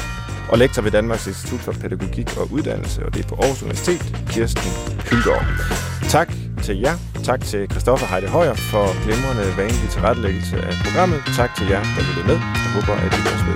og 0.49 0.57
lektor 0.57 0.81
ved 0.81 0.91
Danmarks 0.91 1.27
Institut 1.27 1.59
for 1.59 1.71
Pædagogik 1.71 2.37
og 2.37 2.51
Uddannelse, 2.51 3.05
og 3.05 3.13
det 3.13 3.25
er 3.25 3.29
på 3.29 3.35
Aarhus 3.35 3.63
Universitet, 3.63 4.15
Kirsten 4.29 4.71
Hylgaard. 5.11 5.45
Tak 6.09 6.33
til 6.63 6.79
jer. 6.79 6.95
Tak 7.23 7.41
til 7.41 7.69
Christoffer 7.71 8.07
Heide 8.07 8.27
Højer 8.27 8.53
for 8.53 9.03
glimrende 9.03 9.57
vanlig 9.57 9.89
tilrettelæggelse 9.89 10.57
af 10.57 10.73
programmet. 10.83 11.19
Tak 11.35 11.55
til 11.57 11.67
jer, 11.67 11.83
der 11.83 12.01
lyttede 12.07 12.27
med. 12.27 12.39
Jeg 12.63 12.71
håber, 12.75 12.93
at 12.93 13.13
I 13.13 13.19
også 13.33 13.45
vil 13.45 13.55